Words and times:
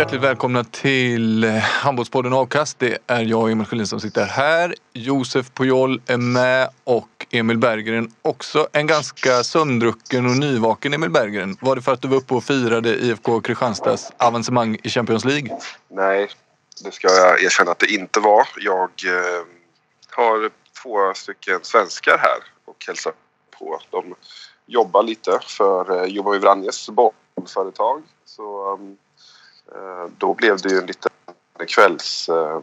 Hjärtligt 0.00 0.20
välkomna 0.20 0.64
till 0.64 1.44
eh, 1.44 1.50
Handbollspodden 1.56 2.32
Avkast. 2.32 2.78
Det 2.78 2.98
är 3.06 3.22
jag 3.22 3.40
och 3.40 3.50
Emil 3.50 3.66
Sjölin 3.66 3.86
som 3.86 4.00
sitter 4.00 4.24
här. 4.24 4.74
Josef 4.92 5.50
Pujol 5.54 6.02
är 6.06 6.16
med 6.16 6.68
och 6.84 7.26
Emil 7.30 7.58
Berggren 7.58 8.12
också. 8.22 8.68
En 8.72 8.86
ganska 8.86 9.44
sömndrucken 9.44 10.26
och 10.26 10.36
nyvaken 10.36 10.94
Emil 10.94 11.10
Berggren. 11.10 11.56
Var 11.60 11.76
det 11.76 11.82
för 11.82 11.92
att 11.92 12.02
du 12.02 12.08
var 12.08 12.16
uppe 12.16 12.34
och 12.34 12.44
firade 12.44 12.88
IFK 12.88 13.40
Kristianstads 13.40 14.12
avancemang 14.16 14.78
i 14.82 14.88
Champions 14.88 15.24
League? 15.24 15.58
Nej, 15.88 16.28
det 16.84 16.92
ska 16.92 17.08
jag 17.08 17.42
erkänna 17.42 17.70
att 17.70 17.78
det 17.78 17.92
inte 17.92 18.20
var. 18.20 18.48
Jag 18.56 18.90
eh, 19.06 19.44
har 20.10 20.50
två 20.82 21.14
stycken 21.14 21.58
svenskar 21.62 22.18
här 22.18 22.38
och 22.64 22.84
hälsar 22.86 23.12
på. 23.58 23.80
De 23.90 24.14
jobbar 24.66 25.02
lite 25.02 25.38
för 25.42 26.02
eh, 26.02 26.04
Jobo 26.04 26.38
Vranjes 26.38 26.88
bollföretag. 26.90 28.02
Så 28.24 28.72
um, 28.72 28.96
Eh, 29.74 30.10
då 30.18 30.34
blev 30.34 30.60
det 30.60 30.68
ju 30.68 30.78
en 30.78 30.86
liten 30.86 31.10
kvälls... 31.66 32.28
Eh, 32.28 32.60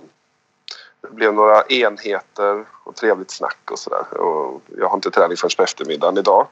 det 1.02 1.14
blev 1.14 1.34
några 1.34 1.64
enheter 1.64 2.66
och 2.84 2.96
trevligt 2.96 3.32
snack 3.32 3.72
och 3.72 3.80
sådär. 3.80 4.06
Jag 4.78 4.90
har 4.90 4.96
inte 4.96 5.12
träning 5.12 5.38
förrän 5.38 5.52
på 5.58 5.64
eftermiddagen 5.64 6.18
idag. 6.18 6.48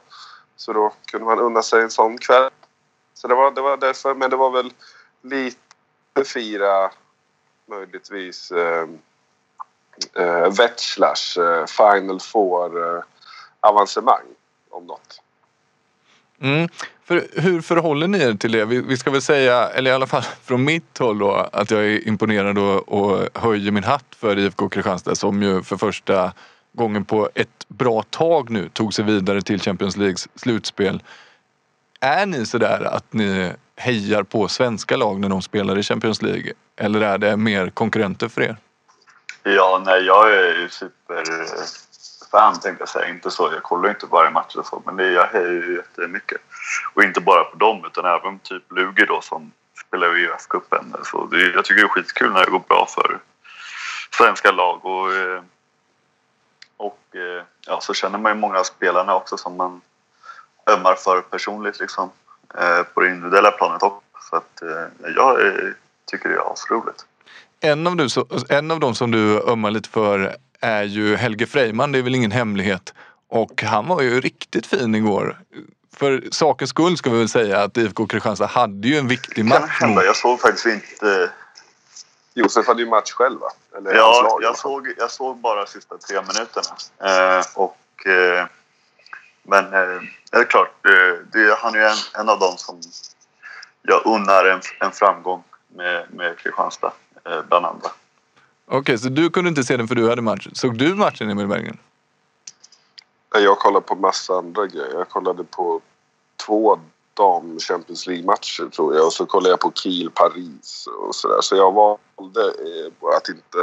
Så 0.56 0.72
då 0.72 0.92
kunde 1.06 1.26
man 1.26 1.38
unna 1.38 1.62
sig 1.62 1.82
en 1.82 1.90
sån 1.90 2.18
kväll. 2.18 2.50
Så 3.14 3.28
det 3.28 3.34
var, 3.34 3.50
det 3.50 3.60
var 3.60 3.76
därför, 3.76 4.14
men 4.14 4.30
det 4.30 4.36
var 4.36 4.50
väl 4.50 4.72
lite 5.22 6.24
fira 6.24 6.90
möjligtvis 7.66 8.50
eh, 8.50 8.88
eh, 10.14 10.52
Wetschlers 10.58 11.38
eh, 11.38 11.66
Final 11.66 12.20
Four 12.20 12.96
eh, 12.96 13.02
avancemang 13.60 14.24
om 14.70 14.86
något. 14.86 15.20
Mm. 16.40 16.68
För 17.06 17.26
hur 17.32 17.60
förhåller 17.60 18.08
ni 18.08 18.22
er 18.22 18.34
till 18.34 18.52
det? 18.52 18.64
Vi, 18.64 18.80
vi, 18.80 18.96
ska 18.96 19.10
väl 19.10 19.22
säga, 19.22 19.68
eller 19.68 19.90
i 19.90 19.94
alla 19.94 20.06
fall 20.06 20.22
från 20.22 20.64
mitt 20.64 20.98
håll 20.98 21.18
då, 21.18 21.48
att 21.52 21.70
jag 21.70 21.84
är 21.84 22.08
imponerad 22.08 22.58
och, 22.58 22.88
och 22.88 23.28
höjer 23.34 23.70
min 23.70 23.84
hatt 23.84 24.14
för 24.18 24.38
IFK 24.38 24.68
Kristianstad 24.68 25.14
som 25.14 25.42
ju 25.42 25.62
för 25.62 25.76
första 25.76 26.32
gången 26.72 27.04
på 27.04 27.30
ett 27.34 27.64
bra 27.68 28.02
tag 28.02 28.50
nu 28.50 28.68
tog 28.68 28.94
sig 28.94 29.04
vidare 29.04 29.42
till 29.42 29.60
Champions 29.60 29.96
Leagues 29.96 30.28
slutspel. 30.34 31.02
Är 32.00 32.26
ni 32.26 32.46
sådär 32.46 32.84
att 32.84 33.12
ni 33.12 33.52
hejar 33.76 34.22
på 34.22 34.48
svenska 34.48 34.96
lag 34.96 35.20
när 35.20 35.28
de 35.28 35.42
spelar 35.42 35.78
i 35.78 35.82
Champions 35.82 36.22
League? 36.22 36.52
Eller 36.76 37.00
är 37.00 37.18
det 37.18 37.36
mer 37.36 37.70
konkurrenter 37.70 38.28
för 38.28 38.42
er? 38.42 38.56
Ja, 39.42 39.82
nej, 39.86 40.02
jag 40.02 40.34
är 40.34 40.60
ju 40.60 40.68
superfan 40.68 42.52
eh, 42.52 42.60
tänkte 42.60 42.82
jag 42.82 42.88
säga. 42.88 43.08
Inte 43.08 43.30
så, 43.30 43.50
jag 43.52 43.62
kollar 43.62 43.88
inte 43.88 44.06
varje 44.06 44.30
match 44.30 44.56
och 44.56 44.66
så, 44.66 44.82
men 44.86 45.12
jag 45.12 45.26
hejar 45.26 45.52
ju 45.52 45.76
jättemycket. 45.76 46.40
Och 46.94 47.02
inte 47.02 47.20
bara 47.20 47.44
på 47.44 47.56
dem 47.56 47.84
utan 47.86 48.04
även 48.04 48.38
typ 48.38 48.72
Lugi 48.72 49.04
då 49.04 49.20
som 49.20 49.52
spelar 49.86 50.18
i 50.18 50.26
UF-cupen. 50.26 50.96
Så 51.04 51.26
det, 51.26 51.40
jag 51.40 51.64
tycker 51.64 51.80
det 51.80 51.86
är 51.86 51.88
skitkul 51.88 52.32
när 52.32 52.44
det 52.44 52.50
går 52.50 52.62
bra 52.68 52.86
för 52.86 53.18
svenska 54.18 54.52
lag 54.52 54.84
och, 54.84 55.14
eh, 55.14 55.42
och 56.76 57.00
eh, 57.14 57.44
ja, 57.66 57.80
så 57.80 57.94
känner 57.94 58.18
man 58.18 58.32
ju 58.32 58.38
många 58.38 58.58
av 58.58 58.64
spelarna 58.64 59.14
också 59.14 59.36
som 59.36 59.56
man 59.56 59.80
ömmar 60.70 60.94
för 60.94 61.20
personligt 61.20 61.80
liksom 61.80 62.10
eh, 62.58 62.82
på 62.94 63.00
det 63.00 63.08
individuella 63.08 63.50
planet 63.50 63.82
också. 63.82 64.00
Så 64.30 64.36
att 64.36 64.62
jag 65.16 65.38
tycker 66.06 66.28
det 66.28 66.34
är 66.34 66.52
asroligt. 66.52 67.06
En 67.60 67.86
av, 67.86 67.96
du, 67.96 68.08
en 68.48 68.70
av 68.70 68.80
de 68.80 68.94
som 68.94 69.10
du 69.10 69.40
ömmar 69.40 69.70
lite 69.70 69.88
för 69.88 70.36
är 70.60 70.82
ju 70.82 71.16
Helge 71.16 71.46
Freiman, 71.46 71.92
det 71.92 71.98
är 71.98 72.02
väl 72.02 72.14
ingen 72.14 72.30
hemlighet. 72.30 72.94
Och 73.28 73.62
han 73.62 73.86
var 73.86 74.02
ju 74.02 74.20
riktigt 74.20 74.66
fin 74.66 74.94
igår. 74.94 75.38
För 75.96 76.24
sakens 76.30 76.70
skull 76.70 76.96
ska 76.96 77.10
vi 77.10 77.18
väl 77.18 77.28
säga 77.28 77.62
att 77.62 77.76
IFK 77.76 78.06
Kristianstad 78.06 78.46
hade 78.46 78.88
ju 78.88 78.96
en 78.96 79.08
viktig 79.08 79.44
match. 79.44 79.78
Kan 79.78 79.94
jag 79.94 80.16
såg 80.16 80.40
faktiskt 80.40 80.66
inte... 80.66 81.30
Josef 82.34 82.66
hade 82.66 82.82
ju 82.82 82.88
match 82.88 83.12
själv 83.12 83.40
va? 83.40 83.50
Eller 83.76 83.94
ja, 83.94 84.38
jag 84.42 84.56
såg, 84.58 84.94
jag 84.98 85.10
såg 85.10 85.36
bara 85.36 85.66
sista 85.66 85.98
tre 85.98 86.16
minuterna. 86.16 86.76
Eh, 87.38 87.44
och, 87.54 88.06
eh, 88.06 88.46
men 89.42 89.64
eh, 89.64 90.02
det 90.30 90.38
är 90.38 90.44
klart, 90.44 90.86
eh, 90.86 91.26
det, 91.32 91.56
han 91.58 91.74
är 91.74 91.78
ju 91.78 91.84
en, 91.84 92.20
en 92.20 92.28
av 92.28 92.38
dem 92.38 92.54
som 92.56 92.80
jag 93.82 94.06
unnar 94.06 94.44
en, 94.44 94.60
en 94.80 94.92
framgång 94.92 95.42
med, 95.76 96.06
med 96.10 96.38
Kristianstad, 96.38 96.92
eh, 97.24 97.42
bland 97.48 97.66
andra. 97.66 97.88
Okej, 98.66 98.78
okay, 98.78 98.98
så 98.98 99.08
du 99.08 99.30
kunde 99.30 99.48
inte 99.48 99.64
se 99.64 99.76
den 99.76 99.88
för 99.88 99.94
du 99.94 100.08
hade 100.08 100.22
match. 100.22 100.48
Såg 100.52 100.78
du 100.78 100.94
matchen 100.94 101.30
Emil 101.30 101.46
Berggren? 101.46 101.78
Jag 103.38 103.58
kollade 103.58 103.86
på 103.86 103.94
massa 103.94 104.34
andra 104.34 104.66
grejer. 104.66 104.94
Jag 104.94 105.08
kollade 105.08 105.44
på 105.44 105.80
två 106.46 106.78
dam 107.14 107.58
Champions 107.58 108.06
League-matcher 108.06 108.70
tror 108.70 108.94
jag 108.94 109.06
och 109.06 109.12
så 109.12 109.26
kollade 109.26 109.50
jag 109.50 109.60
på 109.60 109.70
Kiel-Paris 109.70 110.86
och 110.86 111.14
sådär. 111.14 111.40
Så 111.40 111.56
jag 111.56 111.72
valde 111.72 112.40
eh, 112.40 113.16
att 113.16 113.28
inte, 113.28 113.58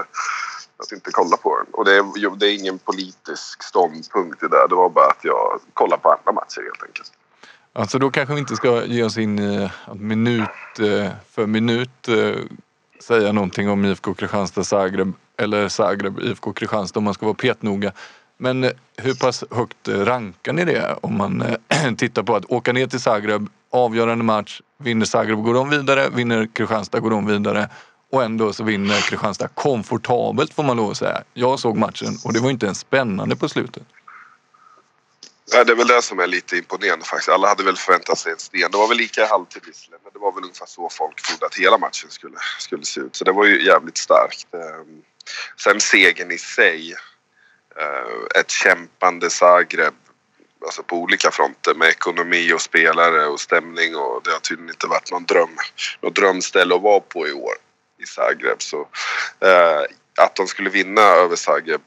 att 0.78 0.92
inte 0.92 1.12
kolla 1.12 1.38
på 1.38 1.58
den. 1.58 1.74
Och 1.74 1.86
det 1.86 1.96
är, 1.96 2.36
det 2.36 2.48
är 2.48 2.56
ingen 2.60 2.80
politisk 2.80 3.64
ståndpunkt 3.64 4.44
i 4.44 4.46
det 4.46 4.58
där. 4.58 4.68
Det 4.68 4.76
var 4.76 4.90
bara 4.90 5.08
att 5.08 5.24
jag 5.24 5.60
kollade 5.74 6.02
på 6.02 6.10
andra 6.10 6.32
matcher 6.32 6.62
helt 6.62 6.84
enkelt. 6.84 7.12
Alltså 7.74 8.00
då 8.00 8.12
kanske 8.12 8.34
vi 8.34 8.40
inte 8.40 8.56
ska 8.56 8.86
ge 8.86 9.04
oss 9.04 9.18
in 9.18 9.40
eh, 9.40 9.72
i 9.92 9.96
minut 9.96 10.80
eh, 10.80 11.12
för 11.32 11.46
minut 11.46 12.10
säga 13.04 13.32
någonting 13.32 13.70
om 13.70 13.86
IFK 13.86 14.14
Kristianstad 14.14 14.64
Zagreb 14.64 15.14
eller 15.38 15.70
Zagreb 15.70 16.20
IFK 16.20 16.54
Kristianstad 16.54 17.00
om 17.00 17.04
man 17.04 17.14
ska 17.14 17.26
vara 17.26 17.36
petnoga. 17.36 17.92
Men 18.44 18.64
eh, 18.64 18.72
hur 18.98 19.14
pass 19.14 19.44
högt 19.52 19.88
eh, 19.88 20.00
rankar 20.00 20.54
ni 20.54 20.66
det 20.66 20.98
om 21.02 21.18
man 21.18 21.42
eh, 21.42 21.94
tittar 21.98 22.24
på 22.24 22.36
att 22.36 22.46
åka 22.46 22.74
ner 22.74 22.88
till 22.88 23.00
Zagreb, 23.00 23.50
avgörande 23.72 24.24
match, 24.24 24.62
vinner 24.78 25.06
Zagreb 25.06 25.44
går 25.44 25.54
de 25.54 25.70
vidare, 25.70 26.10
vinner 26.10 26.48
Kristianstad 26.54 27.00
går 27.00 27.10
de 27.10 27.26
vidare 27.26 27.70
och 28.12 28.24
ändå 28.24 28.54
så 28.54 28.64
vinner 28.64 29.02
Kristianstad 29.02 29.48
komfortabelt 29.48 30.54
får 30.54 30.64
man 30.64 30.78
lov 30.78 30.92
att 30.92 30.98
säga. 30.98 31.24
Jag 31.34 31.60
såg 31.60 31.78
matchen 31.78 32.18
och 32.26 32.34
det 32.34 32.40
var 32.40 32.50
inte 32.50 32.66
ens 32.66 32.80
spännande 32.80 33.36
på 33.36 33.50
slutet. 33.50 33.84
Ja, 35.52 35.64
det 35.64 35.72
är 35.72 35.76
väl 35.76 35.88
det 35.88 36.02
som 36.02 36.20
är 36.20 36.28
lite 36.28 36.58
imponerande 36.58 37.06
faktiskt. 37.06 37.30
Alla 37.30 37.48
hade 37.48 37.64
väl 37.64 37.76
förväntat 37.76 38.18
sig 38.18 38.32
en 38.32 38.40
sten. 38.40 38.72
Det 38.72 38.78
var 38.78 38.88
väl 38.88 38.98
lika 38.98 39.22
i 39.22 39.28
halvtid 39.28 39.62
visserligen, 39.66 40.00
men 40.04 40.14
det 40.14 40.20
var 40.20 40.32
väl 40.32 40.44
ungefär 40.44 40.66
så 40.66 40.90
folk 40.90 41.22
trodde 41.22 41.46
att 41.46 41.56
hela 41.56 41.78
matchen 41.78 42.10
skulle, 42.10 42.38
skulle 42.60 42.86
se 42.86 43.00
ut. 43.00 43.16
Så 43.16 43.24
det 43.24 43.32
var 43.32 43.46
ju 43.46 43.66
jävligt 43.66 43.98
starkt. 43.98 44.48
Ehm, 44.54 45.02
sen 45.58 45.80
segern 45.80 46.32
i 46.32 46.38
sig. 46.38 46.96
Eh, 47.80 48.40
ett 48.40 48.50
kämpande 48.50 49.30
Zagreb 49.30 49.94
alltså 50.66 50.84
på 50.84 50.96
olika 50.96 51.32
fronter 51.32 51.74
med 51.74 51.88
ekonomi 51.88 52.54
och 52.54 52.62
spelare 52.62 53.26
och 53.26 53.40
stämning 53.40 53.96
och 53.96 54.22
det 54.24 54.32
har 54.32 54.40
tydligen 54.40 54.70
inte 54.70 54.88
varit 54.88 55.12
någon 55.12 55.26
dröm, 55.26 55.58
något 56.02 56.16
drömställe 56.16 56.76
att 56.76 56.82
vara 56.82 57.00
på 57.00 57.28
i 57.28 57.34
år 57.34 57.54
i 57.98 58.06
Zagreb. 58.06 58.62
Så 58.62 58.88
eh, 59.40 59.82
att 60.18 60.36
de 60.36 60.48
skulle 60.48 60.70
vinna 60.70 61.02
över 61.02 61.36
Zagreb 61.36 61.82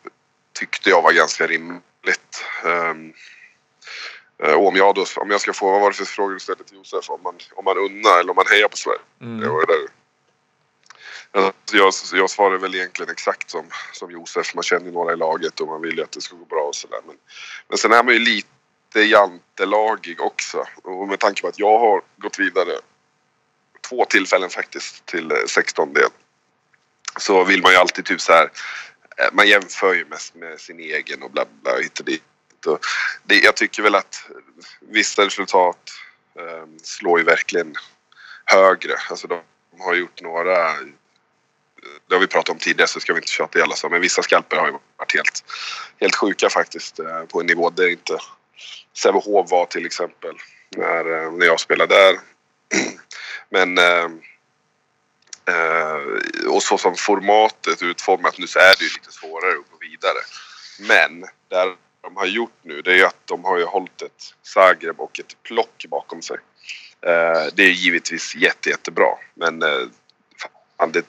tyckte 0.58 0.90
jag 0.90 1.02
var 1.02 1.12
ganska 1.12 1.46
rimligt. 1.46 1.82
Um, 2.64 3.12
om 4.56 4.76
jag, 4.76 4.94
då, 4.94 5.04
om 5.16 5.30
jag 5.30 5.40
ska 5.40 5.52
få, 5.52 5.70
vad 5.70 5.80
var 5.80 5.90
det 5.90 5.96
för 5.96 6.04
frågor 6.04 6.34
du 6.34 6.40
ställde 6.40 6.64
till 6.64 6.76
Josef? 6.76 7.10
Om 7.10 7.22
man, 7.22 7.34
om 7.54 7.64
man 7.64 7.78
unnar 7.78 8.20
eller 8.20 8.30
om 8.30 8.36
man 8.36 8.46
hejar 8.46 8.68
på 8.68 8.76
Sverige? 8.76 8.98
Mm. 9.20 9.40
Det 9.40 9.48
var 9.48 9.66
det 9.66 9.88
Alltså, 11.36 11.76
jag, 11.76 11.92
jag 12.12 12.30
svarar 12.30 12.58
väl 12.58 12.74
egentligen 12.74 13.10
exakt 13.10 13.50
som, 13.50 13.64
som 13.92 14.10
Josef. 14.10 14.54
Man 14.54 14.62
känner 14.62 14.86
ju 14.86 14.92
några 14.92 15.12
i 15.12 15.16
laget 15.16 15.60
och 15.60 15.68
man 15.68 15.82
vill 15.82 15.96
ju 15.96 16.02
att 16.02 16.12
det 16.12 16.20
ska 16.20 16.36
gå 16.36 16.44
bra 16.44 16.62
och 16.62 16.74
sådär. 16.74 17.00
Men, 17.06 17.16
men 17.68 17.78
sen 17.78 17.92
är 17.92 18.02
man 18.02 18.14
ju 18.14 18.20
lite 18.20 19.00
jantelagig 19.00 20.20
också. 20.20 20.66
Och 20.82 21.08
med 21.08 21.18
tanke 21.18 21.42
på 21.42 21.48
att 21.48 21.58
jag 21.58 21.78
har 21.78 22.02
gått 22.16 22.38
vidare 22.38 22.72
två 23.88 24.04
tillfällen 24.04 24.50
faktiskt 24.50 25.06
till 25.06 25.32
eh, 25.32 25.36
16 25.48 25.92
del. 25.92 26.10
Så 27.16 27.44
vill 27.44 27.62
man 27.62 27.72
ju 27.72 27.78
alltid 27.78 28.04
typ 28.04 28.20
så 28.20 28.32
här. 28.32 28.50
Eh, 29.16 29.28
man 29.32 29.48
jämför 29.48 29.94
ju 29.94 30.04
mest 30.04 30.34
med 30.34 30.60
sin 30.60 30.80
egen 30.80 31.22
och 31.22 31.30
bla 31.30 31.44
bla 31.62 31.76
hit 31.76 31.98
och 31.98 32.04
dit. 32.04 32.22
Och 32.66 32.78
det, 33.22 33.38
jag 33.38 33.56
tycker 33.56 33.82
väl 33.82 33.94
att 33.94 34.30
vissa 34.80 35.26
resultat 35.26 35.90
eh, 36.38 36.66
slår 36.82 37.18
ju 37.18 37.24
verkligen 37.24 37.74
högre. 38.44 38.94
Alltså 39.10 39.26
de 39.26 39.40
har 39.78 39.94
gjort 39.94 40.22
några 40.22 40.74
det 42.08 42.14
har 42.14 42.20
vi 42.20 42.26
pratat 42.26 42.48
om 42.48 42.58
tidigare 42.58 42.88
så 42.88 43.00
ska 43.00 43.12
vi 43.12 43.18
inte 43.18 43.32
tjata 43.32 43.58
ihjäl 43.58 43.70
oss 43.70 43.84
Men 43.90 44.00
vissa 44.00 44.22
skalper 44.22 44.56
har 44.56 44.66
ju 44.66 44.72
varit 44.72 45.14
helt, 45.14 45.44
helt 46.00 46.14
sjuka 46.14 46.50
faktiskt 46.50 46.98
eh, 46.98 47.22
på 47.24 47.40
en 47.40 47.46
nivå 47.46 47.70
där 47.70 47.90
inte 47.90 48.18
Sävehof 48.96 49.50
var 49.50 49.66
till 49.66 49.86
exempel 49.86 50.36
när, 50.76 51.24
eh, 51.24 51.32
när 51.32 51.46
jag 51.46 51.60
spelade 51.60 51.94
där. 51.94 52.18
Men 53.48 53.78
eh, 53.78 54.04
eh, 55.54 56.00
och 56.48 56.62
så 56.62 56.78
som 56.78 56.94
formatet 56.94 57.82
är 57.82 57.86
utformat 57.86 58.38
nu 58.38 58.46
så 58.46 58.58
är 58.58 58.74
det 58.78 58.84
ju 58.84 58.90
lite 58.90 59.12
svårare 59.12 59.52
att 59.52 59.70
gå 59.70 59.78
vidare. 59.80 60.18
Men 60.78 61.20
det 61.20 61.76
de 62.06 62.16
har 62.16 62.26
gjort 62.26 62.58
nu 62.62 62.82
det 62.82 62.92
är 62.92 62.96
ju 62.96 63.04
att 63.04 63.20
de 63.24 63.44
har 63.44 63.58
ju 63.58 63.64
hållit 63.64 64.02
ett 64.02 64.34
Zagreb 64.42 65.00
och 65.00 65.20
ett 65.20 65.42
plock 65.42 65.86
bakom 65.88 66.22
sig. 66.22 66.36
Eh, 67.00 67.46
det 67.54 67.62
är 67.62 67.70
givetvis 67.70 68.34
jätte, 68.36 68.70
jättebra 68.70 69.18
men 69.34 69.62
eh, 69.62 69.88
fan, 70.78 70.92
det 70.92 71.04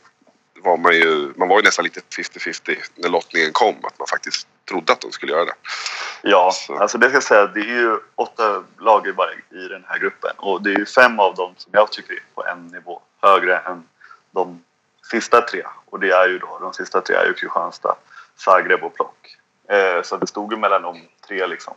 var 0.64 0.78
man 0.78 0.94
ju, 0.94 1.34
man 1.36 1.48
var 1.48 1.58
ju 1.58 1.64
nästan 1.64 1.84
lite 1.84 2.00
50-50 2.00 2.78
när 2.96 3.10
lottningen 3.10 3.52
kom 3.54 3.76
att 3.84 4.00
man 4.00 4.08
faktiskt 4.08 4.48
trodde 4.70 4.94
att 4.94 5.02
de 5.02 5.12
skulle 5.12 5.32
göra 5.32 5.46
det. 5.46 5.56
Ja, 6.22 6.52
Så. 6.54 6.78
alltså 6.78 6.98
det 6.98 7.08
ska 7.08 7.16
jag 7.16 7.24
säga, 7.24 7.48
det 7.48 7.60
är 7.60 7.82
ju 7.82 8.00
åtta 8.16 8.64
lag 8.80 9.08
i, 9.08 9.12
varje, 9.12 9.66
i 9.66 9.68
den 9.68 9.86
här 9.88 10.00
gruppen 10.00 10.32
och 10.38 10.62
det 10.62 10.70
är 10.70 10.80
ju 10.80 10.86
fem 10.86 11.20
av 11.20 11.36
dem 11.36 11.54
som 11.58 11.72
jag 11.76 11.92
tycker 11.92 12.14
är 12.14 12.24
på 12.36 12.46
en 12.46 12.68
nivå 12.68 13.02
högre 13.22 13.58
än 13.58 13.84
de 14.32 14.64
sista 15.12 15.42
tre. 15.42 15.64
Och 15.86 16.00
det 16.00 16.12
är 16.12 16.28
ju 16.28 16.40
då, 16.40 16.58
de 16.62 16.74
sista 16.74 17.02
tre 17.02 17.16
är 17.16 17.26
ju 17.26 17.34
Kristianstad, 17.34 17.96
Zagreb 18.36 18.84
och 18.84 18.96
Plock. 18.96 19.38
Eh, 19.70 20.02
så 20.04 20.18
det 20.18 20.28
stod 20.28 20.52
ju 20.54 20.58
mellan 20.58 20.82
de 20.82 21.02
tre 21.28 21.48
liksom 21.48 21.74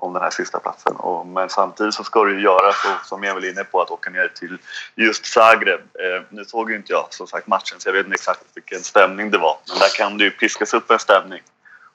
om 0.00 0.12
den 0.12 0.22
här 0.22 0.30
sista 0.30 0.58
platsen. 0.58 0.96
Och, 0.96 1.26
men 1.26 1.48
samtidigt 1.48 1.94
så 1.94 2.04
ska 2.04 2.24
det 2.24 2.32
ju 2.32 2.40
göras, 2.40 2.76
och 2.84 3.06
som 3.06 3.22
jag 3.22 3.34
var 3.34 3.50
inne 3.50 3.64
på, 3.64 3.82
att 3.82 3.90
åka 3.90 4.10
ner 4.10 4.28
till 4.28 4.58
just 4.94 5.26
Zagreb. 5.26 5.80
Eh, 5.80 6.22
nu 6.28 6.44
såg 6.44 6.70
ju 6.70 6.76
inte 6.76 6.92
jag 6.92 7.06
som 7.10 7.26
sagt 7.26 7.46
matchen 7.46 7.80
så 7.80 7.88
jag 7.88 7.92
vet 7.92 8.06
inte 8.06 8.14
exakt 8.14 8.44
vilken 8.54 8.82
stämning 8.82 9.30
det 9.30 9.38
var. 9.38 9.58
Men 9.68 9.78
där 9.78 9.88
kan 9.96 10.18
det 10.18 10.24
ju 10.24 10.30
piskas 10.30 10.74
upp 10.74 10.90
en 10.90 10.98
stämning 10.98 11.42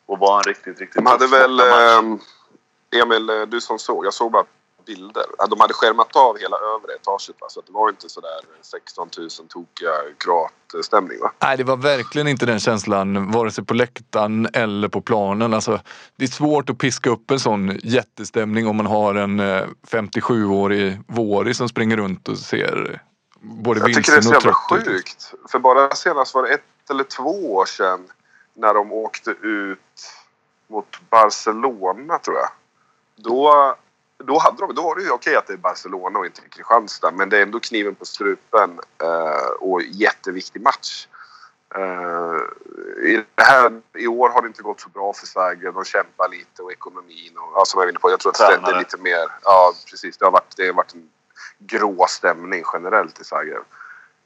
och 0.05 0.19
vara 0.19 0.37
en 0.37 0.43
riktigt, 0.43 0.79
riktigt 0.79 0.95
De 0.95 1.05
hade 1.05 1.27
väl, 1.27 1.59
eh, 1.59 3.01
Emil, 3.01 3.29
eh, 3.29 3.41
du 3.41 3.61
som 3.61 3.79
såg, 3.79 4.05
jag 4.05 4.13
såg 4.13 4.31
bara 4.31 4.45
bilder. 4.85 5.23
De 5.49 5.59
hade 5.59 5.73
skärmat 5.73 6.15
av 6.15 6.37
hela 6.37 6.57
övre 6.57 6.93
etaget 6.93 7.35
va? 7.41 7.47
så 7.49 7.61
det 7.61 7.71
var 7.71 7.89
inte 7.89 8.09
sådär 8.09 8.39
16 8.61 9.09
000 9.17 9.29
tokiga 9.29 9.91
kroatstämning 10.17 11.19
va? 11.19 11.31
Nej, 11.41 11.57
det 11.57 11.63
var 11.63 11.77
verkligen 11.77 12.27
inte 12.27 12.45
den 12.45 12.59
känslan 12.59 13.31
vare 13.31 13.51
sig 13.51 13.65
på 13.65 13.73
läktaren 13.73 14.47
eller 14.53 14.87
på 14.87 15.01
planen. 15.01 15.53
Alltså, 15.53 15.79
det 16.15 16.25
är 16.25 16.29
svårt 16.29 16.69
att 16.69 16.77
piska 16.77 17.09
upp 17.09 17.31
en 17.31 17.39
sån 17.39 17.79
jättestämning 17.83 18.67
om 18.67 18.75
man 18.75 18.85
har 18.85 19.15
en 19.15 19.39
eh, 19.39 19.63
57-årig 19.91 20.99
Våri 21.07 21.53
som 21.53 21.69
springer 21.69 21.97
runt 21.97 22.27
och 22.27 22.37
ser 22.37 23.01
både 23.41 23.79
Jag 23.79 23.93
tycker 23.93 24.11
det 24.11 24.17
är 24.17 24.21
så 24.21 24.29
och 24.29 24.35
jävla 24.35 24.53
sjukt. 24.53 25.33
För 25.49 25.59
bara 25.59 25.95
senast 25.95 26.35
var 26.35 26.43
det 26.43 26.49
ett 26.49 26.89
eller 26.89 27.03
två 27.03 27.55
år 27.55 27.65
sedan 27.65 28.07
när 28.53 28.73
de 28.73 28.91
åkte 28.91 29.31
ut 29.31 29.79
mot 30.67 31.09
Barcelona 31.09 32.17
tror 32.17 32.37
jag. 32.37 32.49
Då, 33.15 33.75
då, 34.23 34.39
hade 34.39 34.57
de, 34.57 34.75
då 34.75 34.81
var 34.81 34.95
det 34.95 35.01
ju 35.01 35.11
okej 35.11 35.35
att 35.35 35.47
det 35.47 35.53
är 35.53 35.57
Barcelona 35.57 36.19
och 36.19 36.25
inte 36.25 36.41
Kristianstad 36.41 37.11
men 37.11 37.29
det 37.29 37.37
är 37.37 37.41
ändå 37.41 37.59
kniven 37.59 37.95
på 37.95 38.05
strupen 38.05 38.79
eh, 39.03 39.49
och 39.59 39.81
jätteviktig 39.81 40.61
match. 40.61 41.07
Eh, 41.75 42.39
i, 43.05 43.23
det 43.35 43.43
här, 43.43 43.81
I 43.93 44.07
år 44.07 44.29
har 44.29 44.41
det 44.41 44.47
inte 44.47 44.61
gått 44.61 44.79
så 44.79 44.89
bra 44.89 45.13
för 45.13 45.27
Sverige. 45.27 45.71
De 45.71 45.83
kämpar 45.83 46.29
lite 46.29 46.61
och 46.61 46.71
ekonomin 46.71 47.37
och 47.37 47.51
ja, 47.55 47.65
som 47.65 47.79
jag 47.79 47.85
var 47.85 47.89
inne 47.89 47.99
på. 47.99 48.09
Jag 48.09 48.19
tror 48.19 48.31
att 48.31 48.65
det 48.65 48.71
är 48.71 48.79
lite 48.79 48.97
mer... 48.97 49.27
Ja 49.43 49.73
precis. 49.89 50.17
Det 50.17 50.25
har 50.25 50.31
varit, 50.31 50.57
det 50.57 50.65
har 50.65 50.73
varit 50.73 50.93
en 50.93 51.09
grå 51.57 52.05
stämning 52.09 52.63
generellt 52.73 53.21
i 53.21 53.23
Zagreb 53.23 53.63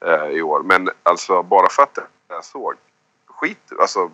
eh, 0.05 0.27
i 0.27 0.41
år. 0.41 0.63
Men 0.63 0.89
alltså 1.03 1.43
bara 1.43 1.69
för 1.69 1.83
att 1.83 1.95
det 1.95 2.03
jag 2.27 2.45
såg. 2.45 2.73
Skit 3.27 3.71
alltså 3.79 4.11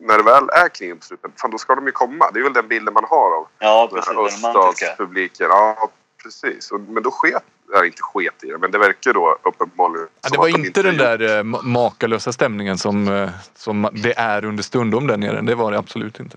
när 0.00 0.16
det 0.16 0.22
väl 0.22 0.48
är 0.52 0.68
kniven 0.68 0.98
på 0.98 1.04
strupen, 1.04 1.32
fan 1.36 1.50
då 1.50 1.58
ska 1.58 1.74
de 1.74 1.86
ju 1.86 1.92
komma. 1.92 2.30
Det 2.30 2.40
är 2.40 2.44
väl 2.44 2.52
den 2.52 2.68
bilden 2.68 2.94
man 2.94 3.04
har 3.04 3.36
av 3.36 3.46
Ja, 3.58 3.88
precis. 3.92 4.16
öststatspubliken. 4.44 5.46
Ja, 5.50 5.90
precis. 6.22 6.72
Men 6.88 7.02
då 7.02 7.10
sket, 7.10 7.42
ja, 7.72 7.84
inte 7.86 8.02
sket 8.02 8.44
i 8.44 8.46
det, 8.46 8.58
men 8.58 8.70
det 8.70 8.78
verkar 8.78 9.12
då 9.12 9.38
uppenbarligen 9.42 10.08
Ja, 10.22 10.28
det 10.30 10.38
var 10.38 10.48
de 10.48 10.66
inte 10.66 10.82
den 10.82 10.92
gjort- 10.94 10.98
där 11.00 11.38
eh, 11.38 11.42
ma- 11.42 11.62
makalösa 11.62 12.32
stämningen 12.32 12.78
som, 12.78 13.08
eh, 13.08 13.30
som 13.54 13.88
det 13.92 14.18
är 14.18 14.44
under 14.44 14.62
stundom 14.62 15.06
där 15.06 15.16
nere. 15.16 15.40
Det 15.40 15.54
var 15.54 15.72
det 15.72 15.78
absolut 15.78 16.20
inte. 16.20 16.36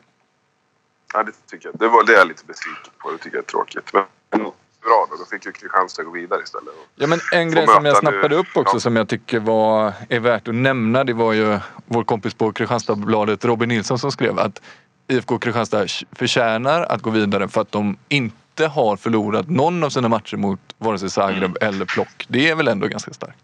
Ja, 1.13 1.24
det 1.24 1.31
tycker 1.51 1.68
jag. 1.69 1.80
Det, 1.80 1.88
var, 1.88 2.04
det 2.04 2.13
är 2.13 2.18
jag 2.18 2.27
lite 2.27 2.45
besviken 2.45 2.94
på. 2.98 3.12
Det 3.12 3.18
tycker 3.18 3.38
jag 3.38 3.44
är 3.44 3.48
tråkigt. 3.48 3.94
Men 3.94 4.51
bra 4.83 5.07
då. 5.09 5.15
Då 5.18 5.25
fick 5.25 5.45
ju 5.45 5.51
Kristianstad 5.51 6.03
gå 6.03 6.12
vidare 6.12 6.41
istället. 6.44 6.74
Ja, 6.95 7.07
men 7.07 7.19
en 7.31 7.51
grej 7.51 7.68
som 7.68 7.85
jag 7.85 7.97
snappade 7.97 8.27
nu. 8.30 8.35
upp 8.35 8.47
också 8.57 8.75
Ja. 8.75 8.80
som 8.80 8.95
jag 8.95 9.09
tycker 9.09 9.39
var, 9.39 9.94
är 10.09 10.19
värt 10.19 10.47
att 10.47 10.56
nämna. 10.56 11.03
Det 11.03 11.13
var 11.13 11.33
ju 11.33 11.59
vår 11.85 12.03
kompis 12.03 12.33
på 12.33 12.51
Kristianstadsbladet 12.51 13.45
Robin 13.45 13.69
Nilsson 13.69 14.00
som 14.00 14.12
skrev 14.12 14.39
att 14.39 14.62
IFK 15.07 15.38
Kristianstad 15.38 15.85
förtjänar 16.12 16.81
att 16.83 17.01
gå 17.01 17.09
vidare 17.09 17.47
för 17.47 17.62
att 17.62 17.71
de 17.71 17.97
inte 18.09 18.68
har 18.68 18.95
förlorat 18.97 19.50
någon 19.50 19.83
av 19.83 19.89
sina 19.89 20.07
matcher 20.09 20.38
mot 20.38 20.59
vare 20.77 21.00
sig 21.00 21.09
Zagreb 21.09 21.57
eller 21.62 21.85
Plock. 21.85 22.25
Det 22.27 22.50
är 22.50 22.56
väl 22.56 22.68
ändå 22.68 22.88
ganska 22.88 23.13
starkt. 23.13 23.38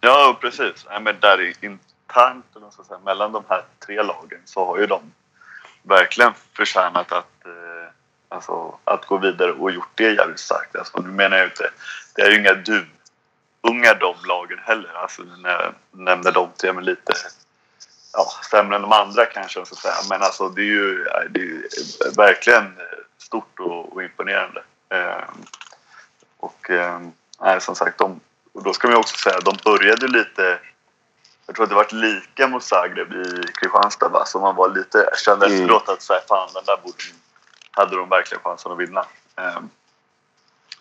Ja, 0.00 0.38
precis. 0.40 0.86
Nej, 0.90 1.00
men 1.02 1.14
där 1.20 1.40
i- 1.40 1.54
internt 1.60 2.44
säga, 2.86 2.98
mellan 3.04 3.32
de 3.32 3.42
här 3.48 3.62
tre 3.86 4.02
lagen 4.02 4.38
så 4.44 4.66
har 4.66 4.78
ju 4.78 4.86
de 4.86 5.00
verkligen 5.82 6.32
förtjänat 6.52 7.12
att, 7.12 7.46
eh, 7.46 7.81
alltså, 8.34 8.78
att 8.84 9.06
gå 9.06 9.18
vidare 9.18 9.52
och 9.52 9.70
gjort 9.70 9.90
det 9.94 10.10
jävligt 10.10 10.40
starkt. 10.40 10.76
Alltså, 10.76 11.00
nu 11.00 11.08
menar 11.08 11.36
jag 11.36 11.46
inte, 11.46 11.70
det 12.14 12.22
är 12.22 12.30
ju 12.30 12.40
inga 12.40 12.54
du 12.54 12.86
unga 13.60 13.94
de 13.94 14.14
lagen 14.24 14.58
heller. 14.58 14.94
Alltså, 14.94 15.22
när 15.22 15.50
jag 15.50 15.74
nämnde 15.90 16.30
de 16.30 16.50
tre 16.56 16.72
med 16.72 16.84
lite 16.84 17.12
ja, 18.12 18.26
sämre 18.50 18.76
än 18.76 18.82
de 18.82 18.92
andra 18.92 19.26
kanske. 19.26 19.66
Så 19.66 19.74
att 19.74 19.80
säga. 19.80 19.94
Men 20.10 20.22
alltså, 20.22 20.48
det 20.48 20.62
är 20.62 20.66
ju 20.66 21.04
det 21.30 21.40
är 21.40 21.44
ju 21.44 21.68
verkligen 22.16 22.78
stort 23.18 23.60
och, 23.60 23.92
och 23.92 24.02
imponerande. 24.02 24.62
Eh, 24.88 25.28
och 26.36 26.70
eh, 26.70 27.58
som 27.58 27.74
sagt, 27.74 27.98
de, 27.98 28.20
och 28.52 28.62
då 28.62 28.72
ska 28.72 28.88
man 28.88 28.96
också 28.96 29.16
säga 29.16 29.40
de 29.40 29.56
började 29.64 30.08
lite 30.08 30.58
jag 31.46 31.56
tror 31.56 31.64
att 31.64 31.70
det 31.70 31.76
var 31.76 31.86
lika 31.90 32.48
mot 32.48 32.64
Zagreb 32.64 33.12
i 33.12 33.42
Kristianstad 33.60 34.08
va? 34.08 34.24
Så 34.26 34.40
man 34.40 34.56
var 34.56 34.68
lite, 34.68 34.98
jag 35.10 35.18
kände 35.18 35.46
Mm. 35.46 35.60
efteråt 35.60 35.88
att 35.88 36.02
så 36.02 36.12
här, 36.12 36.20
fan 36.28 36.48
den 36.54 36.64
där 36.64 36.76
borde, 36.76 37.04
hade 37.72 37.96
de 37.96 38.08
verkligen 38.08 38.42
chansen 38.42 38.72
att 38.72 38.78
vinna. 38.78 39.06
Eh, 39.38 39.60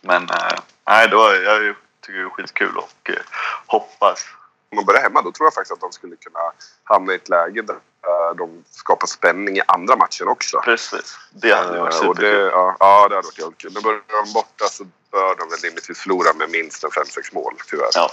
men 0.01 0.23
eh, 0.23 0.59
nej, 0.87 1.07
då, 1.07 1.17
jag 1.17 1.75
tycker 2.01 2.19
det 2.19 2.25
är 2.25 2.29
skitkul 2.29 2.77
och 2.77 3.09
eh, 3.09 3.15
hoppas. 3.65 4.25
Om 4.71 4.77
de 4.77 4.85
börjar 4.85 5.01
hemma 5.01 5.21
då 5.21 5.31
tror 5.31 5.45
jag 5.45 5.53
faktiskt 5.53 5.71
att 5.71 5.81
de 5.81 5.91
skulle 5.91 6.15
kunna 6.15 6.39
hamna 6.83 7.13
i 7.13 7.15
ett 7.15 7.29
läge 7.29 7.61
där 7.61 7.73
eh, 7.73 8.35
de 8.37 8.63
skapar 8.69 9.07
spänning 9.07 9.57
i 9.57 9.61
andra 9.67 9.95
matchen 9.95 10.27
också. 10.27 10.61
Precis, 10.61 11.17
det 11.31 11.51
hade 11.51 11.79
varit 11.79 11.93
och 11.93 12.15
det, 12.15 12.21
superkul. 12.21 12.49
ja, 12.53 12.75
ja, 12.79 13.07
det 13.09 13.15
hade 13.15 13.27
varit 13.27 13.39
jävligt 13.39 13.57
kul. 13.57 13.71
Men 13.73 13.83
börjar 13.83 14.01
de 14.25 14.33
borta 14.33 14.65
så 14.65 14.83
bör 15.11 15.35
de 15.35 15.49
väl 15.49 15.59
rimligtvis 15.63 15.99
förlora 15.99 16.33
med 16.33 16.49
minst 16.49 16.83
en 16.83 16.89
5-6 16.89 17.33
mål 17.33 17.53
tyvärr. 17.67 17.89
Ja. 17.93 18.11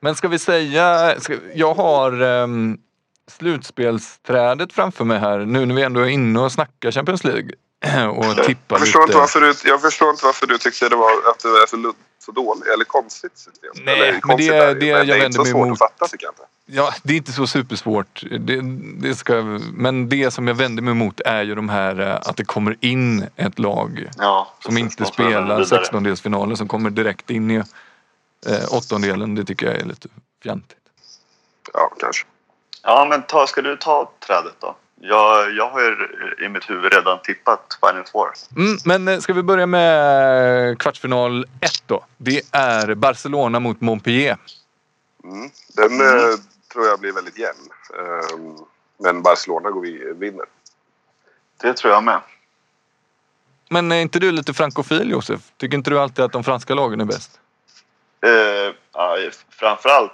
Men 0.00 0.16
ska 0.16 0.28
vi 0.28 0.38
säga, 0.38 1.20
ska, 1.20 1.36
jag 1.54 1.74
har 1.74 2.22
um, 2.22 2.78
slutspelsträdet 3.30 4.72
framför 4.72 5.04
mig 5.04 5.18
här 5.18 5.38
nu 5.38 5.66
när 5.66 5.74
vi 5.74 5.82
ändå 5.82 6.00
är 6.00 6.06
inne 6.08 6.40
och 6.40 6.52
snackar 6.52 6.90
Champions 6.90 7.24
League. 7.24 7.50
och 8.16 8.36
tippar 8.44 8.76
Jag 8.76 8.80
förstår, 8.80 9.00
lite. 9.00 9.02
inte 9.12 9.16
varför 9.16 9.40
du, 9.40 9.54
jag 9.64 9.80
förstår 9.82 10.10
inte 10.10 10.24
varför 10.24 10.46
du 10.46 10.58
tyckte 10.58 10.88
det 10.88 10.96
var, 10.96 11.10
att 11.10 11.38
det 11.42 11.48
är 11.48 11.66
så, 11.66 11.92
så 12.18 12.32
dåligt 12.32 12.66
eller 12.66 12.84
konstigt 12.84 13.38
system. 13.38 13.70
Nej, 13.84 14.00
eller, 14.00 14.12
men 14.12 14.20
konstigt 14.20 14.48
det- 14.50 14.56
är 14.56 14.74
det 14.74 14.80
men 14.80 14.88
jag 14.88 15.06
det 15.06 15.12
är 15.12 15.20
vänder 15.20 15.26
inte 15.26 15.36
så 15.36 15.42
mig 15.42 15.50
svårt 15.52 15.66
emot- 15.66 15.72
att 15.72 15.78
fatta 15.78 16.08
tycker 16.08 16.24
jag 16.26 16.32
inte. 16.32 16.42
Ja, 16.66 16.94
det 17.02 17.12
är 17.12 17.16
inte 17.16 17.32
så 17.32 17.46
supersvårt. 17.46 18.22
Det, 18.40 18.60
det 19.08 19.14
ska, 19.14 19.42
men 19.74 20.08
det 20.08 20.30
som 20.30 20.48
jag 20.48 20.54
vänder 20.54 20.82
mig 20.82 20.90
emot 20.92 21.20
är 21.20 21.42
ju 21.42 21.54
de 21.54 21.68
här 21.68 22.00
eh, 22.00 22.14
att 22.14 22.36
det 22.36 22.44
kommer 22.44 22.76
in 22.80 23.26
ett 23.36 23.58
lag 23.58 24.08
ja 24.18 24.54
som 24.62 24.74
precis. 24.74 25.00
inte 25.00 25.04
spelar 25.12 25.58
vidare. 25.58 25.82
16-delsfinalen 25.84 26.54
som 26.56 26.68
kommer 26.68 26.90
direkt 26.90 27.30
in 27.30 27.50
i 27.50 27.54
eh, 27.56 27.62
åttondelen. 28.74 29.34
Det 29.34 29.44
tycker 29.44 29.66
jag 29.66 29.76
är 29.76 29.84
lite 29.84 30.08
fjantigt. 30.42 30.76
Ja, 31.72 31.92
kanske. 32.00 32.26
Ja, 32.82 33.06
men 33.10 33.22
ta, 33.22 33.46
ska 33.46 33.62
du 33.62 33.76
ta 33.76 34.10
trädet 34.26 34.54
då? 34.58 34.76
Jag, 35.00 35.54
jag 35.54 35.70
har 35.70 35.80
ju 35.80 35.96
i 36.44 36.48
mitt 36.48 36.70
huvud 36.70 36.92
redan 36.92 37.18
tippat 37.22 37.78
Final 37.80 38.04
Four. 38.12 38.32
Mm, 38.56 38.78
men 38.84 39.08
eh, 39.08 39.18
ska 39.18 39.32
vi 39.32 39.42
börja 39.42 39.66
med 39.66 40.78
kvartsfinal 40.78 41.44
1 41.60 41.70
då? 41.86 42.04
Det 42.16 42.42
är 42.52 42.94
Barcelona 42.94 43.60
mot 43.60 43.80
Montpellier. 43.80 44.38
Mm. 45.24 45.50
Den 45.68 46.00
eh, 46.00 46.36
tror 46.72 46.86
jag 46.86 47.00
blir 47.00 47.12
väldigt 47.12 47.38
jämn. 47.38 47.68
Ehm, 47.98 48.56
men 48.98 49.22
Barcelona 49.22 49.70
går 49.70 49.80
vi, 49.80 50.12
vinner. 50.16 50.46
Det 51.62 51.74
tror 51.74 51.92
jag 51.92 52.04
med. 52.04 52.20
Men 53.68 53.92
är 53.92 54.00
inte 54.00 54.18
du 54.18 54.32
lite 54.32 54.54
frankofil 54.54 55.10
Josef? 55.10 55.40
Tycker 55.56 55.76
inte 55.76 55.90
du 55.90 55.98
alltid 55.98 56.24
att 56.24 56.32
de 56.32 56.44
franska 56.44 56.74
lagen 56.74 57.00
är 57.00 57.04
bäst? 57.04 57.40
Eh, 58.24 58.74
ja, 58.92 59.16
framförallt 59.50 60.12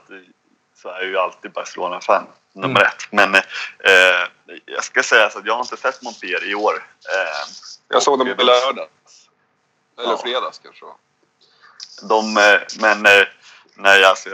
så 0.75 0.89
är 0.89 1.01
jag 1.01 1.09
ju 1.09 1.19
alltid 1.19 1.53
Barcelona-fan, 1.53 2.27
nummer 2.57 2.81
Mm. 2.81 2.87
ett. 2.87 3.03
Men 3.13 3.35
eh, 3.35 3.43
jag 4.65 4.85
ska 4.85 5.03
säga 5.03 5.31
så 5.31 5.39
att 5.39 5.47
jag 5.47 5.55
har 5.55 5.61
inte 5.61 5.77
sett 5.77 6.03
Montpellier 6.03 6.45
i 6.51 6.55
år. 6.55 6.75
Eh, 6.75 7.49
Jag 7.89 8.03
såg 8.03 8.19
dem 8.19 8.29
i 8.29 8.35
lördags. 8.35 8.91
Eller 9.99 10.11
Ja. 10.11 10.19
fredags 10.23 10.59
kanske. 10.59 10.87
De, 12.09 12.37
eh, 12.37 12.61
men 12.81 13.07
eh, 13.07 13.27
nej, 13.75 14.05
alltså, 14.05 14.29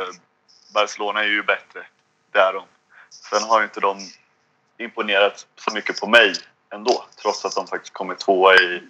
Barcelona 0.75 1.21
är 1.21 1.29
ju 1.29 1.43
bättre. 1.43 1.87
Det 2.33 2.39
är 2.39 2.53
de. 2.53 2.65
Sen 3.31 3.43
har 3.43 3.61
ju 3.61 3.65
inte 3.65 3.81
de 3.81 3.99
imponerat 4.79 5.47
så 5.57 5.75
mycket 5.75 6.01
på 6.01 6.07
mig 6.07 6.33
ändå. 6.75 7.05
Trots 7.23 7.45
att 7.45 7.55
de 7.55 7.67
faktiskt 7.67 7.95
kommer 7.95 8.15
tvåa 8.15 8.55
i, 8.55 8.83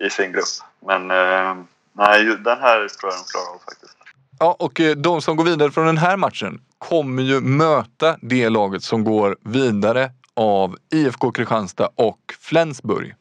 i 0.00 0.10
sin 0.10 0.32
grupp. 0.32 0.44
Men 0.86 1.10
eh, 1.10 1.56
nej, 1.92 2.24
den 2.24 2.60
här 2.60 2.88
tror 2.88 3.12
jag 3.12 3.20
de 3.20 3.24
klarar 3.30 3.54
av 3.54 3.58
faktiskt. 3.64 3.96
Ja, 4.38 4.56
och 4.58 4.80
de 4.96 5.22
som 5.22 5.36
går 5.36 5.44
vidare 5.44 5.70
från 5.70 5.86
den 5.86 5.98
här 5.98 6.16
matchen 6.16 6.60
kommer 6.88 7.22
ju 7.22 7.40
möta 7.40 8.16
det 8.22 8.48
laget 8.48 8.82
som 8.82 9.04
går 9.04 9.36
vidare 9.44 10.10
av 10.34 10.76
IFK 10.94 11.32
Kristianstad 11.32 11.88
och 11.94 12.34
Flensburg. 12.40 13.14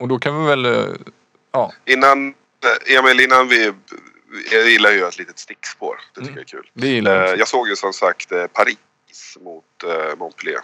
Och 0.00 0.08
då 0.08 0.18
kan 0.18 0.42
vi 0.42 0.48
väl, 0.48 0.64
eh, 0.66 0.94
ja, 1.52 1.72
Innan, 1.84 2.28
eh, 2.28 2.96
Emil, 2.98 3.20
innan 3.20 3.48
vi... 3.48 3.72
Jag 4.52 4.70
gillar 4.70 4.90
ju 4.90 5.04
ett 5.04 5.18
litet 5.18 5.38
stickspår. 5.38 6.00
Det 6.14 6.20
tycker 6.20 6.32
Mm. 6.32 6.34
jag 6.34 6.42
är 6.42 6.62
kul. 6.62 6.70
det 6.74 6.86
gillar 6.88 7.14
jag 7.14 7.28
Eh. 7.32 7.34
Jag 7.38 7.48
såg 7.48 7.68
ju 7.68 7.76
som 7.76 7.92
sagt 7.92 8.28
Paris 8.52 9.38
mot 9.40 9.64
Montpellier 10.18 10.60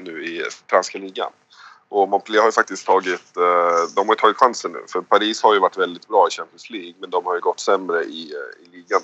nu 0.00 0.24
i 0.24 0.42
franska 0.70 0.98
ligan. 0.98 1.30
Och 1.88 2.08
Montpellier 2.08 2.40
har 2.42 2.48
ju 2.48 2.52
faktiskt 2.52 2.86
tagit, 2.86 3.34
de 3.96 4.08
har 4.08 4.14
tagit 4.14 4.36
chansen 4.36 4.72
nu. 4.72 4.78
För 4.88 5.00
Paris 5.00 5.42
har 5.42 5.54
ju 5.54 5.60
varit 5.60 5.78
väldigt 5.78 6.08
bra 6.08 6.28
i 6.28 6.30
Champions 6.30 6.70
League 6.70 6.94
men 7.00 7.10
de 7.10 7.26
har 7.26 7.34
ju 7.34 7.40
gått 7.40 7.60
sämre 7.60 8.04
i, 8.04 8.32
i 8.64 8.76
ligan. 8.76 9.00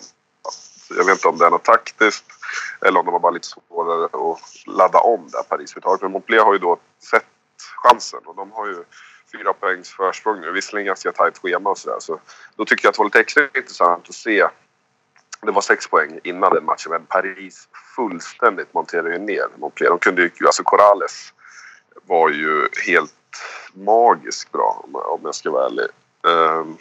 Jag 0.97 1.05
vet 1.05 1.15
inte 1.15 1.29
om 1.29 1.39
det 1.39 1.47
är 1.47 1.51
något 1.51 1.65
taktiskt 1.65 2.25
eller 2.81 3.01
om 3.01 3.07
de 3.07 3.13
har 3.13 3.21
bara 3.21 3.33
lite 3.33 3.47
svårare 3.47 4.05
att 4.05 4.67
ladda 4.67 4.99
om 4.99 5.29
där 5.33 5.43
Paris 5.43 5.75
har. 5.83 5.99
Men 6.01 6.11
Montpellier 6.11 6.45
har 6.45 6.53
ju 6.53 6.59
då 6.59 6.79
sett 7.11 7.27
chansen 7.83 8.21
och 8.25 8.37
de 8.37 8.53
har 8.53 8.67
ju 8.67 8.85
fyra 9.33 9.53
poängs 9.53 9.91
försprång 9.91 10.41
nu. 10.41 10.53
Visserligen 10.53 10.87
ganska 10.87 11.13
tajt 11.13 11.39
schema 11.39 11.71
och 11.71 11.79
sådär. 11.79 11.97
Så 12.01 12.21
då 12.57 12.65
tycker 12.65 12.87
jag 12.87 12.91
att 12.91 12.95
det 12.95 12.99
var 12.99 13.05
lite 13.05 13.21
extra 13.21 13.49
intressant 13.55 14.09
att 14.09 14.15
se 14.15 14.49
det 15.43 15.53
var 15.53 15.61
sex 15.61 15.87
poäng 15.89 16.21
innan 16.25 16.55
den 16.55 16.65
matchen 16.65 16.91
men 16.91 17.07
Paris 17.07 17.69
fullständigt 17.97 18.75
monterade 18.75 19.13
ju 19.13 19.19
ner 19.19 19.47
Montpellier. 19.57 19.91
De 19.91 19.99
kunde 19.99 20.23
ju, 20.23 20.31
alltså 20.47 20.63
Corrales 20.63 21.33
var 22.07 22.31
ju 22.31 22.69
helt 22.87 23.13
magiskt 23.75 24.53
bra 24.53 24.85
om, 24.85 25.21
jag 25.25 25.35
ska 25.35 25.51
vara 25.51 25.67
ärlig. 25.67 25.87
Ehm, 26.29 26.77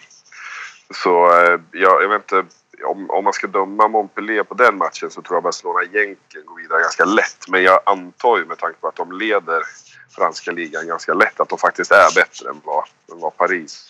så 1.03 1.31
eh, 1.31 1.59
jag, 1.71 2.03
jag 2.03 2.09
vet 2.09 2.31
inte, 2.31 2.55
om, 2.85 3.09
om 3.09 3.23
man 3.23 3.33
ska 3.33 3.47
döma 3.47 3.87
Montpellier 3.87 4.43
på 4.43 4.53
den 4.53 4.77
matchen 4.77 5.11
så 5.11 5.21
tror 5.21 5.35
jag 5.35 5.43
Barcelona 5.43 5.81
egentligen 5.83 6.45
går 6.45 6.55
vidare 6.55 6.81
ganska 6.81 7.05
lätt. 7.05 7.45
Men 7.47 7.63
jag 7.63 7.79
antar 7.85 8.37
ju 8.37 8.45
med 8.45 8.57
tanke 8.57 8.79
på 8.79 8.87
att 8.87 8.95
de 8.95 9.11
leder 9.11 9.63
franska 10.15 10.51
ligan 10.51 10.87
ganska 10.87 11.13
lätt 11.13 11.39
att 11.39 11.49
de 11.49 11.57
faktiskt 11.57 11.91
är 11.91 12.15
bättre 12.15 12.49
än 12.49 12.61
vad, 12.63 12.83
än 13.11 13.19
vad 13.19 13.37
Paris 13.37 13.89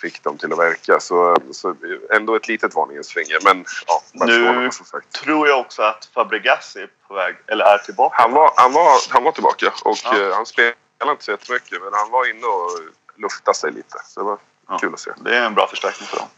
fick 0.00 0.22
dem 0.22 0.38
till 0.38 0.52
att 0.52 0.58
verka. 0.58 1.00
Så, 1.00 1.36
så 1.52 1.74
ändå 2.12 2.34
ett 2.36 2.48
litet 2.48 2.74
varningens 2.74 3.12
finger. 3.12 3.38
Men 3.44 3.64
ja, 3.86 4.02
Barcelona 4.14 4.60
Nu 4.60 4.70
som 4.70 4.86
sagt. 4.86 5.12
tror 5.12 5.48
jag 5.48 5.60
också 5.60 5.82
att 5.82 6.04
Fabregas 6.14 6.76
är 6.76 6.88
på 7.08 7.14
väg, 7.14 7.36
eller 7.46 7.64
är 7.64 7.78
tillbaka. 7.78 8.16
Han 8.22 8.32
var, 8.32 8.52
han 8.56 8.72
var, 8.72 8.92
han 9.10 9.24
var 9.24 9.32
tillbaka 9.32 9.72
och 9.84 9.96
Ja. 10.04 10.18
eh, 10.20 10.34
han 10.34 10.46
spelade 10.46 10.74
inte 11.10 11.24
så 11.24 11.30
jättemycket 11.30 11.82
men 11.82 11.92
han 11.92 12.10
var 12.10 12.30
inne 12.30 12.46
och 12.46 12.70
luftade 13.16 13.56
sig 13.56 13.72
lite. 13.72 13.98
Så 14.04 14.20
det 14.20 14.26
var 14.26 14.38
Ja. 14.68 14.78
kul 14.78 14.94
att 14.94 15.00
se. 15.00 15.10
Det 15.16 15.36
är 15.36 15.46
en 15.46 15.54
bra 15.54 15.66
förstärkning 15.66 16.08
för 16.08 16.16
dem. 16.16 16.28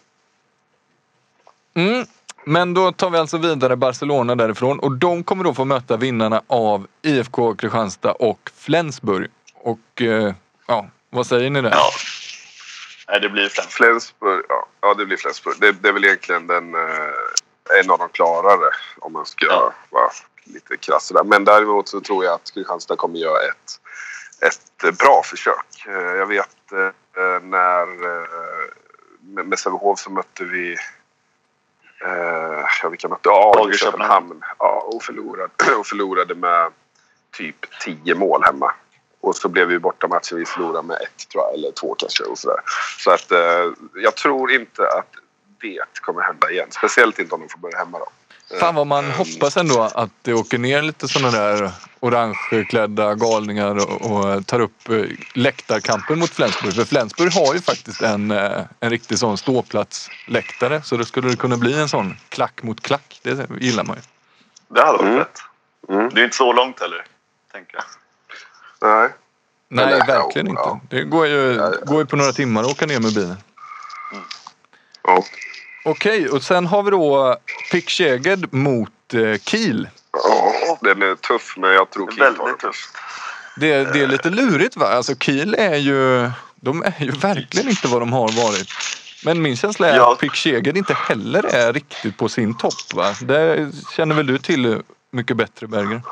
Mm. 1.88 2.06
Men 2.44 2.74
då 2.74 2.92
tar 2.92 3.10
vi 3.10 3.18
alltså 3.18 3.38
vidare 3.38 3.76
Barcelona 3.76 4.34
därifrån 4.34 4.78
och 4.80 4.92
de 4.92 5.24
kommer 5.24 5.44
då 5.44 5.54
få 5.54 5.64
möta 5.64 5.96
vinnarna 5.96 6.42
av 6.46 6.86
IFK 7.02 7.54
Kristianstad 7.54 8.12
och 8.12 8.50
Flensburg. 8.56 9.30
Och 9.54 10.02
eh, 10.02 10.34
ja, 10.66 10.86
vad 11.10 11.26
säger 11.26 11.50
ni 11.50 11.60
där? 11.60 11.70
Ja. 11.70 11.90
Nej, 13.08 13.20
det 13.20 13.28
blir 13.28 13.48
främst. 13.48 13.72
Flensburg, 13.72 14.44
ja, 14.48 14.66
ja 14.80 14.94
det 14.94 15.06
blir 15.06 15.16
Flensburg. 15.16 15.56
Det, 15.60 15.72
det 15.72 15.88
är 15.88 15.92
väl 15.92 16.04
egentligen 16.04 16.46
den, 16.46 16.74
eh, 16.74 17.80
en 17.80 17.90
av 17.90 17.98
de 17.98 18.08
klarare 18.08 18.70
om 18.98 19.12
man 19.12 19.26
ska 19.26 19.46
Ja. 19.46 19.72
vara 19.90 20.10
lite 20.44 20.76
krass 20.76 21.06
sådär. 21.06 21.24
Men 21.24 21.44
däremot 21.44 21.88
så 21.88 22.00
tror 22.00 22.24
jag 22.24 22.34
att 22.34 22.50
Kristianstad 22.54 22.96
kommer 22.96 23.18
göra 23.18 23.38
ett, 23.48 23.80
ett 24.48 24.98
bra 24.98 25.22
försök. 25.24 25.86
Eh, 25.86 25.92
jag 25.94 26.26
vet 26.26 26.72
eh, 26.72 27.42
när 27.42 27.82
eh, 27.82 28.26
med, 29.20 29.46
med 29.46 29.58
Sävehof 29.58 29.98
så 29.98 30.10
mötte 30.10 30.44
vi 30.44 30.76
eh, 32.04 32.64
ja, 32.82 32.88
vilka 32.88 33.08
mötte? 33.08 33.28
AG 33.30 33.74
Köpenhamn. 33.74 34.42
Ja, 34.58 34.82
och 34.86 35.02
förlorade, 35.02 35.52
och 35.78 35.86
förlorade 35.86 36.34
med 36.34 36.72
typ 37.32 37.56
10 37.80 38.14
mål 38.14 38.42
hemma. 38.44 38.74
Och 39.20 39.36
så 39.36 39.48
blev 39.48 39.68
vi 39.68 39.78
borta 39.78 40.08
matchen 40.08 40.38
vi 40.38 40.46
förlorade 40.46 40.86
med 40.86 40.96
ett 40.96 41.28
tror 41.28 41.44
jag, 41.44 41.54
eller 41.54 41.72
två 41.72 41.94
kanske. 41.98 42.24
Och 42.24 42.38
sådär. 42.38 42.60
Så 42.98 43.10
att 43.10 43.32
eh, 43.32 43.72
jag 43.94 44.16
tror 44.16 44.52
inte 44.52 44.82
att 44.82 45.14
det 45.60 46.00
kommer 46.00 46.22
hända 46.22 46.50
igen. 46.50 46.68
Speciellt 46.70 47.18
inte 47.18 47.34
om 47.34 47.40
de 47.40 47.48
får 47.48 47.58
börja 47.58 47.78
hemma 47.78 47.98
då. 47.98 48.06
Fan 48.58 48.74
vad 48.74 48.86
man 48.86 49.10
hoppas 49.10 49.56
ändå 49.56 49.82
att 49.94 50.10
det 50.22 50.34
åker 50.34 50.58
ner 50.58 50.82
lite 50.82 51.08
sådana 51.08 51.30
där 51.30 51.70
orangeklädda 52.00 53.14
galningar 53.14 53.76
och, 53.76 54.10
och 54.10 54.46
tar 54.46 54.60
upp 54.60 54.88
eh, 54.88 55.02
läktarkampen 55.34 56.18
mot 56.18 56.30
Flensburg. 56.30 56.74
För 56.74 56.84
Flensburg 56.84 57.32
har 57.32 57.54
ju 57.54 57.60
faktiskt 57.60 58.02
en, 58.02 58.30
eh, 58.30 58.60
en 58.80 58.90
riktig 58.90 59.18
sån 59.18 59.38
ståplatsläktare. 59.38 60.82
Så 60.82 60.96
då 60.96 61.04
skulle 61.04 61.28
det 61.28 61.36
kunna 61.36 61.56
bli 61.56 61.80
en 61.80 61.88
sån 61.88 62.16
klack 62.28 62.62
mot 62.62 62.80
klack. 62.80 63.20
Det 63.22 63.50
gillar 63.60 63.84
man 63.84 63.96
ju. 63.96 64.02
Det 64.74 64.80
hade 64.80 64.92
varit 64.92 65.02
Mm. 65.02 65.18
rätt. 65.18 65.38
Mm. 65.88 66.08
Det 66.14 66.20
är 66.20 66.24
inte 66.24 66.36
så 66.36 66.52
långt 66.52 66.80
heller, 66.80 67.04
tänker 67.52 67.76
jag. 67.76 67.84
Nej. 68.90 69.08
Nej, 69.68 69.84
Eller, 69.84 70.06
verkligen 70.06 70.46
ja, 70.46 70.50
inte. 70.50 70.62
ja. 70.62 70.80
Det 70.88 71.02
går 71.04 71.26
ju, 71.26 71.52
Ja, 71.54 71.72
ja. 71.80 71.84
går 71.86 71.98
ju 71.98 72.06
på 72.06 72.16
några 72.16 72.32
timmar 72.32 72.60
att 72.62 72.70
åka 72.70 72.86
ner 72.86 73.00
med 73.00 73.14
bilen. 73.14 73.36
Ja. 75.02 75.24
Okej, 75.84 76.28
och 76.28 76.42
sen 76.42 76.66
har 76.66 76.82
vi 76.82 76.90
då 76.90 77.36
Pick 77.72 77.90
Szeged 77.90 78.52
mot 78.54 79.14
eh, 79.14 79.38
Kiel. 79.42 79.88
Ja, 80.12 80.78
den 80.80 81.02
är 81.02 81.14
tuff 81.14 81.54
men 81.56 81.70
jag 81.72 81.90
tror 81.90 82.06
Det 82.06 82.12
är 82.12 82.16
Kiel 82.16 82.34
tar 82.36 82.44
det. 82.44 82.44
väldigt 82.44 82.60
tufft. 82.60 82.90
Det, 83.56 83.92
det 83.92 84.00
är 84.02 84.06
lite 84.06 84.30
lurigt 84.30 84.76
va? 84.76 84.86
Alltså 84.86 85.14
Kiel 85.16 85.54
är 85.58 85.76
ju... 85.76 86.30
De 86.62 86.82
är 86.82 86.94
ju 87.04 87.10
verkligen 87.10 87.68
inte 87.68 87.88
vad 87.88 88.02
de 88.02 88.12
har 88.12 88.28
varit. 88.46 88.68
Men 89.24 89.42
min 89.42 89.56
känsla 89.56 89.88
är 89.88 89.96
Ja. 89.96 90.12
att 90.12 90.18
Pick 90.18 90.36
Szeged 90.36 90.76
inte 90.76 90.94
heller 90.94 91.44
är 91.54 91.72
riktigt 91.72 92.16
på 92.16 92.28
sin 92.28 92.56
topp 92.58 92.94
va? 92.94 93.14
Det 93.20 93.70
känner 93.96 94.14
väl 94.14 94.26
du 94.26 94.38
till 94.38 94.82
mycket 95.12 95.36
bättre 95.36 95.66
Berger? 95.66 96.02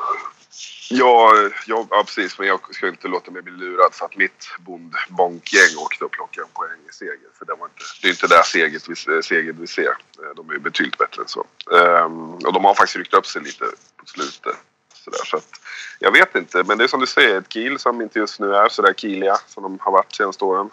Ja, 0.90 1.32
ja, 1.66 1.86
ja, 1.90 2.02
precis. 2.04 2.38
Men 2.38 2.48
jag 2.48 2.74
ska 2.74 2.88
inte 2.88 3.08
låta 3.08 3.30
mig 3.30 3.42
bli 3.42 3.52
lurad 3.52 3.94
för 3.94 4.06
att 4.06 4.16
mitt 4.16 4.48
bondbonkgäng 4.58 5.76
åkte 5.78 6.04
och 6.04 6.10
plockade 6.10 6.46
en 6.46 6.52
poäng 6.52 6.78
i 6.90 6.92
seger. 6.92 7.28
För 7.38 7.44
det, 7.44 7.54
var 7.54 7.66
inte, 7.66 7.82
det 8.02 8.08
är 8.08 8.10
inte 8.10 8.26
det 8.26 8.44
seget 8.44 8.88
vi, 8.88 9.22
seget 9.22 9.56
vi 9.56 9.66
ser. 9.66 9.88
Eh, 10.22 10.34
De 10.36 10.50
är 10.50 10.52
ju 10.52 10.58
betydligt 10.58 10.98
bättre 10.98 11.22
än 11.22 11.28
så. 11.28 11.46
Ehm, 11.72 12.34
och 12.34 12.52
de 12.52 12.64
har 12.64 12.74
faktiskt 12.74 12.96
ryckt 12.96 13.14
upp 13.14 13.26
sig 13.26 13.42
lite 13.42 13.64
på 13.96 14.06
slutet. 14.06 14.56
Sådär, 14.94 15.24
så 15.24 15.36
att, 15.36 15.60
jag 15.98 16.12
vet 16.12 16.34
inte, 16.34 16.64
men 16.64 16.78
det 16.78 16.84
är 16.84 16.88
som 16.88 17.00
du 17.00 17.06
säger. 17.06 17.38
Ett 17.38 17.52
Kiel 17.52 17.78
som 17.78 18.02
inte 18.02 18.18
just 18.18 18.40
nu 18.40 18.54
är 18.54 18.68
sådär 18.68 18.92
Kieliga 18.92 19.36
som 19.46 19.62
de 19.62 19.78
har 19.80 19.92
varit 19.92 20.14
senaste 20.14 20.44
åren. 20.44 20.70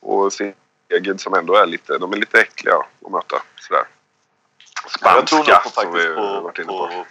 Och 0.00 0.32
Seged 0.32 1.20
som 1.20 1.34
ändå 1.34 1.54
är 1.54 1.66
lite, 1.66 1.98
de 1.98 2.12
är 2.12 2.16
lite 2.16 2.40
äckliga 2.40 2.76
att 2.76 3.12
möta. 3.12 3.42
Sådär. 3.60 3.84
Jag 5.02 5.26
tror 5.26 5.38
nog 5.38 5.46
Spanska 5.46 5.60
på, 5.60 5.70
faktiskt 5.70 6.14
på, 6.14 6.52
på. 6.64 6.64
på, 6.64 6.82
på. 6.82 7.04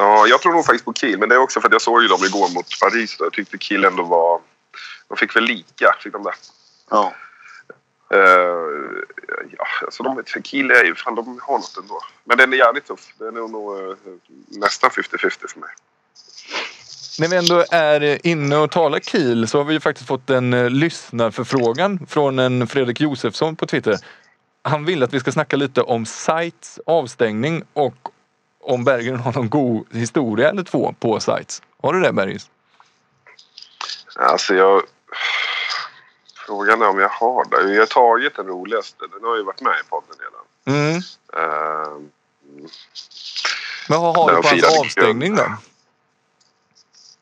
Ja, 0.00 0.26
jag 0.26 0.42
tror 0.42 0.52
nog 0.52 0.64
faktiskt 0.64 0.84
på 0.84 0.92
Kiel. 0.92 1.18
Men 1.18 1.28
det 1.28 1.34
är 1.34 1.38
också 1.38 1.60
för 1.60 1.68
att 1.68 1.72
jag 1.72 1.82
såg 1.82 2.02
ju 2.02 2.08
dem 2.08 2.24
igår 2.24 2.54
mot 2.54 2.80
Paris. 2.80 3.16
Då. 3.16 3.24
Jag 3.24 3.32
tyckte 3.32 3.58
Kiel 3.58 3.84
ändå 3.84 4.02
var... 4.02 4.40
De 5.08 5.16
fick 5.16 5.36
väl 5.36 5.44
lika, 5.44 5.96
fick 6.00 6.12
de 6.12 6.22
det? 6.22 6.34
Ja. 6.90 7.12
Uh, 8.14 9.04
ja, 9.58 9.66
alltså 9.84 10.02
de, 10.02 10.22
Kiel 10.44 10.70
är 10.70 10.84
ju... 10.84 10.94
Fan, 10.94 11.14
de 11.14 11.40
har 11.42 11.58
något 11.58 11.76
ändå. 11.82 12.02
Men 12.24 12.38
den 12.38 12.52
är 12.52 12.56
jävligt 12.56 12.86
tuff. 12.86 13.14
Den 13.18 13.36
är 13.36 13.48
nog 13.48 13.80
uh, 13.80 13.94
nästan 14.48 14.90
50-50 14.90 15.52
för 15.52 15.60
mig. 15.60 15.70
När 17.20 17.28
vi 17.28 17.36
ändå 17.36 17.64
är 17.70 18.26
inne 18.26 18.56
och 18.56 18.70
talar 18.70 19.00
Kiel 19.00 19.48
så 19.48 19.58
har 19.58 19.64
vi 19.64 19.72
ju 19.72 19.80
faktiskt 19.80 20.08
fått 20.08 20.30
en 20.30 20.52
eh, 20.52 20.70
lyssnarförfrågan 20.70 22.06
från 22.06 22.38
en 22.38 22.66
Fredrik 22.66 23.00
Josefsson 23.00 23.56
på 23.56 23.66
Twitter. 23.66 23.96
Han 24.62 24.84
vill 24.84 25.02
att 25.02 25.14
vi 25.14 25.20
ska 25.20 25.32
snacka 25.32 25.56
lite 25.56 25.82
om 25.82 26.06
Sites 26.06 26.80
avstängning 26.86 27.62
och 27.72 28.10
om 28.60 28.84
Berggren 28.84 29.20
har 29.20 29.32
någon 29.32 29.48
god 29.48 29.86
historia 29.92 30.48
eller 30.48 30.62
två 30.62 30.94
på 31.00 31.20
Sites. 31.20 31.62
Har 31.82 31.92
du 31.92 32.00
det 32.00 32.12
Bergis? 32.12 32.50
Alltså 34.16 34.54
jag... 34.54 34.82
Frågan 36.46 36.82
är 36.82 36.88
om 36.88 36.98
jag 36.98 37.08
har 37.08 37.44
det. 37.44 37.72
Jag 37.72 37.82
har 37.82 37.86
tagit 37.86 38.36
den 38.36 38.46
roligaste. 38.46 39.04
Den 39.12 39.24
har 39.24 39.36
ju 39.36 39.42
varit 39.42 39.60
med 39.60 39.74
i 39.84 39.88
podden 39.88 40.16
redan. 40.18 40.44
Mm. 40.80 40.96
Uh, 40.96 42.00
Men 43.88 44.00
vad 44.00 44.16
har 44.16 44.36
du 44.36 44.42
på 44.42 44.48
hans 44.48 44.80
avstängning 44.80 45.36
då? 45.36 45.42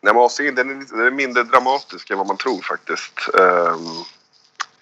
Nej, 0.01 0.15
men 0.15 0.17
avstängningen 0.17 0.55
den 0.55 0.71
är, 0.71 0.81
lite- 0.81 0.97
den 0.97 1.07
är 1.07 1.11
mindre 1.11 1.43
dramatisk 1.43 2.11
än 2.11 2.19
vad 2.19 2.27
man 2.27 2.37
tror 2.37 2.61
faktiskt. 2.63 3.29
Ehm, 3.39 3.87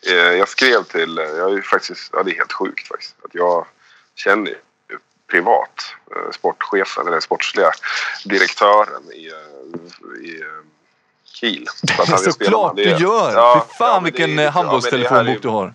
eh, 0.07 0.15
jag 0.15 0.49
skrev 0.49 0.83
till, 0.83 1.17
jag 1.17 1.51
är 1.51 1.55
ju 1.55 1.63
faktiskt, 1.63 2.11
ja 2.13 2.23
det 2.23 2.31
är 2.31 2.35
helt 2.37 2.53
sjukt 2.53 2.89
faktiskt. 2.89 3.15
Att 3.25 3.35
jag 3.35 3.67
känner 4.15 4.55
privat 5.31 5.95
eh, 6.17 6.31
sportchefen, 6.33 7.07
eller 7.07 7.21
sportsliga 7.21 7.71
direktören 8.25 9.13
i, 9.13 9.27
eh, 9.27 10.25
i 10.25 10.41
eh, 10.41 10.47
Kiel. 11.25 11.67
Han 11.99 12.19
Såklart 12.19 12.77
du 12.77 12.85
det. 12.85 12.91
gör! 12.91 13.33
Ja, 13.33 13.67
Fy 13.69 13.75
fan 13.75 13.89
ja, 13.95 14.01
vilken 14.01 14.37
det 14.37 14.49
handbollstelefonbok 14.51 15.29
ja, 15.29 15.33
det 15.33 15.39
du 15.41 15.49
har. 15.49 15.75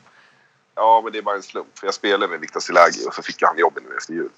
Ja, 0.75 1.01
men 1.03 1.13
det 1.13 1.17
är 1.17 1.21
bara 1.21 1.35
en 1.35 1.43
slump. 1.43 1.79
För 1.79 1.87
jag 1.87 1.93
spelade 1.93 2.27
med 2.27 2.39
Viktor 2.39 2.59
Silagi 2.59 3.07
och 3.07 3.13
så 3.13 3.21
fick 3.21 3.43
han 3.43 3.57
jobb 3.57 3.77
nu 3.89 3.97
efter 3.97 4.13
jul. 4.13 4.29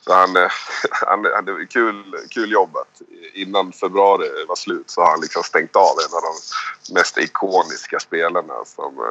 Så 0.00 0.14
han, 0.14 0.36
eh, 0.36 0.50
han 0.90 1.24
hade 1.24 1.66
kul, 1.66 2.16
kul 2.30 2.52
jobb 2.52 2.76
att 2.76 3.02
innan 3.34 3.72
februari 3.72 4.28
var 4.48 4.56
slut 4.56 4.90
så 4.90 5.00
har 5.00 5.10
han 5.10 5.20
liksom 5.20 5.42
stängt 5.42 5.76
av 5.76 5.82
en 6.08 6.16
av 6.16 6.22
de 6.22 6.94
mest 6.94 7.18
ikoniska 7.18 8.00
spelarna. 8.00 8.54
Som, 8.64 9.04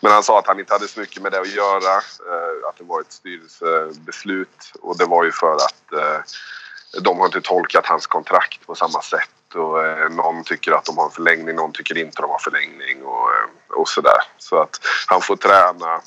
men 0.00 0.12
han 0.12 0.22
sa 0.22 0.38
att 0.38 0.46
han 0.46 0.60
inte 0.60 0.72
hade 0.72 0.88
så 0.88 1.00
mycket 1.00 1.22
med 1.22 1.32
det 1.32 1.40
att 1.40 1.54
göra. 1.54 1.96
eh, 1.96 2.68
Att 2.68 2.76
det 2.78 2.84
var 2.84 3.00
ett 3.00 3.12
styrelsebeslut 3.12 4.72
och 4.80 4.98
det 4.98 5.04
var 5.04 5.24
ju 5.24 5.32
för 5.32 5.54
att 5.54 5.92
eh, 5.92 6.20
de 7.00 7.18
har 7.18 7.26
inte 7.26 7.40
tolkat 7.40 7.86
hans 7.86 8.06
kontrakt 8.06 8.66
på 8.66 8.74
samma 8.74 9.02
sätt. 9.02 9.54
Och, 9.54 9.86
eh, 9.86 10.10
någon 10.10 10.44
tycker 10.44 10.72
att 10.72 10.84
de 10.84 10.98
har 10.98 11.04
en 11.04 11.10
förlängning, 11.10 11.56
någon 11.56 11.72
tycker 11.72 11.98
inte 11.98 12.22
de 12.22 12.30
har 12.30 12.38
förlängning 12.38 13.04
och, 13.04 13.30
eh, 13.32 13.78
och 13.80 13.88
sådär. 13.88 14.22
Så 14.38 14.60
att 14.60 14.80
han 15.06 15.20
får 15.20 15.36
träna, 15.36 16.00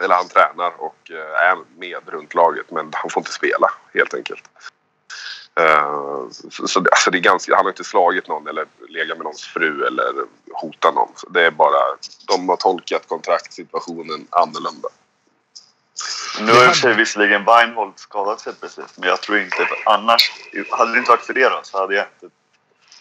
eller 0.00 0.14
han 0.14 0.28
tränar 0.28 0.72
och 0.80 1.10
eh, 1.10 1.50
är 1.50 1.56
med 1.78 1.98
runt 2.06 2.34
laget 2.34 2.70
men 2.70 2.90
han 2.94 3.10
får 3.10 3.20
inte 3.20 3.32
spela 3.32 3.70
helt 3.94 4.14
enkelt. 4.14 4.42
Eh, 5.60 6.30
så, 6.50 6.68
så 6.68 6.80
det, 6.80 6.90
alltså 6.90 7.10
det 7.10 7.18
är 7.18 7.20
ganska, 7.20 7.56
han 7.56 7.64
har 7.64 7.70
inte 7.70 7.84
slagit 7.84 8.28
någon 8.28 8.48
eller 8.48 8.66
legat 8.88 9.18
med 9.18 9.24
någons 9.24 9.44
fru 9.44 9.86
eller 9.86 10.12
hotat 10.52 10.94
någon. 10.94 11.12
Så 11.16 11.28
det 11.28 11.46
är 11.46 11.50
bara, 11.50 11.96
de 12.26 12.48
har 12.48 12.56
tolkat 12.56 13.08
kontraktsituationen 13.08 14.26
annorlunda. 14.30 14.88
Nu 16.40 16.52
har 16.52 16.64
i 16.64 16.66
och 16.66 16.70
för 16.70 16.80
sig 16.80 16.94
visserligen 16.94 17.44
Weinhold 17.44 17.92
skadat 17.96 18.40
sig 18.40 18.52
precis, 18.60 18.84
men 18.96 19.08
jag 19.08 19.20
tror 19.20 19.38
inte 19.38 19.62
att 19.62 19.94
annars... 19.94 20.32
Hade 20.70 20.92
det 20.92 20.98
inte 20.98 21.10
varit 21.10 21.24
för 21.24 21.34
det 21.34 21.48
då, 21.48 21.60
så 21.62 21.78
hade 21.78 21.94
jag 21.94 22.06
inte... 22.14 22.34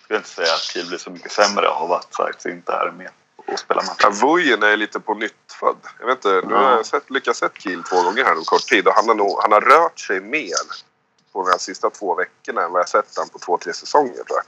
Skulle 0.03 0.17
inte 0.17 0.29
säga 0.29 0.53
att 0.53 0.61
Kiel 0.61 0.87
blir 0.87 0.97
så 0.97 1.11
mycket 1.11 1.31
sämre 1.31 1.69
av 1.69 1.91
att 1.91 2.15
Sykes 2.15 2.45
inte 2.45 2.71
är 2.71 2.91
med 2.91 3.09
och 3.35 3.59
spelar 3.59 3.83
match. 3.83 3.97
Ja, 3.99 4.09
Vujen 4.09 4.63
är 4.63 4.77
lite 4.77 4.99
på 4.99 5.13
nytt 5.13 5.33
född. 5.59 5.77
Jag 5.99 6.07
vet 6.07 6.15
inte, 6.15 6.47
nu 6.47 6.53
har 6.53 6.71
jag 6.71 6.85
sett, 6.85 7.09
lyckats 7.09 7.39
sett 7.39 7.61
Kiel 7.61 7.83
två 7.83 8.03
gånger 8.03 8.23
här 8.23 8.35
på 8.35 8.41
kort 8.41 8.61
tid 8.61 8.87
och 8.87 8.93
han 8.93 9.07
har, 9.07 9.15
nog, 9.15 9.39
han 9.41 9.51
har 9.51 9.61
rört 9.61 9.99
sig 9.99 10.19
mer 10.19 10.55
på 11.33 11.43
de 11.43 11.49
här 11.49 11.57
sista 11.57 11.89
två 11.89 12.15
veckorna 12.15 12.61
än 12.61 12.71
vad 12.71 12.81
jag 12.81 12.89
sett 12.89 13.17
han 13.17 13.29
på 13.29 13.39
två, 13.39 13.57
tre 13.57 13.73
säsonger 13.73 14.13
tror 14.13 14.37
jag. 14.37 14.45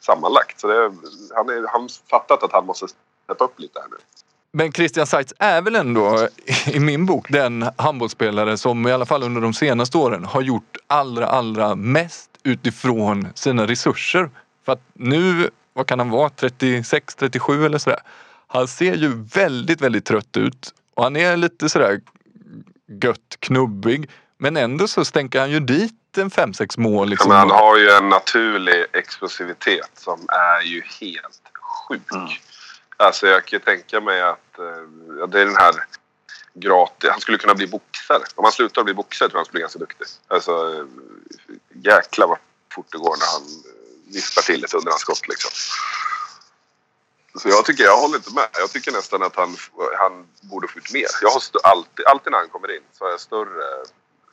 Sammanlagt. 0.00 0.60
Så 0.60 0.66
det, 0.66 0.92
han 1.34 1.48
har 1.48 2.08
fattat 2.10 2.42
att 2.42 2.52
han 2.52 2.66
måste 2.66 2.86
steppa 3.24 3.44
upp 3.44 3.60
lite 3.60 3.80
här 3.80 3.88
nu. 3.88 3.96
Men 4.52 4.72
Christian 4.72 5.06
Seitz 5.06 5.34
är 5.38 5.62
väl 5.62 5.76
ändå 5.76 6.28
i 6.66 6.80
min 6.80 7.06
bok 7.06 7.26
den 7.30 7.70
handbollsspelare 7.76 8.58
som 8.58 8.86
i 8.86 8.92
alla 8.92 9.06
fall 9.06 9.22
under 9.22 9.40
de 9.40 9.54
senaste 9.54 9.98
åren 9.98 10.24
har 10.24 10.40
gjort 10.40 10.76
allra, 10.86 11.26
allra 11.26 11.74
mest 11.74 12.30
utifrån 12.42 13.28
sina 13.34 13.66
resurser. 13.66 14.30
För 14.64 14.72
att 14.72 14.82
nu, 14.92 15.50
vad 15.72 15.86
kan 15.86 15.98
han 15.98 16.10
vara, 16.10 16.30
36, 16.30 17.14
37 17.14 17.66
eller 17.66 17.78
sådär. 17.78 18.00
Han 18.46 18.68
ser 18.68 18.94
ju 18.94 19.08
väldigt, 19.34 19.80
väldigt 19.80 20.04
trött 20.04 20.36
ut 20.36 20.74
och 20.94 21.02
han 21.02 21.16
är 21.16 21.36
lite 21.36 21.68
sådär 21.68 22.00
gött 23.02 23.36
knubbig. 23.38 24.10
Men 24.38 24.56
ändå 24.56 24.88
så 24.88 25.04
stänker 25.04 25.40
han 25.40 25.50
ju 25.50 25.60
dit 25.60 25.94
en 26.22 26.30
5-6 26.30 26.80
mål. 26.80 27.08
Ja, 27.08 27.10
Liksom. 27.10 27.28
men 27.28 27.38
han 27.38 27.50
har 27.50 27.76
ju 27.76 27.90
en 27.90 28.08
naturlig 28.08 28.86
explosivitet 28.92 29.90
som 29.94 30.26
är 30.28 30.60
ju 30.62 30.82
helt 31.00 31.40
sjuk. 31.88 32.12
Mm. 32.12 32.28
Alltså 32.96 33.26
jag 33.26 33.44
kan 33.44 33.58
ju 33.58 33.64
tänka 33.64 34.00
mig 34.00 34.22
att 34.22 34.58
eh, 34.58 34.64
ja, 35.20 35.26
det 35.26 35.40
är 35.40 35.46
den 35.46 35.56
här 35.56 35.74
gratis... 36.54 37.10
Han 37.10 37.20
skulle 37.20 37.38
kunna 37.38 37.54
bli 37.54 37.66
boxare. 37.66 38.22
Om 38.34 38.44
han 38.44 38.52
slutar 38.52 38.84
bli 38.84 38.94
boxare 38.94 39.28
tror 39.28 39.38
jag 39.38 39.38
han 39.38 39.44
skulle 39.44 39.58
bli 39.58 39.60
ganska 39.60 39.78
duktig. 39.78 40.06
Alltså 40.28 40.74
eh, 40.74 40.84
jäklar 41.84 42.26
vad 42.26 42.38
fort 42.74 42.86
det 42.92 42.98
går 42.98 43.16
när 43.16 43.26
han 43.32 43.42
eh, 43.42 44.12
vispar 44.14 44.42
till 44.42 44.64
ett 44.64 44.74
underhandsskott 44.74 45.28
liksom. 45.28 45.50
Så 47.42 47.48
jag 47.48 47.64
tycker, 47.64 47.84
jag 47.84 47.96
håller 47.96 48.16
inte 48.16 48.34
med. 48.34 48.48
Jag 48.52 48.70
tycker 48.70 48.92
nästan 48.92 49.22
att 49.22 49.36
han, 49.36 49.56
han 49.98 50.26
borde 50.40 50.68
få 50.68 50.78
ut 50.78 50.92
mer. 50.92 51.06
Jag 51.22 51.28
har 51.28 51.42
alltid, 51.62 52.06
alltid 52.06 52.30
när 52.32 52.38
han 52.38 52.48
kommer 52.48 52.76
in 52.76 52.82
så 52.92 53.04
har 53.04 53.10
jag 53.10 53.20
större 53.20 53.64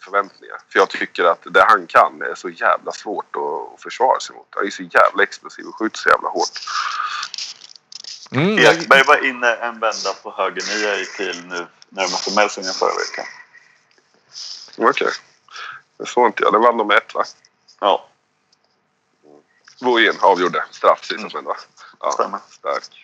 förväntningar. 0.03 0.57
För 0.69 0.79
jag 0.79 0.89
tycker 0.89 1.23
att 1.23 1.39
det 1.43 1.65
han 1.67 1.87
kan 1.87 2.21
är 2.21 2.35
så 2.35 2.49
jävla 2.49 2.91
svårt 2.91 3.35
att, 3.35 3.73
att 3.73 3.81
försvara 3.81 4.19
sig 4.19 4.35
mot. 4.35 4.47
Han 4.49 4.65
är 4.65 4.71
så 4.71 4.83
jävla 4.83 5.23
explosiv 5.23 5.65
och 5.65 5.75
skjuter 5.75 5.97
så 5.97 6.09
jävla 6.09 6.29
hårt. 6.29 6.59
Mm, 8.31 8.59
Ekberg 8.59 9.03
var 9.07 9.25
inne 9.25 9.55
en 9.55 9.79
vända 9.79 10.13
på 10.23 10.31
höger 10.31 10.63
nia 10.75 10.95
i 10.95 11.05
Kiel 11.05 11.45
nu 11.45 11.67
när 11.89 12.03
de 12.03 12.11
mötte 12.11 12.35
Melsungen 12.35 12.73
förra 12.73 12.93
veckan. 12.93 13.25
Okej. 14.77 15.11
Det 15.97 16.05
såg 16.05 16.27
inte 16.27 16.43
jag. 16.43 16.53
Det 16.53 16.59
vann 16.59 16.77
de 16.77 16.87
med 16.87 16.97
ett 16.97 17.13
va? 17.13 17.23
Ja, 17.79 18.09
Vujen 19.83 20.15
avgjorde 20.19 20.65
straff 20.71 21.05
sista 21.05 21.37
mm. 21.37 21.45
va? 21.45 21.55
Ja, 21.99 22.11
Stämmer. 22.11 22.39
stark. 22.49 23.02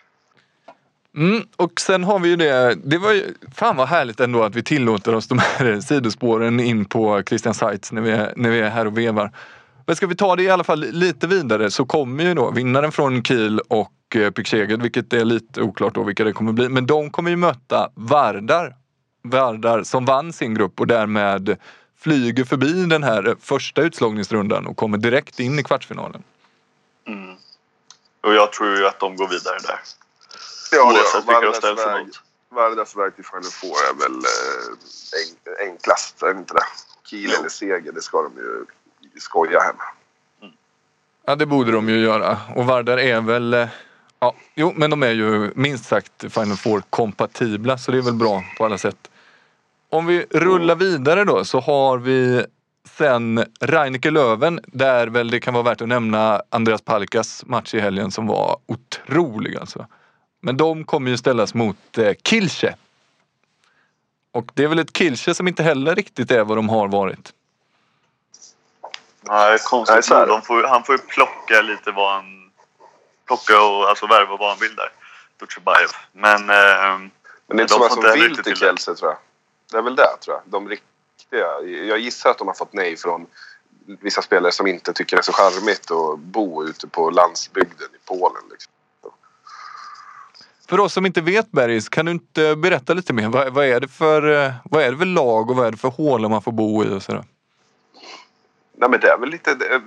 Mm, 1.16 1.42
och 1.56 1.80
sen 1.80 2.04
har 2.04 2.18
vi 2.18 2.28
ju 2.28 2.36
det, 2.36 2.74
det 2.84 2.98
var 2.98 3.12
ju, 3.12 3.34
fan 3.54 3.76
vad 3.76 3.88
härligt 3.88 4.20
ändå 4.20 4.42
att 4.42 4.54
vi 4.54 4.62
tillåter 4.62 5.14
oss 5.14 5.28
de 5.28 5.38
här 5.38 5.80
sidospåren 5.88 6.60
in 6.60 6.84
på 6.84 7.22
Christian 7.22 7.54
Seitz 7.54 7.92
när 7.92 8.02
vi 8.02 8.10
är, 8.10 8.32
när 8.36 8.50
vi 8.50 8.60
är 8.60 8.70
här 8.70 8.86
och 8.86 8.98
vevar. 8.98 9.32
Men 9.86 9.96
ska 9.96 10.06
vi 10.06 10.14
ta 10.14 10.36
det 10.36 10.42
i 10.42 10.50
alla 10.50 10.64
fall 10.64 10.80
lite 10.80 11.26
vidare 11.26 11.70
så 11.70 11.84
kommer 11.84 12.24
ju 12.24 12.34
då 12.34 12.50
vinnaren 12.50 12.92
från 12.92 13.24
Kiel 13.24 13.60
och 13.60 14.16
eh, 14.16 14.78
vilket 14.78 15.12
är 15.12 15.24
lite 15.24 15.62
oklart 15.62 15.94
då 15.94 16.02
vilka 16.02 16.24
det 16.24 16.32
kommer 16.32 16.52
bli. 16.52 16.68
Men 16.68 16.86
de 16.86 17.10
kommer 17.10 17.30
ju 17.30 17.36
möta 17.36 17.90
Vardar. 17.94 18.76
Vardar 19.22 19.82
som 19.82 20.04
vann 20.04 20.32
sin 20.32 20.54
grupp 20.54 20.80
och 20.80 20.86
därmed 20.86 21.56
flyger 22.00 22.44
förbi 22.44 22.84
den 22.84 23.02
här 23.02 23.28
eh, 23.28 23.34
första 23.40 23.82
utslagningsrundan 23.82 24.66
och 24.66 24.76
kommer 24.76 24.98
direkt 24.98 25.40
in 25.40 25.58
i 25.58 25.62
kvartsfinalen. 25.62 26.22
Mm. 27.06 27.34
Och 28.22 28.34
jag 28.34 28.52
tror 28.52 28.76
ju 28.76 28.86
att 28.86 29.00
de 29.00 29.16
går 29.16 29.28
vidare 29.28 29.58
där. 29.66 29.80
Ja, 30.72 30.84
Oavsett 30.92 31.28
vilka 31.28 31.40
de 31.40 31.54
ställs 31.54 31.86
emot. 31.86 32.20
Vardas 32.48 32.96
väg 32.96 33.14
till 33.14 33.24
Final 33.24 33.42
Four 33.50 33.70
är 33.90 33.94
väl 33.94 34.18
eh, 34.18 35.62
en, 35.62 35.68
enklast, 35.70 36.22
är 36.22 36.34
det 36.34 36.38
inte 36.38 36.54
det? 36.54 36.64
Kiel 37.10 37.30
eller 37.30 37.48
seger, 37.48 37.92
det 37.92 38.02
ska 38.02 38.22
de 38.22 38.32
ju 38.36 38.66
skoja 39.20 39.60
hem. 39.60 39.76
Ja, 41.26 41.36
det 41.36 41.46
borde 41.46 41.72
de 41.72 41.88
ju 41.88 42.00
göra. 42.00 42.38
Och 42.56 42.66
Vardar 42.66 42.98
är 42.98 43.20
väl... 43.20 43.54
eh, 43.54 43.68
Ja, 44.22 44.34
jo, 44.54 44.72
men 44.76 44.90
de 44.90 45.02
är 45.02 45.10
ju 45.10 45.52
minst 45.54 45.84
sagt 45.84 46.12
Final 46.20 46.56
Four-kompatibla 46.56 47.78
så 47.78 47.92
det 47.92 47.98
är 47.98 48.02
väl 48.02 48.14
bra 48.14 48.44
på 48.58 48.64
alla 48.64 48.78
sätt. 48.78 49.10
Om 49.90 50.06
vi 50.06 50.26
rullar 50.30 50.74
vidare 50.74 51.24
då 51.24 51.44
så 51.44 51.60
har 51.60 51.98
vi 51.98 52.46
sen 52.98 53.44
Reineke 53.60 54.10
Löven 54.10 54.60
där 54.66 55.06
väl 55.06 55.30
det 55.30 55.40
kan 55.40 55.54
vara 55.54 55.64
värt 55.64 55.80
att 55.80 55.88
nämna 55.88 56.42
Andreas 56.50 56.82
Palkas 56.82 57.44
match 57.46 57.74
i 57.74 57.80
helgen 57.80 58.10
som 58.10 58.26
var 58.26 58.58
otrolig 58.66 59.56
alltså. 59.56 59.86
Men 60.40 60.56
de 60.56 60.84
kommer 60.84 61.10
ju 61.10 61.16
ställas 61.16 61.54
mot 61.54 61.98
eh, 61.98 62.12
Kilche. 62.24 62.74
Och 64.32 64.50
det 64.54 64.64
är 64.64 64.68
väl 64.68 64.78
ett 64.78 64.96
Kilche 64.96 65.34
som 65.34 65.48
inte 65.48 65.62
heller 65.62 65.94
riktigt 65.94 66.30
är 66.30 66.44
vad 66.44 66.58
de 66.58 66.68
har 66.68 66.88
varit. 66.88 67.32
Nej, 69.20 69.50
Nej, 69.50 69.58
konstigt 69.64 70.08
det. 70.08 70.26
De 70.26 70.42
får, 70.42 70.62
han 70.62 70.84
får 70.84 70.94
ju 70.94 70.98
plocka 70.98 71.62
lite 71.62 71.90
vad 71.90 72.14
han... 72.14 72.50
Plocka 73.26 73.62
och 73.62 73.88
alltså 73.88 74.06
värva 74.06 74.36
vad 74.36 74.48
han 74.48 74.58
vill 74.58 74.76
där. 74.76 74.92
Dutjebajev. 75.40 75.88
Men... 76.12 76.50
ehm, 76.50 77.10
Men 77.46 77.56
det 77.56 77.60
är 77.60 77.62
inte 77.62 77.62
de 77.62 77.68
så 77.68 77.78
många 77.78 77.90
som 77.90 78.20
vill 78.20 78.36
till. 78.36 78.56
Kielce 78.56 78.94
tror 78.94 79.10
jag. 79.10 79.18
Det 79.70 79.78
är 79.78 79.82
väl 79.82 79.96
det 79.96 80.16
tror 80.20 80.36
jag. 80.36 80.42
De 80.44 80.68
riktiga. 80.68 81.60
Jag 81.88 81.98
gissar 81.98 82.30
att 82.30 82.38
de 82.38 82.46
har 82.46 82.54
fått 82.54 82.72
nej 82.72 82.96
från 82.96 83.26
vissa 84.00 84.22
spelare 84.22 84.52
som 84.52 84.66
inte 84.66 84.92
tycker 84.92 85.16
det 85.16 85.20
är 85.20 85.22
så 85.22 85.32
charmigt 85.32 85.90
att 85.90 86.18
bo 86.18 86.64
ute 86.64 86.88
på 86.88 87.10
landsbygden 87.10 87.88
i 87.94 87.98
Polen. 88.08 88.42
Liksom. 88.50 88.72
För 90.70 90.80
oss 90.80 90.92
som 90.92 91.06
inte 91.06 91.20
vet 91.20 91.52
Bergis, 91.52 91.88
kan 91.88 92.06
du 92.06 92.12
inte 92.12 92.56
berätta 92.56 92.94
lite 92.94 93.12
mer? 93.12 93.28
Vad, 93.28 93.52
vad, 93.52 93.64
är 93.64 93.80
det 93.80 93.88
för, 93.88 94.44
eh, 94.44 94.52
vad 94.64 94.82
är 94.82 94.90
det 94.90 94.98
för 94.98 95.04
lag 95.04 95.50
och 95.50 95.56
vad 95.56 95.66
är 95.66 95.70
det 95.70 95.76
för 95.76 95.88
hålor 95.88 96.28
man 96.28 96.42
får 96.42 96.52
bo 96.52 96.84
i 96.84 96.88
och 96.88 97.02
sådär? 97.02 97.24
Nej 98.76 98.90
men 98.90 99.00
det 99.00 99.08
är 99.08 99.18
väl 99.18 99.28
lite... 99.28 99.54
Det, 99.54 99.74
eh, 99.74 99.80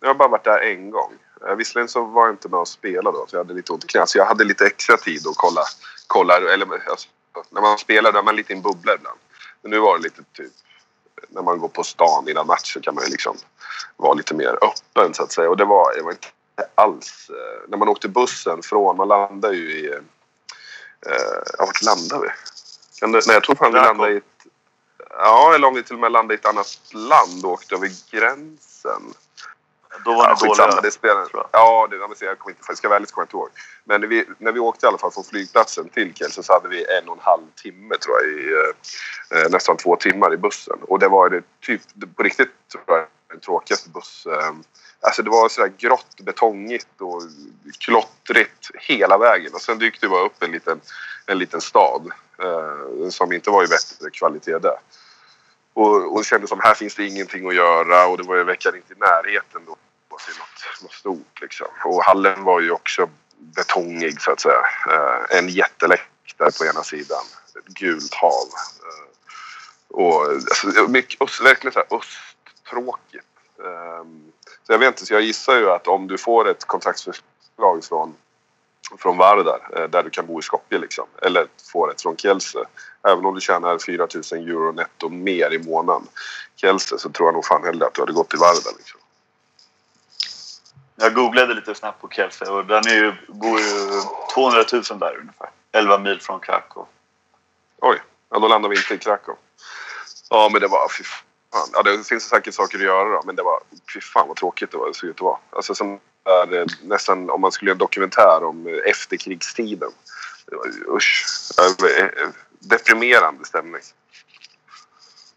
jag 0.00 0.08
har 0.08 0.14
bara 0.14 0.28
varit 0.28 0.44
där 0.44 0.58
en 0.58 0.90
gång. 0.90 1.12
Eh, 1.46 1.54
visserligen 1.54 1.88
så 1.88 2.04
var 2.04 2.26
jag 2.26 2.32
inte 2.32 2.48
med 2.48 2.60
och 2.60 2.68
spelade 2.68 3.18
då, 3.18 3.26
för 3.26 3.36
jag 3.36 3.44
hade 3.44 3.54
lite 3.54 3.72
ont 3.72 3.84
i 3.84 3.86
knät. 3.86 4.08
Så 4.08 4.18
jag 4.18 4.26
hade 4.26 4.44
lite 4.44 4.66
extra 4.66 4.96
tid 4.96 5.26
att 5.26 5.36
kolla. 5.36 5.62
kolla 6.06 6.36
eller, 6.36 6.90
alltså, 6.90 7.08
när 7.50 7.60
man 7.60 7.78
spelar 7.78 8.12
då 8.12 8.18
är 8.18 8.22
man 8.22 8.36
lite 8.36 8.52
i 8.52 8.56
en 8.56 8.62
bubbla 8.62 8.94
ibland. 8.94 9.18
Men 9.62 9.70
nu 9.70 9.78
var 9.78 9.98
det 9.98 10.02
lite 10.02 10.22
typ... 10.32 10.52
När 11.28 11.42
man 11.42 11.58
går 11.58 11.68
på 11.68 11.82
stan 11.82 12.28
innan 12.28 12.46
match 12.46 12.72
så 12.72 12.80
kan 12.80 12.94
man 12.94 13.04
ju 13.04 13.10
liksom 13.10 13.36
vara 13.96 14.14
lite 14.14 14.34
mer 14.34 14.58
öppen 14.64 15.14
så 15.14 15.22
att 15.22 15.32
säga. 15.32 15.50
Och 15.50 15.56
det 15.56 15.64
var, 15.64 15.96
det 15.96 16.02
var 16.02 16.10
inte 16.10 16.28
alls... 16.74 17.30
Eh, 17.30 17.68
när 17.68 17.78
man 17.78 17.88
åkte 17.88 18.08
bussen 18.08 18.62
från... 18.62 18.96
Man 18.96 19.08
landade 19.08 19.56
ju 19.56 19.70
i... 19.70 19.86
Eh, 19.86 20.00
ja, 21.58 21.64
vart 21.64 21.82
landade 21.82 22.22
vi? 22.22 22.28
Det, 23.00 23.06
nej, 23.06 23.22
jag 23.26 23.42
tror 23.44 23.56
fan 23.56 23.72
vi 23.72 23.78
landade 23.78 24.12
i 24.12 24.16
ett... 24.16 24.24
Ja, 25.10 25.54
eller 25.54 25.68
om 25.68 25.74
vi 25.74 25.82
till 25.82 25.94
och 25.94 26.00
med 26.00 26.12
landade 26.12 26.34
i 26.34 26.38
ett 26.38 26.46
annat 26.46 26.78
land 26.92 27.44
och 27.44 27.52
åkte 27.52 27.74
över 27.74 27.90
gränsen. 28.10 29.02
Då 30.04 30.14
var 30.14 30.24
Ja, 30.24 30.30
ni 30.30 30.48
skitsamma, 30.48 30.68
dåliga. 30.68 30.80
det 30.80 30.90
spelar 30.90 31.28
jag. 31.32 31.48
Ja, 31.52 31.86
det, 31.90 31.96
jag, 31.96 32.10
jag 32.20 32.38
kommer 32.38 32.56
inte, 32.56 32.76
ska 32.76 32.88
vara 32.88 32.96
ärlig 32.96 33.08
så 33.08 33.14
kommer 33.14 33.22
jag 33.22 33.26
inte 33.26 33.36
ihåg. 33.36 33.48
Men 33.84 34.00
när 34.00 34.08
vi, 34.08 34.24
när 34.38 34.52
vi 34.52 34.60
åkte 34.60 34.86
i 34.86 34.88
alla 34.88 34.98
fall 34.98 35.10
från 35.10 35.24
flygplatsen 35.24 35.88
till 35.88 36.14
Kielce 36.14 36.42
så 36.42 36.52
hade 36.52 36.68
vi 36.68 36.84
en 36.98 37.08
och 37.08 37.16
en 37.16 37.22
halv 37.22 37.42
timme 37.62 37.94
tror 37.96 38.16
jag, 38.16 38.30
i, 38.30 38.52
eh, 38.52 39.40
eh, 39.40 39.50
nästan 39.50 39.76
två 39.76 39.96
timmar 39.96 40.34
i 40.34 40.36
bussen. 40.36 40.78
Och 40.82 40.98
det 40.98 41.08
var 41.08 41.30
det 41.30 41.42
typ, 41.60 41.82
på 42.16 42.22
riktigt 42.22 42.50
tror 42.72 42.84
jag, 42.86 43.06
den 43.30 43.40
tråkigaste 43.40 43.90
buss... 43.90 44.26
Eh, 44.26 44.52
alltså 45.00 45.22
det 45.22 45.30
var 45.30 45.48
sådär 45.48 45.72
grått, 45.78 46.20
betongigt 46.20 47.00
och 47.00 47.22
klottrigt 47.78 48.70
hela 48.74 49.18
vägen. 49.18 49.54
Och 49.54 49.60
sen 49.60 49.78
dykte 49.78 50.06
det 50.06 50.10
bara 50.10 50.26
upp 50.26 50.42
en 50.42 50.52
liten, 50.52 50.80
en 51.26 51.38
liten 51.38 51.60
stad 51.60 52.12
eh, 52.42 53.08
som 53.10 53.32
inte 53.32 53.50
var 53.50 53.64
i 53.64 53.66
bättre 53.66 54.10
kvalitet 54.10 54.58
där. 54.58 54.78
Och, 55.72 56.12
och 56.12 56.18
det 56.18 56.24
kändes 56.24 56.50
som 56.50 56.60
här 56.60 56.74
finns 56.74 56.94
det 56.94 57.06
ingenting 57.06 57.48
att 57.48 57.54
göra 57.54 58.06
och 58.06 58.16
det 58.18 58.22
var 58.22 58.36
ju 58.36 58.44
veckan 58.44 58.76
inte 58.76 58.92
i 58.92 58.96
närheten 58.96 59.62
då 59.66 59.76
till 60.26 60.38
något, 60.38 60.82
något 60.82 60.92
stort 60.92 61.40
liksom. 61.40 61.66
Och 61.84 62.04
hallen 62.04 62.44
var 62.44 62.60
ju 62.60 62.70
också 62.70 63.10
betongig 63.36 64.20
så 64.20 64.32
att 64.32 64.40
säga. 64.40 64.62
Eh, 64.90 65.38
en 65.38 65.48
jätteläktare 65.48 66.50
på 66.58 66.64
ena 66.64 66.82
sidan. 66.82 67.24
Ett 67.58 67.74
gult 67.74 68.14
hav. 68.14 68.48
Eh, 68.82 69.08
och 69.88 70.26
alltså, 70.30 70.88
mycket, 70.88 71.20
verkligen 71.20 71.72
så 71.72 71.78
här 71.78 71.96
östtråkigt. 72.68 73.26
Eh, 73.58 74.04
så 74.66 74.72
jag 74.72 74.78
vet 74.78 74.88
inte, 74.88 75.06
så 75.06 75.14
jag 75.14 75.22
gissar 75.22 75.56
ju 75.56 75.70
att 75.70 75.88
om 75.88 76.06
du 76.06 76.18
får 76.18 76.48
ett 76.48 76.64
kontraktsförslag 76.64 77.84
från 77.84 78.14
från 78.98 79.16
Vardar 79.16 79.70
eh, 79.76 79.88
där 79.88 80.02
du 80.02 80.10
kan 80.10 80.26
bo 80.26 80.38
i 80.38 80.42
Skopje 80.42 80.78
liksom. 80.78 81.06
Eller 81.22 81.46
får 81.72 81.90
ett 81.90 82.02
från 82.02 82.16
Kielce. 82.16 82.58
Även 83.08 83.24
om 83.24 83.34
du 83.34 83.40
tjänar 83.40 83.78
4 83.78 84.06
000 84.32 84.48
euro 84.48 84.72
netto 84.72 85.08
mer 85.08 85.52
i 85.52 85.58
månaden 85.58 86.08
Kielce 86.56 86.98
så 86.98 87.10
tror 87.10 87.28
jag 87.28 87.34
nog 87.34 87.44
fan 87.44 87.64
hellre 87.64 87.86
att 87.86 87.94
du 87.94 88.02
hade 88.02 88.12
gått 88.12 88.30
till 88.30 88.38
Vardar 88.38 88.72
liksom. 88.78 89.00
Jag 90.96 91.14
googlade 91.14 91.54
lite 91.54 91.74
snabbt 91.74 92.00
på 92.00 92.08
Kielce 92.08 92.44
och 92.44 92.66
den 92.66 92.86
är 92.86 92.94
ju, 92.94 93.12
bor 93.28 93.60
ju 93.60 93.66
200 94.34 94.64
000 94.72 94.82
där 94.82 95.16
ungefär. 95.20 95.50
11 95.72 95.98
mil 95.98 96.20
från 96.20 96.40
Krakow. 96.40 96.86
Oj, 97.80 98.02
ja, 98.30 98.38
då 98.38 98.48
landar 98.48 98.68
vi 98.68 98.76
inte 98.76 98.94
i 98.94 98.98
Krakow. 98.98 99.36
Ja, 100.30 100.48
men 100.52 100.60
det 100.60 100.68
var... 100.68 100.88
Fy 100.88 101.04
fan. 101.58 101.68
Ja, 101.72 101.82
det 101.82 102.06
finns 102.06 102.24
säkert 102.24 102.54
saker 102.54 102.78
att 102.78 102.84
göra 102.84 103.08
då, 103.08 103.22
men 103.26 103.36
det 103.36 103.42
var... 103.42 103.60
Fy 103.94 104.00
fan 104.00 104.28
vad 104.28 104.36
tråkigt 104.36 104.70
det 104.70 104.76
var, 104.76 104.88
det 104.88 104.94
såg 104.94 105.10
ut 105.10 105.16
att 105.16 105.20
vara. 105.20 105.38
Alltså 105.50 105.74
som 105.74 105.98
är, 106.24 106.58
eh, 106.58 106.64
nästan 106.82 107.30
om 107.30 107.40
man 107.40 107.52
skulle 107.52 107.68
göra 107.68 107.74
en 107.74 107.78
dokumentär 107.78 108.44
om 108.44 108.66
eh, 108.66 108.90
efterkrigstiden. 108.90 109.90
Det 110.46 110.56
var, 110.56 110.96
usch. 110.96 111.26
Eh, 111.58 112.28
Deprimerande 112.60 113.44
stämning. 113.44 113.80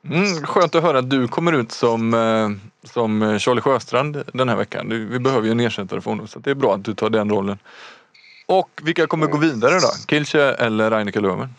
Mm, 0.04 0.46
skönt 0.46 0.76
att 0.76 0.84
höra 0.84 1.00
att 1.00 1.10
du 1.10 1.28
kommer 1.28 1.54
ut 1.54 1.72
som, 1.72 2.60
som 2.84 3.40
Charlie 3.40 3.62
Sjöstrand 3.62 4.24
den 4.34 4.50
här 4.50 4.56
veckan. 4.56 5.10
Vi 5.10 5.20
behöver 5.20 5.46
ju 5.46 5.52
en 5.52 5.60
ersättare 5.60 6.02
för 6.02 6.10
honom 6.10 6.28
så 6.28 6.40
det 6.40 6.52
är 6.52 6.56
bra 6.56 6.76
att 6.76 6.86
du 6.86 6.94
tar 6.94 7.10
den 7.10 7.30
rollen. 7.30 7.60
Och 8.46 8.82
vilka 8.84 9.08
kommer 9.08 9.28
gå 9.28 9.38
vidare 9.38 9.80
då? 9.80 9.88
Kilche 10.08 10.40
eller 10.40 10.92
Reineke 10.92 11.20
Löven? 11.20 11.50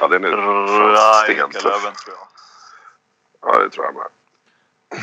Ja, 0.00 0.08
den 0.08 0.24
är 0.24 0.30
fan 0.30 0.68
Reineke 0.68 1.40
stentuff. 1.40 1.64
Löven 1.64 1.94
tror 2.04 2.16
jag. 2.16 2.28
Ja, 3.40 3.64
det 3.64 3.70
tror 3.70 3.84
jag 3.84 3.94
med. 3.94 4.06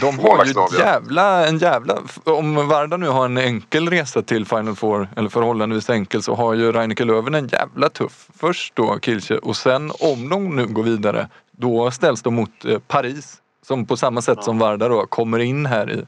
De 0.01 0.19
har 0.19 0.45
ju 0.45 0.51
ett 0.51 0.79
jävla, 0.79 1.47
en 1.47 1.57
jävla... 1.57 1.97
Om 2.23 2.67
Varda 2.67 2.97
nu 2.97 3.07
har 3.07 3.25
en 3.25 3.37
enkel 3.37 3.89
resa 3.89 4.21
till 4.21 4.45
Final 4.45 4.75
Four, 4.75 5.09
eller 5.15 5.29
förhållandevis 5.29 5.89
enkel, 5.89 6.23
så 6.23 6.35
har 6.35 6.53
ju 6.53 6.71
Reineke 6.71 7.05
Löven 7.05 7.35
en 7.35 7.47
jävla 7.47 7.89
tuff. 7.89 8.27
Först 8.39 8.75
då 8.75 8.99
Kilche 8.99 9.37
och 9.37 9.55
sen 9.57 9.91
om 9.99 10.29
de 10.29 10.55
nu 10.55 10.65
går 10.65 10.83
vidare, 10.83 11.29
då 11.51 11.91
ställs 11.91 12.21
de 12.21 12.33
mot 12.33 12.65
eh, 12.65 12.79
Paris. 12.79 13.41
Som 13.63 13.85
på 13.85 13.97
samma 13.97 14.21
sätt 14.21 14.43
som 14.43 14.59
Varda 14.59 14.87
då 14.87 15.05
kommer 15.05 15.39
in 15.39 15.65
här 15.65 15.91
i 15.91 16.05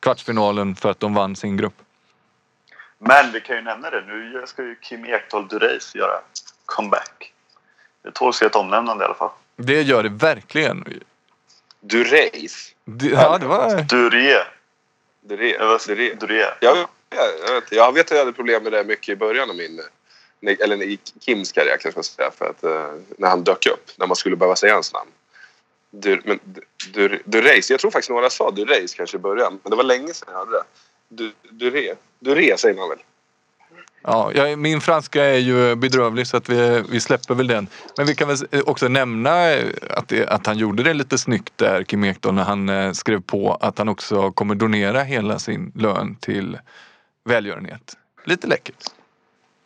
kvartsfinalen 0.00 0.76
för 0.76 0.90
att 0.90 1.00
de 1.00 1.14
vann 1.14 1.36
sin 1.36 1.56
grupp. 1.56 1.74
Men 2.98 3.32
vi 3.32 3.40
kan 3.40 3.56
ju 3.56 3.62
nämna 3.62 3.90
det. 3.90 4.00
Nu 4.00 4.42
ska 4.46 4.62
ju 4.62 4.76
Kim 4.76 5.04
Ekdahl 5.04 5.48
Dureis 5.48 5.94
göra 5.94 6.20
comeback. 6.66 7.32
Det 8.02 8.10
tåls 8.10 8.42
ju 8.42 8.46
ett 8.46 8.56
omnämnande 8.56 9.04
i 9.04 9.06
alla 9.06 9.14
fall. 9.14 9.30
Det 9.56 9.82
gör 9.82 10.02
det 10.02 10.08
verkligen. 10.08 11.02
Du 11.80 12.04
race. 12.04 12.74
Det, 12.84 13.06
ja, 13.06 13.38
det 13.38 13.46
var... 13.46 13.82
Durie. 13.82 14.44
Du 15.20 15.36
re. 15.36 15.56
Jag 15.58 15.80
Du. 16.20 16.36
Jag, 16.36 16.56
jag, 16.60 16.86
jag, 17.46 17.54
vet, 17.54 17.72
jag 17.72 17.92
vet 17.92 18.06
att 18.06 18.10
jag 18.10 18.18
hade 18.18 18.32
problem 18.32 18.62
med 18.62 18.72
det 18.72 18.84
mycket 18.84 19.08
i 19.08 19.16
början 19.16 19.50
av 19.50 19.56
min... 19.56 19.80
Eller 20.60 20.82
i 20.82 20.98
Kims 21.20 21.52
karriär 21.52 21.76
kanske 21.80 21.98
man 21.98 22.04
ska 22.04 22.16
säga. 22.16 22.30
För 22.30 22.50
att, 22.50 22.64
eh, 22.64 22.92
när 23.18 23.28
han 23.28 23.44
dök 23.44 23.66
upp. 23.66 23.90
När 23.96 24.06
man 24.06 24.16
skulle 24.16 24.36
behöva 24.36 24.56
säga 24.56 24.74
hans 24.74 24.92
namn. 24.92 25.10
Du, 25.90 26.22
men, 26.24 26.40
du, 26.44 26.62
du, 26.92 27.22
du 27.24 27.40
race. 27.40 27.72
Jag 27.72 27.80
tror 27.80 27.90
faktiskt 27.90 28.10
några 28.10 28.30
sa 28.30 28.50
du 28.50 28.64
race 28.64 28.96
kanske 28.96 29.16
i 29.16 29.20
början. 29.20 29.58
Men 29.62 29.70
det 29.70 29.76
var 29.76 29.84
länge 29.84 30.14
sedan 30.14 30.28
jag 30.32 30.38
hörde 30.38 30.52
det. 30.52 30.62
Du, 31.08 31.32
du 31.50 31.70
re. 31.70 31.94
Du 32.18 32.34
re 32.34 32.56
säger 32.56 32.74
man 32.74 32.88
väl? 32.88 32.98
Ja, 34.02 34.32
jag, 34.34 34.58
min 34.58 34.80
franska 34.80 35.24
är 35.24 35.38
ju 35.38 35.74
bedrövlig 35.74 36.26
så 36.26 36.36
att 36.36 36.48
vi, 36.48 36.84
vi 36.90 37.00
släpper 37.00 37.34
väl 37.34 37.46
den. 37.46 37.66
Men 37.96 38.06
vi 38.06 38.14
kan 38.14 38.28
väl 38.28 38.36
också 38.66 38.88
nämna 38.88 39.54
att, 39.90 40.08
det, 40.08 40.28
att 40.28 40.46
han 40.46 40.58
gjorde 40.58 40.82
det 40.82 40.94
lite 40.94 41.18
snyggt 41.18 41.52
där, 41.56 41.84
Kim 41.84 42.04
Ekdahl, 42.04 42.34
när 42.34 42.44
han 42.44 42.68
eh, 42.68 42.92
skrev 42.92 43.22
på 43.22 43.54
att 43.60 43.78
han 43.78 43.88
också 43.88 44.32
kommer 44.32 44.54
donera 44.54 45.02
hela 45.02 45.38
sin 45.38 45.72
lön 45.74 46.16
till 46.20 46.58
välgörenhet. 47.24 47.96
Lite 48.24 48.46
läckert. 48.46 48.84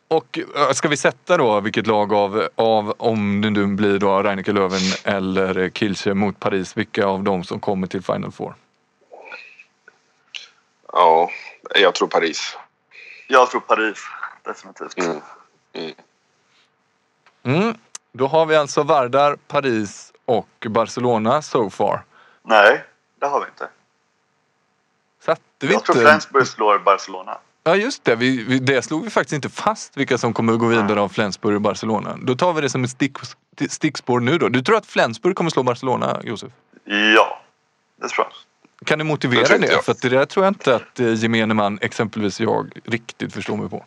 Och 0.09 0.39
eh, 0.57 0.73
ska 0.73 0.89
vi 0.89 0.97
sätta 0.97 1.37
då 1.37 1.61
vilket 1.61 1.87
lag 1.87 2.13
av, 2.13 2.49
av 2.55 2.95
om 2.99 3.41
det 3.41 3.51
nu 3.51 3.67
blir 3.67 3.99
då 3.99 4.23
Reineke 4.23 4.53
Löven 4.53 4.81
eller 5.05 5.71
Kilche 5.71 6.15
mot 6.15 6.41
Paris, 6.41 6.77
vilka 6.77 7.07
av 7.07 7.23
dem 7.23 7.45
som 7.45 7.61
kommer 7.61 7.87
till 7.87 8.03
Final 8.03 8.33
Four? 8.33 8.55
Ja, 10.93 11.31
jag 11.81 11.95
tror 11.95 12.09
Paris. 12.09 12.57
Jag 13.29 13.51
tror 13.51 13.61
Paris. 13.61 13.99
Definitivt. 14.45 14.99
Mm. 14.99 15.21
Mm. 15.73 15.95
Mm. 17.43 17.75
Då 18.13 18.27
har 18.27 18.47
vi 18.47 18.57
alltså 18.57 18.83
Vardar, 18.83 19.37
Paris 19.37 20.13
och 20.25 20.67
Barcelona 20.71 21.43
so 21.43 21.71
far. 21.71 22.05
Nej, 22.43 22.85
det 23.21 23.27
har 23.27 23.41
vi 23.41 23.47
inte. 23.47 23.69
Satte 25.21 25.41
vi 25.61 25.73
Jag 25.73 25.85
tror 25.85 25.97
inte... 25.97 26.09
Flensburg 26.09 26.47
slår 26.47 26.79
Barcelona. 26.79 27.39
Ja 27.67 27.77
just 27.77 28.05
det, 28.05 28.17
vi, 28.17 28.45
vi, 28.45 28.59
det 28.59 28.83
slog 28.83 29.05
vi 29.05 29.11
faktiskt 29.11 29.33
inte 29.33 29.49
fast 29.49 29.97
vilka 29.97 30.19
som 30.19 30.33
kommer 30.35 30.53
att 30.53 30.59
gå 30.59 30.67
vidare 30.67 31.01
av 31.01 31.09
Flensburg 31.09 31.55
och 31.55 31.61
Barcelona. 31.61 32.17
Då 32.23 32.35
tar 32.35 32.53
vi 32.53 32.61
det 32.61 32.69
som 32.69 32.85
ett 32.85 32.91
stick, 32.91 33.17
stickspår 33.69 34.21
nu 34.21 34.39
då. 34.39 34.49
Du 34.49 34.63
tror 34.63 34.77
att 34.77 34.87
Flensburg 34.87 35.37
kommer 35.37 35.51
slå 35.51 35.63
Barcelona, 35.63 36.21
Josef? 36.25 36.53
Ja, 36.85 37.41
det 37.97 38.09
tror 38.09 38.27
jag. 38.27 38.87
Kan 38.87 38.99
du 38.99 39.05
Det 39.05 39.09
motivera 39.09 39.45
tror 39.45 39.59
det? 39.59 39.67
jag. 39.73 39.85
För 39.85 39.93
att 39.93 40.03
det 40.03 40.09
där 40.09 40.25
tror 40.27 40.45
jag 40.45 40.51
inte 40.51 40.77
att 40.77 41.01
eh, 41.01 41.15
gemene 41.15 41.55
man, 41.55 41.79
exempelvis 41.83 42.41
jag, 42.41 42.81
riktigt 42.85 43.33
förstår 43.33 43.57
mig 43.57 43.69
på. 43.69 43.85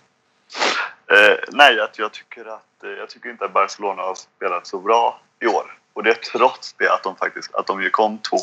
Eh, 1.12 1.38
nej, 1.52 1.80
att 1.80 2.00
jag 2.00 2.12
tycker 2.12 2.46
att 2.46 2.84
eh, 2.84 2.90
jag 2.90 3.10
tycker 3.10 3.30
inte 3.30 3.46
att 3.46 3.54
Barcelona 3.54 4.02
har 4.02 4.16
spelat 4.16 4.68
så 4.68 4.80
bra 4.80 5.22
i 5.40 5.48
år. 5.48 5.78
Och 5.94 6.04
det 6.04 6.10
är 6.10 6.14
trots 6.38 6.74
det 6.74 6.94
att 6.94 7.04
de 7.04 7.16
faktiskt 7.16 7.56
att 7.56 7.68
de 7.68 7.84
ju 7.84 7.90
kom 7.90 8.18
två 8.18 8.38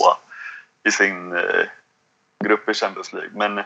i 0.82 0.90
sin 0.90 1.32
eh, 1.32 1.66
grupp 2.44 2.68
i 2.68 2.74
Champions 2.74 3.12
League. 3.12 3.30
Men 3.34 3.64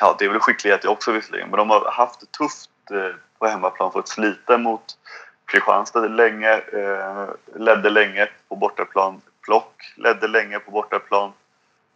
ja, 0.00 0.16
det 0.18 0.24
är 0.24 0.28
väl 0.28 0.40
skicklighet 0.40 0.84
också 0.84 1.12
visserligen. 1.12 1.50
Men 1.50 1.58
de 1.58 1.70
har 1.70 1.90
haft 1.90 2.20
det 2.20 2.32
tufft 2.32 2.70
eh, 2.90 3.16
på 3.38 3.46
hemmaplan. 3.46 3.92
Fått 3.92 4.08
slita 4.08 4.58
mot 4.58 4.98
Kristianstad 5.46 6.08
länge. 6.08 6.52
Eh, 6.52 7.28
ledde 7.54 7.90
länge 7.90 8.28
på 8.48 8.56
bortaplan. 8.56 9.20
Plock 9.42 9.92
ledde 9.96 10.28
länge 10.28 10.58
på 10.58 10.70
bortaplan. 10.70 11.32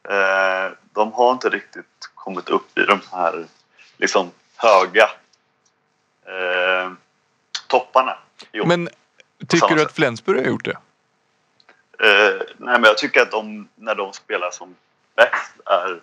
Eh, 0.08 0.72
de 0.92 1.12
har 1.12 1.32
inte 1.32 1.48
riktigt 1.48 2.10
kommit 2.14 2.48
upp 2.48 2.78
i 2.78 2.82
de 2.82 3.00
här 3.12 3.46
liksom 3.96 4.30
höga 4.58 5.10
eh, 6.26 6.92
topparna 7.66 8.18
år. 8.54 8.66
Men 8.66 8.88
tycker 9.48 9.74
du 9.74 9.82
att. 9.82 9.92
Flensburg 9.92 10.38
har 10.38 10.46
gjort 10.46 10.64
det? 10.64 10.78
Eh, 12.00 12.42
nej, 12.56 12.72
men 12.72 12.84
jag 12.84 12.98
tycker 12.98 13.22
att 13.22 13.30
de, 13.30 13.68
när 13.74 13.94
de 13.94 14.12
spelar 14.12 14.50
som 14.50 14.76
bäst, 15.16 15.52
är, 15.66 16.00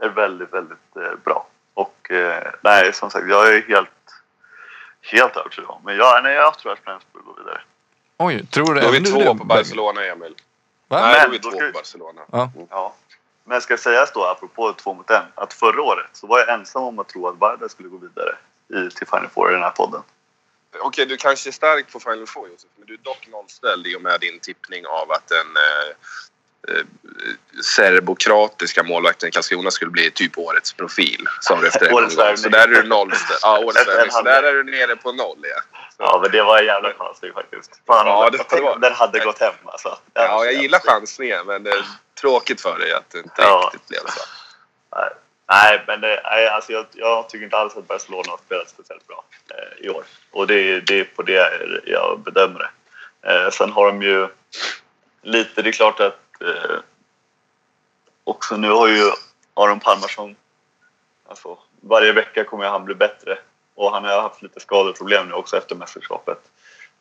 är 0.00 0.08
väldigt, 0.08 0.52
väldigt 0.52 0.96
eh, 0.96 1.18
bra. 1.24 1.46
Och 1.74 2.10
eh, 2.10 2.52
nej, 2.62 2.92
som 2.92 3.10
sagt, 3.10 3.28
jag 3.28 3.54
är 3.54 3.62
helt, 3.62 3.88
helt 5.00 5.36
övertygad 5.36 5.70
om. 5.70 5.80
Men 5.84 5.96
jag, 5.96 6.22
nej, 6.22 6.34
jag 6.34 6.58
tror 6.58 6.72
att 6.72 6.78
Flensburg 6.78 7.24
går 7.24 7.34
vidare. 7.38 7.60
Oj, 8.16 8.46
tror 8.46 8.74
du 8.74 8.80
Då 8.80 8.86
har 8.86 8.92
vi 8.92 9.00
två 9.00 9.18
det, 9.18 9.38
på? 9.38 9.44
Barcelona, 9.44 10.04
Emil. 10.04 10.34
Va? 10.88 11.00
Nej, 11.00 11.14
då 11.14 11.20
har 11.20 11.28
vi 11.28 11.32
Men 11.32 11.40
två 11.40 11.50
på 11.50 11.72
Barcelona. 11.72 12.22
Ja. 12.32 12.50
Ja. 12.70 12.94
Men 13.44 13.60
ska 13.60 13.76
sägas 13.76 14.12
då, 14.12 14.24
apropå 14.24 14.72
två 14.72 14.94
mot 14.94 15.10
en, 15.10 15.24
att 15.34 15.52
förra 15.52 15.82
året 15.82 16.06
så 16.12 16.26
var 16.26 16.38
jag 16.38 16.48
ensam 16.48 16.82
om 16.82 16.98
att 16.98 17.08
tro 17.08 17.28
att 17.28 17.38
Varda 17.38 17.68
skulle 17.68 17.88
gå 17.88 17.96
vidare 17.96 18.36
i, 18.68 18.90
till 18.90 19.06
Final 19.06 19.28
Four 19.28 19.50
i 19.50 19.52
den 19.52 19.62
här 19.62 19.70
podden. 19.70 20.02
Okej, 20.80 21.06
du 21.06 21.16
kanske 21.16 21.50
är 21.50 21.52
stark 21.52 21.92
på 21.92 22.00
Final 22.00 22.26
Four, 22.26 22.48
Josef. 22.48 22.70
Men 22.76 22.86
du 22.86 22.94
är 22.94 22.98
dock 22.98 23.28
nollställd 23.28 23.86
i 23.86 23.96
och 23.96 24.02
med 24.02 24.20
din 24.20 24.40
tippning 24.40 24.86
av 24.86 25.10
att 25.10 25.26
den 25.28 25.46
eh, 25.46 25.96
serbokratiska 27.62 28.82
målvakten 28.82 29.28
i 29.28 29.32
Karlskrona 29.32 29.70
skulle 29.70 29.90
bli 29.90 30.10
typ 30.10 30.38
årets 30.38 30.72
profil. 30.72 31.26
Sa 31.40 31.60
du 31.60 31.66
efter 31.68 31.86
en 31.86 31.94
Årets. 31.94 32.42
Så 32.42 32.48
där 32.48 32.68
är 32.68 32.82
du 32.82 32.88
nollställd. 32.88 33.38
Ja, 33.42 33.58
årets 33.58 33.88
värvning. 33.88 34.10
Så 34.10 34.22
där 34.22 34.42
är 34.42 34.52
du 34.52 34.64
nere 34.64 34.96
på 34.96 35.12
noll, 35.12 35.38
ja. 35.42 35.78
Ja, 35.98 36.18
men 36.22 36.30
det 36.30 36.42
var 36.42 36.58
en 36.58 36.64
jävla 36.66 36.92
chansning 36.94 37.32
faktiskt. 37.32 37.80
Fan, 37.86 38.06
Ja, 38.06 38.30
det- 38.30 38.44
det, 38.56 38.60
var- 38.60 38.78
den 38.78 38.92
hade 38.92 39.18
gått 39.24 39.40
hem 39.40 39.54
alltså. 39.64 39.98
Ja, 40.14 40.44
jag 40.44 40.54
gillar 40.54 40.78
chansningen 40.78 41.46
men 41.46 41.62
det 41.62 41.70
är 41.70 41.84
tråkigt 42.20 42.60
för 42.60 42.78
dig 42.78 42.92
att 42.92 43.10
det 43.10 43.18
inte 43.18 43.32
Ja. 43.42 43.70
riktigt 43.72 43.88
blev 43.88 44.00
så. 44.00 44.20
Nej, 44.96 45.10
nej 45.48 45.84
men 45.86 46.00
det, 46.00 46.20
nej, 46.24 46.48
alltså 46.48 46.72
jag, 46.72 46.86
jag 46.92 47.28
tycker 47.28 47.44
inte 47.44 47.56
alls 47.56 47.76
att 47.76 47.88
Barcelona 47.88 48.30
har 48.30 48.38
spelat 48.46 48.68
speciellt 48.68 49.06
bra 49.06 49.24
eh, 49.50 49.86
i 49.86 49.88
år. 49.88 50.04
Och 50.30 50.46
det, 50.46 50.54
är- 50.54 50.80
det 50.80 51.00
är 51.00 51.04
på 51.04 51.22
det 51.22 51.50
jag 51.84 52.20
bedömer 52.24 52.58
det. 53.22 53.32
Eh, 53.34 53.50
sen 53.50 53.72
har 53.72 53.86
de 53.86 54.02
ju 54.02 54.28
lite, 55.22 55.62
det 55.62 55.70
är 55.70 55.72
klart 55.72 56.00
att 56.00 56.18
eh, 56.40 56.78
också 58.24 58.56
nu 58.56 58.70
har 58.70 58.88
ju 58.88 59.10
Aron 59.54 59.80
Palmarsson, 59.80 60.36
alltså 61.28 61.58
varje 61.80 62.12
vecka 62.12 62.44
kommer 62.44 62.64
han 62.64 62.84
bli 62.84 62.94
bättre. 62.94 63.38
Och 63.74 63.92
han 63.92 64.04
har 64.04 64.22
haft 64.22 64.42
lite 64.42 64.60
skadeproblem 64.60 65.28
nu 65.28 65.34
också 65.34 65.56
efter 65.56 65.74
mästerskapet. 65.74 66.38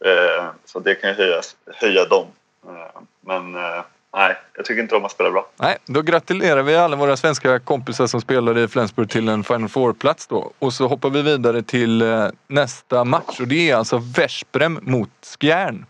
Eh, 0.06 0.46
så 0.65 0.80
det 0.80 0.96
kan 0.96 1.10
ju 1.10 1.15
höjas, 1.15 1.56
höja 1.65 2.06
dem. 2.06 2.28
Eh, 2.67 3.02
men 3.22 3.56
eh, 3.56 3.84
nej, 4.13 4.38
jag 4.54 4.65
tycker 4.65 4.82
inte 4.82 4.96
de 4.96 5.02
har 5.02 5.10
spelat 5.10 5.34
bra. 5.34 5.48
Nej, 5.58 5.78
då 5.86 6.02
gratulerar 6.02 6.63
vi 6.63 6.76
alla 6.76 6.96
våra 6.96 7.17
svenska 7.17 7.60
kompisar 7.60 8.08
som 8.08 8.22
spelade 8.22 8.63
i 8.63 8.67
Flensburg 8.67 9.10
till 9.10 9.30
en 9.30 9.43
Final 9.43 9.69
Four-plats 9.69 10.28
då. 10.28 10.52
Och 10.60 10.74
så 10.74 10.88
hoppar 10.88 11.10
vi 11.10 11.22
vidare 11.22 11.62
till 11.62 12.02
eh, 12.02 12.28
nästa 12.48 13.04
match 13.04 13.39
och 13.39 13.48
det 13.48 13.69
är 13.69 13.76
alltså 13.76 13.98
Versprem 13.98 14.80
mot 14.82 15.38
Skjern. 15.39 15.86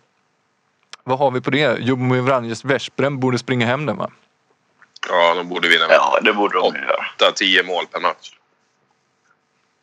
Vad 1.03 1.19
har 1.19 1.31
vi 1.31 1.41
på 1.41 1.49
det? 1.49 1.77
Jumbo 1.79 2.21
Vranjes 2.21 2.65
Veszprem 2.65 3.19
borde 3.19 3.37
springa 3.37 3.65
hem 3.65 3.85
den 3.85 3.97
va? 3.97 4.11
Ja, 5.09 5.33
de 5.33 5.49
borde 5.49 5.67
vinna 5.67 5.87
med 5.87 5.95
Ja, 5.95 6.19
det 6.21 6.33
borde 6.33 6.57
de 6.59 6.75
ju 6.75 6.81
göra. 6.81 7.05
8-10 7.31 7.63
mål 7.65 7.85
per 7.87 7.99
match. 7.99 8.31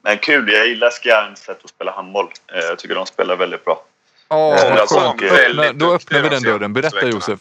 Men 0.03 0.19
kul, 0.19 0.53
jag 0.53 0.67
gillar 0.69 0.91
Skjärns 0.91 1.39
sätt 1.39 1.61
att 1.65 1.71
spela 1.71 1.93
handboll. 1.93 2.33
Eh, 2.53 2.59
Jag 2.59 2.79
tycker 2.79 2.95
de 2.95 3.07
spelar 3.07 3.37
väldigt 3.37 3.65
bra. 3.65 3.85
Ja, 4.29 4.57
Eh, 4.57 4.73
alltså, 4.81 5.01
skönt. 5.01 5.23
Öppna, 5.23 5.73
då 5.73 5.95
öppnar 5.95 6.21
vi 6.23 6.29
den 6.29 6.43
dörren. 6.43 6.73
Berätta. 6.73 7.07
Josef. 7.09 7.41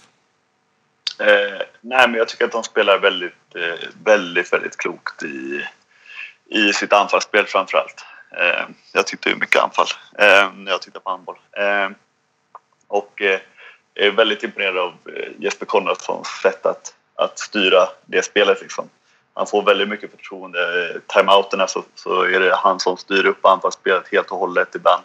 Eh, 1.20 1.28
nej, 1.82 2.08
men 2.08 2.14
jag 2.14 2.28
tycker 2.28 2.46
att 2.46 2.52
de 2.52 2.64
spelar 2.64 2.98
väldigt, 3.00 3.56
eh, 3.56 3.88
väldigt, 4.04 4.54
väldigt 4.54 4.78
klokt 4.78 5.24
i, 5.24 5.66
i 6.50 6.74
sitt 6.74 6.94
anfallsspel 6.94 7.46
framför 7.46 7.78
allt. 7.78 8.06
Eh, 8.40 8.66
jag 8.94 9.08
tyckte 9.08 9.30
ju 9.30 9.36
mycket 9.36 9.62
anfall 9.62 9.88
eh, 10.20 10.54
när 10.54 10.72
jag 10.72 10.82
tittade 10.82 11.04
på 11.04 11.10
handboll. 11.10 11.38
Eh, 11.58 11.90
och 12.88 13.22
jag 14.00 14.08
är 14.08 14.12
väldigt 14.12 14.44
imponerad 14.44 14.78
av 14.78 14.94
eh, 15.16 15.30
Jesper 15.40 15.66
Konradssons 15.66 16.28
sätt 16.28 16.66
att, 16.66 16.94
att 17.16 17.40
styra 17.40 17.88
det 18.06 18.22
spelet. 18.22 18.62
Liksom. 18.62 18.90
Han 19.34 19.48
får 19.48 19.64
väldigt 19.64 19.90
mycket 19.90 20.12
förtroende. 20.12 20.60
Eh, 20.60 21.02
Timeouterna 21.08 21.68
så, 21.68 21.84
så 21.96 22.22
är 22.24 22.40
det 22.40 22.56
han 22.56 22.80
som 22.80 22.98
styr 22.98 23.26
upp 23.26 23.46
anfallsspelet 23.46 24.08
helt 24.12 24.32
och 24.32 24.38
hållet 24.38 24.76
ibland. 24.76 25.04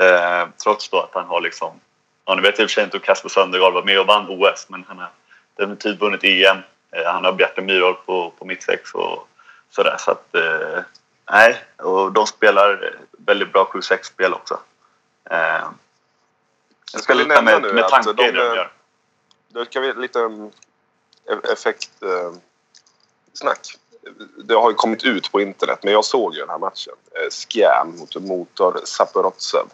Eh, 0.00 0.48
trots 0.62 0.88
då 0.88 1.00
att 1.00 1.14
han 1.14 1.26
har 1.26 1.40
liksom 1.40 1.80
Ja, 2.24 2.34
nu 2.34 2.42
vet 2.42 2.58
jag 2.58 2.64
i 2.64 2.66
och 2.66 2.70
för 2.70 2.74
sig 2.74 2.84
inte 2.84 2.96
om 2.96 3.02
Kasper 3.02 3.28
Söndergaard 3.28 3.72
var 3.72 3.82
med 3.82 4.00
och 4.00 4.06
vann 4.06 4.28
OS, 4.28 4.66
men 4.68 4.84
han 4.88 4.98
har 4.98 5.08
definitivt 5.56 6.00
vunnit 6.00 6.24
EM. 6.24 6.56
Eh, 6.90 7.12
Han 7.12 7.24
har 7.24 7.32
Bjarte 7.32 7.62
Myrdal 7.62 7.94
på, 7.94 8.32
på 8.38 8.44
mittsex 8.44 8.94
och 8.94 9.28
sådär. 9.70 9.96
Så 9.98 10.10
att, 10.10 10.34
eh, 10.34 10.82
nej, 11.30 11.56
och 11.76 12.12
de 12.12 12.26
spelar 12.26 12.94
väldigt 13.18 13.52
bra 13.52 13.70
7-6-spel 13.72 14.34
också. 14.34 14.58
Eh, 15.30 15.68
jag 16.92 17.02
ska 17.02 17.14
lite 17.14 17.42
med, 17.42 17.62
nu 17.62 17.72
med 17.72 17.88
tanke 17.88 18.12
de, 18.12 18.22
de 18.22 18.28
eh, 18.28 18.34
gör. 18.34 18.72
Då 19.48 19.64
ska 19.64 19.80
vi 19.80 19.92
lite 19.92 20.18
um, 20.18 20.50
effekt... 21.52 21.90
Uh, 22.02 22.32
snack. 23.32 23.74
Det 24.44 24.54
har 24.54 24.70
ju 24.70 24.74
kommit 24.74 25.04
ut 25.04 25.32
på 25.32 25.40
internet, 25.40 25.78
men 25.82 25.92
jag 25.92 26.04
såg 26.04 26.34
ju 26.34 26.40
den 26.40 26.50
här 26.50 26.58
matchen. 26.58 26.94
Uh, 27.22 27.30
Skjern 27.30 27.98
mot 27.98 28.16
Motor 28.16 28.80
Zaporozhev. 28.84 29.66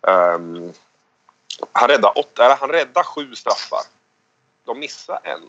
Um, 0.00 0.72
han 1.72 1.88
räddade 1.88 2.20
åtta, 2.20 2.44
eller 2.44 2.56
han 2.56 2.68
räddade 2.68 3.06
sju 3.06 3.34
straffar. 3.34 3.80
De 4.64 4.78
missade 4.78 5.20
en. 5.22 5.42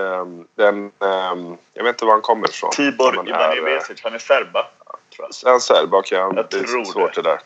Um, 0.00 0.46
den, 0.54 0.92
um, 0.98 1.58
jag 1.74 1.84
vet 1.84 1.94
inte 1.94 2.04
var 2.04 2.12
han 2.12 2.22
kommer 2.22 2.48
ifrån. 2.48 2.70
Tibor 2.70 3.12
han 3.16 3.28
är, 3.28 3.50
eh, 3.50 3.56
Ivanivesic, 3.56 4.00
han 4.02 4.14
är 4.14 4.18
serba. 4.18 4.66
Jag. 5.10 5.54
en 5.54 5.60
serb, 5.60 5.94
okej. 5.94 6.18
han- 6.18 6.36
Jag 6.36 6.50
det 6.50 6.56
är 6.56 6.64
tror 6.64 6.84
svårt 6.84 7.14
det. 7.14 7.22
det 7.22 7.28
där. 7.28 7.40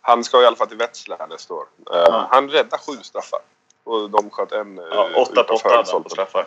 Han 0.00 0.24
ska 0.24 0.42
i 0.42 0.46
alla 0.46 0.56
fall 0.56 0.66
till 0.68 0.76
Wetzlar 0.76 1.26
nästa 1.26 1.54
år. 1.54 1.62
Uh, 1.62 1.96
Ja. 1.96 2.28
Han 2.30 2.48
räddade 2.50 2.82
sju 2.82 2.92
straffar. 3.02 3.40
Och 3.84 4.10
de 4.10 4.30
sköt 4.30 4.52
en 4.52 4.78
uh, 4.78 4.84
Ja, 4.90 5.08
8 5.16 5.42
på 5.44 5.54
8 5.54 5.68
hade 5.68 5.92
han 5.92 6.02
på 6.02 6.08
straffar. 6.08 6.46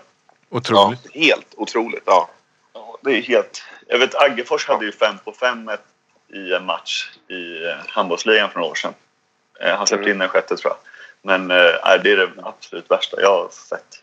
Ja, 0.50 0.58
Otroligt. 0.58 1.16
helt 1.16 1.54
otroligt. 1.58 2.04
Ja. 2.06 2.30
Ja, 2.74 2.98
det 3.02 3.18
är 3.18 3.22
helt... 3.22 3.64
Jag 3.88 4.00
vet 4.00 4.16
Aggefors 4.16 4.68
hade 4.68 4.86
ju 4.86 4.92
5 4.92 5.16
på 5.26 5.32
5 5.32 5.70
i 6.34 6.54
en 6.54 6.66
match 6.66 7.10
i 7.28 7.66
eh, 7.66 7.76
handbollsligan 7.88 8.50
för 8.50 8.60
några 8.60 8.72
år 8.72 8.76
sedan. 8.76 8.94
Eh, 9.60 9.76
Han 9.78 9.88
släppte 9.88 10.04
Mm. 10.04 10.12
in 10.16 10.20
den 10.20 10.30
sjätte 10.30 10.58
tror 10.58 10.74
jag. 10.74 10.78
Men 11.22 11.52
eh, 11.52 11.72
nej, 11.86 12.00
det 12.04 12.12
är 12.12 12.18
det 12.18 12.32
absolut 12.44 12.92
värsta 12.92 13.22
jag 13.22 13.30
har 13.30 13.50
sett. 13.52 14.03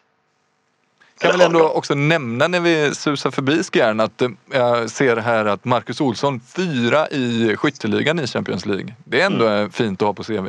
Kan 1.21 1.31
väl 1.31 1.41
ändå 1.41 1.69
också 1.69 1.95
nämna 1.95 2.49
när 2.49 2.61
vi 2.61 2.95
susar 2.95 3.31
förbi 3.31 3.63
Skjern 3.65 4.01
att 4.01 4.23
eh, 4.23 4.29
jag 4.53 4.91
ser 4.91 5.17
här 5.17 5.45
att 5.45 5.65
Marcus 5.65 6.01
Olsson 6.01 6.41
fyra 6.57 7.09
i 7.09 7.57
skytteligan 7.57 8.19
i 8.21 8.27
Champions 8.27 8.67
League. 8.67 8.95
Det 9.05 9.21
är 9.21 9.27
ändå 9.27 9.47
Mm. 9.47 9.65
eh, 9.65 9.71
fint 9.71 10.03
att 10.03 10.07
ha 10.07 10.15
på 10.15 10.25
CV. 10.25 10.47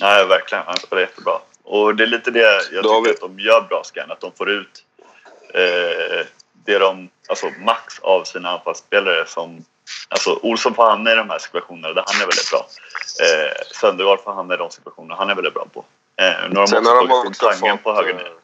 Nej, 0.00 0.26
verkligen. 0.26 0.64
Han 0.66 0.76
spelar 0.76 1.02
jättebra. 1.02 1.32
Och 1.64 1.96
det 1.96 2.02
är 2.04 2.06
lite 2.06 2.30
det 2.30 2.40
jag 2.72 2.84
tycker 2.84 3.10
att 3.10 3.20
de 3.20 3.38
gör 3.40 3.60
bra 3.68 3.82
Scan. 3.84 4.10
Att 4.10 4.20
de 4.20 4.32
får 4.32 4.50
ut 4.50 4.84
eh, 5.54 6.26
det 6.66 6.78
de, 6.78 7.08
alltså 7.28 7.46
max 7.64 7.98
av 8.00 8.24
sina 8.24 8.50
anfallsspelare 8.50 9.24
som 9.26 9.64
Alltså 10.08 10.38
Olsson 10.42 10.74
får 10.74 10.84
hamna 10.90 11.12
i 11.12 11.14
de 11.14 11.30
här 11.30 11.38
situationerna 11.38 11.94
där 11.94 12.04
han 12.06 12.16
är 12.16 12.26
väldigt 12.26 12.50
bra. 12.50 12.66
Eh, 13.24 13.52
Söndergaard 13.80 14.20
får 14.20 14.32
hamna 14.34 14.54
i 14.54 14.56
de 14.56 14.70
situationerna 14.70 15.14
han 15.14 15.30
är 15.30 15.34
väldigt 15.34 15.54
bra 15.54 15.66
på. 15.74 15.84
Eh, 16.22 16.50
nu 16.50 16.58
har 16.58 17.06
de 17.08 17.28
också 17.28 17.46
tagit 17.60 17.82
på 17.82 17.94
höger 17.94 18.14
eh. 18.14 18.43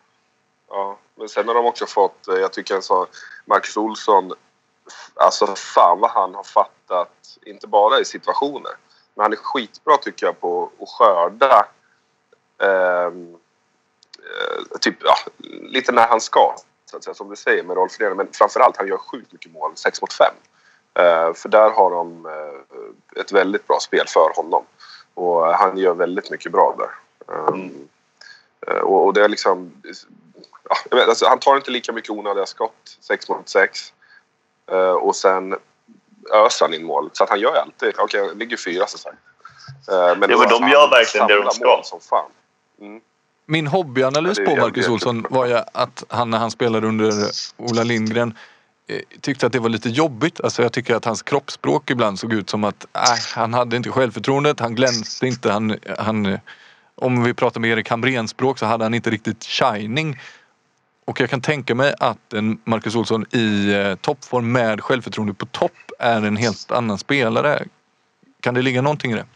Ja, 0.70 0.98
men 1.14 1.28
sen 1.28 1.48
har 1.48 1.54
de 1.54 1.66
också 1.66 1.87
fått... 1.87 2.28
Eh, 2.28 2.35
jag 2.35 2.52
tycker 2.52 2.74
en 2.74 2.83
sån... 2.83 3.06
Marcus 3.44 3.76
Olsson... 3.76 4.33
Alltså 5.14 5.46
fan 5.46 6.00
vad 6.00 6.11
han 6.11 6.35
har 6.35 6.42
fattat. 6.42 7.38
Inte 7.46 7.66
bara 7.66 8.00
i 8.00 8.04
situationer. 8.04 8.72
Men 9.14 9.22
han 9.22 9.33
är 9.33 9.37
skitbra 9.37 9.96
tycker 9.96 10.26
jag 10.26 10.40
på 10.40 10.70
att 10.80 10.88
skörda... 10.88 11.66
Ehm, 12.62 13.37
eh, 14.18 14.78
typ, 14.80 14.96
ja, 15.04 15.14
lite 15.48 15.92
när 15.92 16.06
han 16.06 16.20
ska. 16.20 16.54
Så 16.90 16.96
att 16.96 17.04
säga, 17.04 17.14
som 17.14 17.30
du 17.30 17.37
säger 17.37 17.62
med 17.62 17.76
Rolf 17.76 18.00
Lehner. 18.00 18.14
Men 18.14 18.28
framförallt, 18.33 18.76
han 18.76 18.88
gör 18.88 18.96
sjukt 18.96 19.33
mycket 19.33 19.52
mål. 19.52 19.72
6 19.76 20.00
mot 20.00 20.12
5. 20.12 20.35
Eh, 20.94 21.35
för 21.35 21.48
där 21.48 21.70
har 21.70 21.90
de 21.90 22.26
eh, 22.26 23.20
ett 23.20 23.33
väldigt 23.33 23.66
bra 23.66 23.80
spel 23.80 24.04
för 24.09 24.33
honom. 24.37 24.64
Och 25.14 25.46
han 25.46 25.78
gör 25.78 25.94
väldigt 25.94 26.30
mycket 26.30 26.52
bra 26.52 26.76
där. 26.78 26.90
Um, 27.35 27.88
och, 28.83 29.06
och 29.06 29.12
det 29.12 29.24
är 29.24 29.28
liksom... 29.28 29.72
Ja, 30.68 30.76
jag 30.90 30.96
vet, 30.96 31.09
alltså, 31.09 31.26
han 31.26 31.38
tar 31.38 31.57
inte 31.57 31.70
lika 31.70 31.92
mycket 31.92 32.11
onödiga 32.11 32.46
skott, 32.46 32.98
6 33.00 33.29
mot 33.29 33.48
6. 33.48 33.92
Eh, 34.72 34.90
och 34.90 35.16
sen 35.16 35.57
öser 36.33 36.66
han 36.66 36.74
in 36.74 36.85
mål. 36.85 37.11
Så 37.12 37.24
att 37.24 37.31
han 37.31 37.40
gör 37.40 37.55
alltid... 37.55 37.94
Okej, 37.98 38.26
han 38.29 38.38
ligger 38.38 38.57
fyra 38.57 38.87
så 38.87 38.98
sagt. 38.98 39.16
Eh, 39.90 40.18
men 40.18 40.18
men 40.18 40.48
de 40.48 40.68
gör 40.68 40.81
han 40.81 40.90
verkligen 40.90 41.26
det 41.26 41.42
de 41.42 41.50
ska. 41.50 41.81
Som 41.85 42.00
fan. 42.00 42.31
Mm. 42.81 43.00
Min 43.46 43.66
hobbyanalys 43.66 44.38
Ja, 44.38 44.44
på 44.44 44.57
Marcus 44.57 44.88
Olsson 44.88 45.26
var 45.31 45.46
ju 45.46 45.61
att 45.72 46.05
han 46.09 46.31
när 46.31 46.38
han 46.38 46.50
spelade 46.50 46.87
under 46.87 47.12
Ola 47.57 47.83
Lindgren 47.83 48.38
eh, 48.87 49.00
tyckte 49.20 49.46
att 49.46 49.53
det 49.53 49.59
var 49.59 49.68
lite 49.68 49.88
jobbigt. 49.88 50.40
Alltså 50.40 50.62
jag 50.62 50.72
tycker 50.72 50.94
att 50.94 51.05
hans 51.05 51.22
kroppsspråk 51.22 51.90
ibland 51.90 52.18
såg 52.18 52.33
ut 52.33 52.50
som 52.50 52.64
att 52.64 52.87
äh, 52.94 53.00
han 53.35 53.55
hade 53.55 53.76
inte 53.76 53.90
självförtroendet, 53.90 54.61
han 54.61 54.74
glänste 54.74 55.26
inte, 55.26 55.50
han, 55.53 55.79
han 55.98 56.38
om 57.00 57.24
vi 57.24 57.34
pratar 57.34 57.60
med 57.60 57.70
Erik 57.70 57.90
Hamrén-språk 57.90 58.58
så 58.58 58.66
hade 58.66 58.84
han 58.84 58.94
inte 58.94 59.10
riktigt 59.10 59.44
shining. 59.44 60.20
Och 61.04 61.20
jag 61.20 61.30
kan 61.30 61.40
tänka 61.40 61.74
mig 61.74 61.94
att 62.00 62.32
en 62.32 62.60
Marcus 62.64 62.94
Olsson 62.94 63.26
i 63.30 63.72
eh, 63.72 63.94
toppform 63.94 64.52
med 64.52 64.80
självförtroende 64.80 65.34
på 65.34 65.46
topp 65.46 65.92
är 65.98 66.22
en 66.22 66.36
helt 66.36 66.70
annan 66.70 66.98
spelare. 66.98 67.64
Kan 68.40 68.54
det 68.54 68.62
ligga 68.62 68.82
någonting 68.82 69.12
i 69.12 69.14
det? 69.14 69.26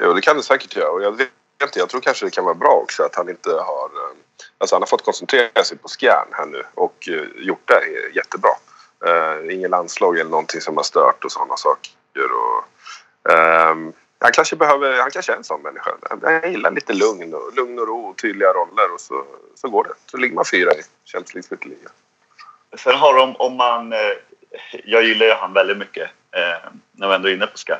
Jo, 0.00 0.12
det 0.12 0.20
kan 0.20 0.36
det 0.36 0.42
säkert 0.42 0.76
göra. 0.76 0.90
Och 0.90 1.02
jag 1.02 1.12
vet 1.16 1.28
inte, 1.62 1.78
jag 1.78 1.88
tror 1.88 2.00
kanske 2.00 2.26
det 2.26 2.30
kan 2.30 2.44
vara 2.44 2.54
bra 2.54 2.80
också 2.82 3.02
att 3.02 3.14
han 3.14 3.28
inte 3.28 3.50
har... 3.50 3.84
Eh, 3.84 4.16
alltså 4.58 4.74
han 4.74 4.82
har 4.82 4.86
fått 4.86 5.04
koncentrera 5.04 5.64
sig 5.64 5.78
på 5.78 5.88
skärn 5.88 6.28
här 6.32 6.46
nu 6.46 6.62
och 6.74 7.08
eh, 7.08 7.46
gjort 7.46 7.68
det 7.68 8.14
jättebra. 8.14 8.50
Uh, 9.06 9.54
Inget 9.54 9.70
landslag 9.70 10.18
eller 10.18 10.30
någonting 10.30 10.60
som 10.60 10.76
har 10.76 10.84
stört 10.84 11.24
och 11.24 11.32
sådana 11.32 11.56
saker. 11.56 11.92
Och, 12.14 12.64
um, 13.70 13.92
han 14.18 14.32
kanske 14.32 14.56
behöver... 14.56 15.00
Han 15.00 15.10
kanske 15.10 15.32
är 15.32 15.36
en 15.36 15.44
sån 15.44 15.62
människa. 15.62 15.90
Han 16.22 16.52
gillar 16.52 16.70
lite 16.70 16.92
lugn 16.92 17.34
och, 17.34 17.54
lugn 17.56 17.78
och 17.78 17.86
ro 17.88 18.06
och 18.06 18.16
tydliga 18.18 18.52
roller 18.52 18.94
och 18.94 19.00
så, 19.00 19.24
så 19.54 19.68
går 19.68 19.84
det. 19.84 19.94
Så 20.06 20.16
ligger 20.16 20.34
man 20.34 20.44
fyra 20.44 20.72
i 20.72 20.82
Champions 21.04 21.34
League 21.34 21.48
skytteliga. 21.48 21.90
Sen 22.76 22.94
har 22.94 23.14
de, 23.14 23.36
om 23.36 23.56
man... 23.56 23.92
Eh, 23.92 23.98
jag 24.84 25.04
gillar 25.04 25.26
ju 25.26 25.32
han 25.32 25.52
väldigt 25.52 25.76
mycket 25.76 26.10
eh, 26.30 26.70
när 26.92 27.08
vi 27.08 27.14
ändå 27.14 27.28
är 27.28 27.34
inne 27.34 27.46
på 27.46 27.56
Sky. 27.56 27.72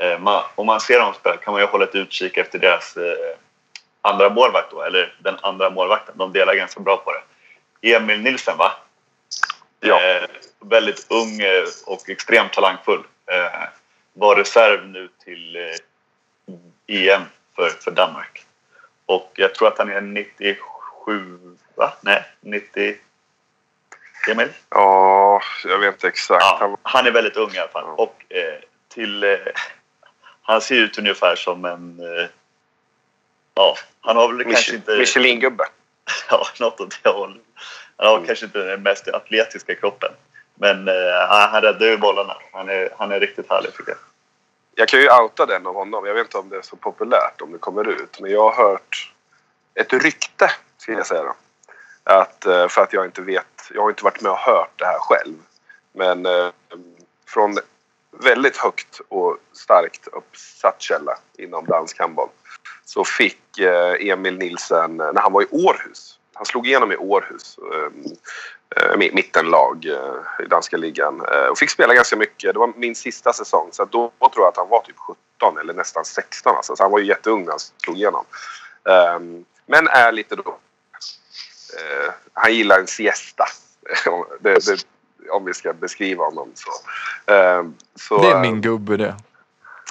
Eh, 0.00 0.18
man, 0.18 0.42
om 0.54 0.66
man 0.66 0.80
ser 0.80 0.98
dem 0.98 1.14
spela 1.14 1.36
kan 1.36 1.52
man 1.52 1.62
ju 1.62 1.66
hålla 1.66 1.84
ett 1.84 1.94
utkik 1.94 2.36
efter 2.36 2.58
deras 2.58 2.96
eh, 2.96 3.36
andra 4.00 4.30
målvakt 4.30 4.70
då, 4.70 4.82
eller 4.82 5.14
den 5.18 5.36
andra 5.42 5.70
målvakten. 5.70 6.14
De 6.18 6.32
delar 6.32 6.54
ganska 6.54 6.80
bra 6.80 6.96
på 6.96 7.12
det. 7.12 7.94
Emil 7.94 8.20
Nilsen 8.20 8.56
va? 8.58 8.72
Ja. 9.80 10.00
Eh, 10.02 10.24
väldigt 10.60 11.06
ung 11.10 11.40
eh, 11.40 11.64
och 11.86 12.08
extremt 12.08 12.52
talangfull. 12.52 13.02
Var 14.20 14.36
reserv 14.36 14.88
nu 14.88 15.08
till 15.24 15.56
eh, 15.56 15.62
EM 16.86 17.22
för, 17.56 17.68
för 17.68 17.90
Danmark. 17.90 18.46
Och 19.06 19.32
jag 19.34 19.54
tror 19.54 19.68
att 19.68 19.78
han 19.78 19.90
är 19.90 20.00
97, 20.00 21.38
va? 21.74 21.92
Nej, 22.00 22.24
90... 22.40 22.96
Emil? 24.28 24.48
Ja, 24.70 25.42
jag 25.64 25.78
vet 25.78 25.94
inte 25.94 26.08
exakt. 26.08 26.44
Ja, 26.44 26.76
han 26.82 27.06
är 27.06 27.10
väldigt 27.10 27.36
ung 27.36 27.54
i 27.54 27.58
alla 27.58 27.68
fall. 27.68 27.84
Och 27.84 28.24
eh, 28.28 28.58
till... 28.88 29.24
Eh, 29.24 29.38
han 30.42 30.60
ser 30.60 30.74
ut 30.74 30.98
ungefär 30.98 31.36
som 31.36 31.64
en... 31.64 32.00
Eh, 32.00 32.26
ja, 33.54 33.76
han 34.00 34.16
har 34.16 34.28
väl 34.28 34.36
Mich 34.36 34.54
kanske 34.54 34.74
inte... 34.74 34.96
Michelin-gubbe. 34.96 35.64
Ja, 36.30 36.46
något 36.60 36.80
åt 36.80 37.00
det 37.02 37.10
hållet. 37.10 37.42
Han 37.96 38.06
har 38.06 38.26
kanske 38.26 38.44
inte 38.44 38.58
den 38.58 38.82
mest 38.82 39.08
atletiska 39.08 39.74
kroppen. 39.74 40.12
Men 40.54 40.88
eh, 40.88 40.94
han 41.28 41.62
räddar 41.62 41.86
ju 41.86 41.96
bollarna. 41.96 42.36
Han 42.52 42.68
är, 42.68 42.88
han 42.98 43.12
är 43.12 43.20
riktigt 43.20 43.50
härlig 43.50 43.76
tycker 43.76 43.90
jag. 43.90 43.98
Jag 44.74 44.88
kan 44.88 45.00
ju 45.00 45.10
outa 45.10 45.46
den 45.46 45.66
av 45.66 45.74
honom. 45.74 46.06
Jag 46.06 46.14
vet 46.14 46.26
inte 46.26 46.38
om 46.38 46.48
det 46.48 46.56
är 46.56 46.62
så 46.62 46.76
populärt 46.76 47.40
om 47.40 47.52
det 47.52 47.58
kommer 47.58 47.88
ut. 47.88 48.20
Men 48.20 48.30
jag 48.30 48.50
har 48.50 48.64
hört 48.68 49.12
ett 49.74 49.92
rykte, 49.92 50.50
skulle 50.78 50.96
jag 50.96 51.06
säga 51.06 51.22
då. 51.22 51.34
Att, 52.04 52.46
eh, 52.46 52.68
för 52.68 52.82
att 52.82 52.92
jag 52.92 53.04
inte 53.04 53.22
vet. 53.22 53.70
Jag 53.74 53.82
har 53.82 53.90
inte 53.90 54.04
varit 54.04 54.20
med 54.20 54.32
och 54.32 54.38
hört 54.38 54.72
det 54.76 54.86
här 54.86 54.98
själv. 54.98 55.34
Men 55.92 56.26
eh, 56.26 56.48
från 57.26 57.58
väldigt 58.10 58.56
högt 58.56 59.00
och 59.08 59.38
starkt 59.52 60.08
uppsatt 60.12 60.82
källa 60.82 61.18
inom 61.38 61.66
dansk 61.66 61.98
handboll 61.98 62.28
så 62.84 63.04
fick 63.04 63.58
eh, 63.58 64.10
Emil 64.10 64.38
Nilsen, 64.38 65.00
eh, 65.00 65.12
när 65.12 65.22
han 65.22 65.32
var 65.32 65.42
i 65.42 65.46
Århus, 65.50 66.18
han 66.34 66.46
slog 66.46 66.66
igenom 66.66 66.92
i 66.92 66.96
Århus, 66.96 67.58
eh, 67.58 68.10
mittenlag 69.12 69.86
eh, 69.86 70.44
i 70.44 70.48
danska 70.48 70.76
ligan 70.76 71.22
och 71.50 71.58
fick 71.58 71.70
spela 71.70 71.94
ganska 71.94 72.16
mycket. 72.16 72.52
Det 72.52 72.58
var 72.58 72.72
min 72.76 72.94
sista 72.94 73.32
säsong 73.32 73.68
så 73.72 73.84
då, 73.84 74.12
tror 74.18 74.44
jag 74.44 74.48
att 74.48 74.56
han 74.56 74.68
var 74.68 74.80
typ 74.80 74.96
17 74.98 75.58
eller 75.58 75.74
nästan 75.74 76.04
16 76.04 76.56
alltså. 76.56 76.76
Så 76.76 76.82
han 76.82 76.92
var 76.92 76.98
ju 76.98 77.06
jätteung 77.06 77.44
när 77.44 77.50
han 77.50 77.58
slog 77.84 77.96
igenom. 77.96 78.24
Ehm, 78.88 79.44
men 79.66 79.88
är 79.88 80.12
lite 80.12 80.36
då... 80.36 80.56
Han 82.32 82.54
gillar 82.54 82.78
en 82.78 82.86
siesta. 82.86 83.44
det, 84.40 84.66
det, 84.66 84.84
om 85.30 85.44
vi 85.44 85.54
ska 85.54 85.72
beskriva 85.72 86.24
honom 86.24 86.52
så. 86.54 86.70
Ehm, 87.32 87.74
så 87.94 88.22
det 88.22 88.28
är 88.28 88.40
min 88.40 88.60
gubbe 88.60 88.96
det. 88.96 89.14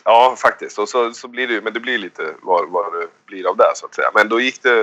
Ja, 0.03 0.35
faktiskt. 0.37 0.79
Och 0.79 0.89
så, 0.89 1.13
så 1.13 1.27
blir 1.27 1.47
det 1.47 1.61
men 1.61 1.73
det 1.73 1.79
blir 1.79 1.97
lite 1.97 2.33
vad, 2.41 2.69
vad 2.69 2.93
det 2.93 3.07
blir 3.25 3.49
av 3.49 3.57
det 3.57 3.71
så 3.75 3.85
att 3.85 3.95
säga. 3.95 4.11
Men 4.13 4.29
då 4.29 4.39
gick 4.39 4.63
det... 4.63 4.81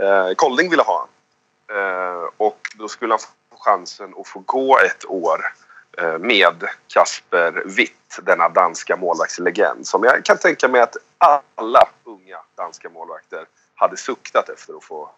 Eh, 0.00 0.34
Kolding 0.36 0.70
ville 0.70 0.82
ha 0.82 1.00
eh, 1.00 1.06
Eh, 1.74 2.28
och 2.36 2.58
då 2.74 2.88
skulle 2.88 3.12
han 3.12 3.20
få 3.20 3.56
chansen 3.58 4.14
att 4.18 4.28
få 4.28 4.38
gå 4.38 4.78
ett 4.78 5.04
år 5.04 5.52
eh, 5.98 6.18
med 6.18 6.64
Kasper 6.88 7.62
Witt, 7.66 8.18
denna 8.22 8.48
danska 8.48 8.96
målvaktslegend 8.96 9.86
som 9.86 10.04
jag 10.04 10.24
kan 10.24 10.38
tänka 10.38 10.68
mig 10.68 10.80
att 10.80 10.96
alla 11.18 11.88
unga 12.04 12.38
danska 12.54 12.88
målvakter 12.88 13.46
hade 13.74 13.96
suktat 13.96 14.48
efter 14.48 14.76
att 14.76 14.84
få, 14.84 15.10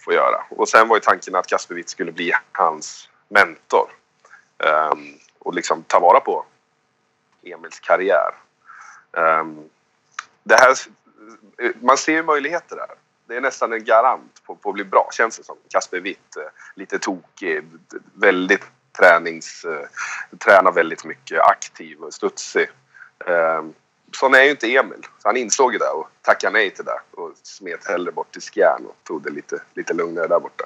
få 0.00 0.12
göra. 0.12 0.44
Och 0.50 0.68
sen 0.68 0.88
var 0.88 0.96
ju 0.96 1.00
tanken 1.00 1.34
att 1.34 1.46
Kasper 1.46 1.74
Witt 1.74 1.88
skulle 1.88 2.12
bli 2.12 2.32
hans 2.52 3.08
mentor 3.28 3.90
um, 4.92 5.18
och 5.38 5.54
liksom 5.54 5.82
ta 5.82 6.00
vara 6.00 6.20
på 6.20 6.44
Emils 7.42 7.80
karriär. 7.80 8.34
Um, 9.12 9.70
det 10.42 10.54
här, 10.54 10.74
man 11.80 11.96
ser 11.96 12.12
ju 12.12 12.22
möjligheter 12.22 12.76
där. 12.76 13.03
Det 13.26 13.36
är 13.36 13.40
nästan 13.40 13.72
en 13.72 13.84
garant 13.84 14.42
på, 14.46 14.56
på 14.56 14.68
att 14.68 14.74
bli 14.74 14.84
bra, 14.84 15.08
känns 15.12 15.38
det 15.38 15.44
som. 15.44 15.56
Kasper 15.70 16.00
Witt, 16.00 16.36
eh, 16.36 16.42
lite 16.74 16.98
tokig, 16.98 17.64
väldigt 18.14 18.62
tränings... 18.98 19.64
Eh, 19.64 19.86
tränar 20.38 20.72
väldigt 20.72 21.04
mycket, 21.04 21.40
aktiv 21.40 21.98
och 21.98 22.14
studsig. 22.14 22.70
Ehm, 23.26 23.74
sån 24.16 24.34
är 24.34 24.42
ju 24.42 24.50
inte 24.50 24.76
Emil. 24.76 25.06
Så 25.18 25.28
han 25.28 25.36
insåg 25.36 25.72
ju 25.72 25.78
det 25.78 25.88
och 25.88 26.08
tackade 26.22 26.52
nej 26.52 26.70
till 26.70 26.84
det 26.84 27.00
och 27.10 27.32
smet 27.42 27.86
hellre 27.88 28.12
bort 28.12 28.32
till 28.32 28.42
Skjern 28.42 28.86
och 28.86 28.96
tog 29.04 29.22
det 29.22 29.30
lite, 29.30 29.62
lite 29.74 29.94
lugnare 29.94 30.26
där 30.26 30.40
borta. 30.40 30.64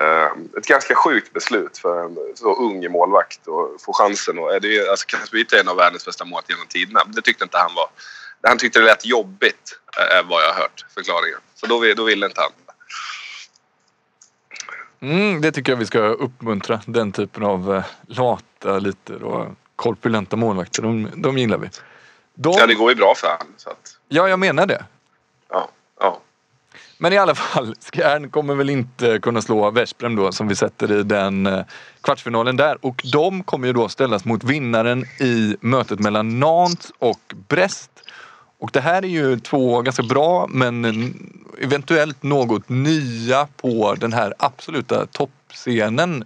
Ehm, 0.00 0.48
ett 0.58 0.66
ganska 0.66 0.94
sjukt 0.94 1.32
beslut 1.32 1.78
för 1.78 2.04
en 2.04 2.18
så 2.34 2.54
ung 2.54 2.92
målvakt 2.92 3.40
att 3.48 3.82
få 3.82 3.92
chansen. 3.92 4.38
Och, 4.38 4.60
det 4.60 4.76
är, 4.76 4.90
alltså, 4.90 5.06
Kasper 5.06 5.54
är 5.54 5.60
en 5.60 5.68
av 5.68 5.76
världens 5.76 6.06
bästa 6.06 6.24
mål 6.24 6.42
genom 6.48 6.66
tiderna. 6.66 7.04
Det 7.06 7.22
tyckte 7.22 7.44
inte 7.44 7.58
han 7.58 7.74
var. 7.74 7.88
Han 8.44 8.58
tyckte 8.58 8.78
det 8.78 8.84
lät 8.84 9.06
jobbigt, 9.06 9.78
är 9.96 10.22
vad 10.22 10.42
jag 10.42 10.48
har 10.48 10.60
hört 10.60 10.86
förklaringen. 10.94 11.38
Så 11.54 11.66
då, 11.66 11.84
då 11.96 12.04
ville 12.04 12.26
inte 12.26 12.40
han. 12.40 12.50
Mm, 15.10 15.40
det 15.40 15.52
tycker 15.52 15.72
jag 15.72 15.76
vi 15.76 15.86
ska 15.86 15.98
uppmuntra. 15.98 16.80
Den 16.86 17.12
typen 17.12 17.42
av 17.42 17.70
uh, 17.70 17.84
lata, 18.06 18.78
lite 18.78 19.14
och 19.14 19.48
korpulenta 19.76 20.36
målvakter. 20.36 20.82
De, 20.82 21.10
de 21.16 21.38
gillar 21.38 21.58
vi. 21.58 21.70
De... 22.34 22.54
Ja, 22.58 22.66
det 22.66 22.74
går 22.74 22.90
ju 22.90 22.96
bra 22.96 23.14
för 23.16 23.28
honom. 23.28 23.54
Att... 23.66 23.98
Ja, 24.08 24.28
jag 24.28 24.38
menar 24.38 24.66
det. 24.66 24.84
Ja, 25.50 25.68
ja. 26.00 26.20
Men 26.98 27.12
i 27.12 27.18
alla 27.18 27.34
fall, 27.34 27.74
Skjern 27.92 28.30
kommer 28.30 28.54
väl 28.54 28.70
inte 28.70 29.18
kunna 29.18 29.42
slå 29.42 29.70
Veszprem 29.70 30.16
då 30.16 30.32
som 30.32 30.48
vi 30.48 30.56
sätter 30.56 30.92
i 30.92 31.02
den 31.02 31.46
eh, 31.46 31.64
kvartsfinalen 32.00 32.56
där. 32.56 32.84
Och 32.84 33.02
de 33.12 33.42
kommer 33.42 33.66
ju 33.66 33.72
då 33.72 33.88
ställas 33.88 34.24
mot 34.24 34.44
vinnaren 34.44 35.04
i 35.20 35.56
mötet 35.60 36.00
mellan 36.00 36.40
Nantes 36.40 36.92
och 36.98 37.34
Brest. 37.48 37.90
Och 38.64 38.70
det 38.72 38.80
här 38.80 39.04
är 39.04 39.08
ju 39.08 39.38
två 39.38 39.82
ganska 39.82 40.02
bra 40.02 40.46
men 40.48 40.84
eventuellt 41.58 42.22
något 42.22 42.68
nya 42.68 43.48
på 43.56 43.94
den 43.98 44.12
här 44.12 44.34
absoluta 44.38 45.06
toppscenen 45.06 46.24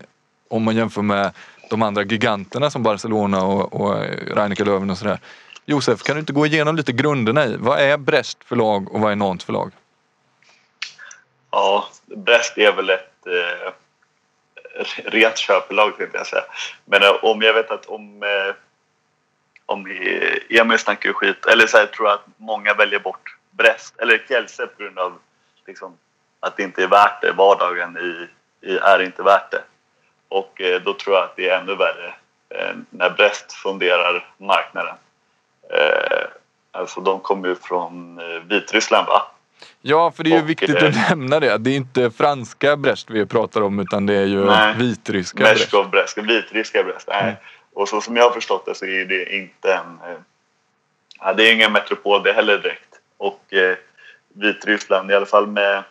om 0.48 0.62
man 0.62 0.76
jämför 0.76 1.02
med 1.02 1.32
de 1.70 1.82
andra 1.82 2.02
giganterna 2.02 2.70
som 2.70 2.82
Barcelona 2.82 3.44
och, 3.44 3.80
och 3.80 4.04
Reineke 4.36 4.64
Löwen 4.64 4.90
och 4.90 4.98
sådär. 4.98 5.20
Josef, 5.66 6.02
kan 6.02 6.16
du 6.16 6.20
inte 6.20 6.32
gå 6.32 6.46
igenom 6.46 6.76
lite 6.76 6.92
grunderna 6.92 7.46
i 7.46 7.56
vad 7.56 7.78
är 7.78 7.96
Brest 7.96 8.44
för 8.44 8.56
lag 8.56 8.94
och 8.94 9.00
vad 9.00 9.12
är 9.12 9.16
Nantes 9.16 9.44
för 9.44 9.52
lag? 9.52 9.72
Ja, 11.50 11.88
Brest 12.16 12.58
är 12.58 12.72
väl 12.72 12.90
ett 12.90 13.26
eh, 13.26 13.72
rent 15.04 15.38
köpelag 15.38 15.92
skulle 15.92 16.10
jag 16.12 16.26
säga. 16.26 16.44
Men 16.84 17.02
eh, 17.02 17.24
om 17.24 17.42
jag 17.42 17.54
vet 17.54 17.70
att 17.70 17.86
om, 17.86 18.22
eh, 18.22 18.54
om 19.68 19.86
Emil 20.48 20.78
snackar 20.78 21.12
skit, 21.12 21.46
eller 21.46 21.66
så 21.66 21.76
här, 21.78 21.86
tror 21.86 22.08
jag 22.08 22.14
att 22.14 22.26
många 22.36 22.74
väljer 22.74 22.98
bort 22.98 23.36
Brest 23.50 23.98
eller 23.98 24.24
Kielse 24.28 24.66
på 24.66 24.82
grund 24.82 24.98
av 24.98 25.18
liksom, 25.66 25.96
att 26.40 26.56
det 26.56 26.62
inte 26.62 26.82
är 26.82 26.86
värt 26.86 27.22
det. 27.22 27.32
Vardagen 27.32 27.96
i, 27.96 28.28
i, 28.68 28.76
är 28.76 29.02
inte 29.02 29.22
värt 29.22 29.50
det. 29.50 29.62
Och 30.28 30.60
eh, 30.60 30.82
då 30.82 30.94
tror 30.94 31.16
jag 31.16 31.24
att 31.24 31.36
det 31.36 31.48
är 31.48 31.58
ännu 31.58 31.74
värre 31.74 32.14
eh, 32.48 32.76
när 32.90 33.10
Brest 33.10 33.52
funderar 33.52 34.34
marknaden. 34.38 34.94
Eh, 35.70 36.26
alltså 36.72 37.00
de 37.00 37.20
kommer 37.20 37.48
ju 37.48 37.54
från 37.54 38.20
Vitryssland 38.48 39.06
va? 39.06 39.22
Ja, 39.82 40.10
för 40.10 40.24
det 40.24 40.30
är 40.30 40.34
ju 40.34 40.42
och, 40.42 40.50
viktigt 40.50 40.76
att 40.76 40.82
eh, 40.82 41.08
nämna 41.08 41.40
det. 41.40 41.58
Det 41.58 41.70
är 41.70 41.76
inte 41.76 42.10
franska 42.10 42.76
Brest 42.76 43.10
vi 43.10 43.26
pratar 43.26 43.60
om 43.60 43.80
utan 43.80 44.06
det 44.06 44.14
är 44.14 44.26
ju 44.26 44.44
nej, 44.44 44.74
vitryska 44.76 45.38
Brest. 45.38 45.90
Brest. 45.90 46.18
Vitryska 46.18 46.82
Brest, 46.82 47.08
nej. 47.08 47.22
Mm. 47.22 47.34
Och 47.78 47.88
så 47.88 48.00
som 48.00 48.16
jag 48.16 48.24
har 48.24 48.30
förstått 48.30 48.66
det 48.66 48.74
så 48.74 48.86
är 48.86 49.04
det 49.04 49.36
inte 49.36 49.74
en... 49.74 49.98
Eh, 50.04 50.18
ja, 51.20 51.32
det 51.32 51.48
är 51.48 51.54
ingen 51.54 51.72
metropol 51.72 52.22
det 52.22 52.32
heller 52.32 52.58
direkt. 52.58 53.00
Och 53.16 53.52
eh, 53.52 53.76
Vitryssland, 54.28 55.10
i 55.10 55.14
alla 55.14 55.26
fall 55.26 55.46
med 55.46 55.82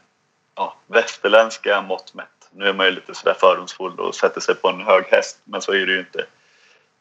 ja, 0.55 0.75
västerländska 0.87 1.81
mått 1.81 2.13
mätt. 2.13 2.49
Nu 2.51 2.67
är 2.67 2.73
man 2.73 2.85
ju 2.85 2.91
lite 2.91 3.15
sådär 3.15 3.33
fördomsfull 3.39 3.99
och 3.99 4.15
sätter 4.15 4.41
sig 4.41 4.55
på 4.55 4.69
en 4.69 4.81
hög 4.81 5.05
häst, 5.05 5.39
men 5.43 5.61
så 5.61 5.73
är 5.73 5.85
det 5.85 5.91
ju 5.91 5.99
inte. 5.99 6.25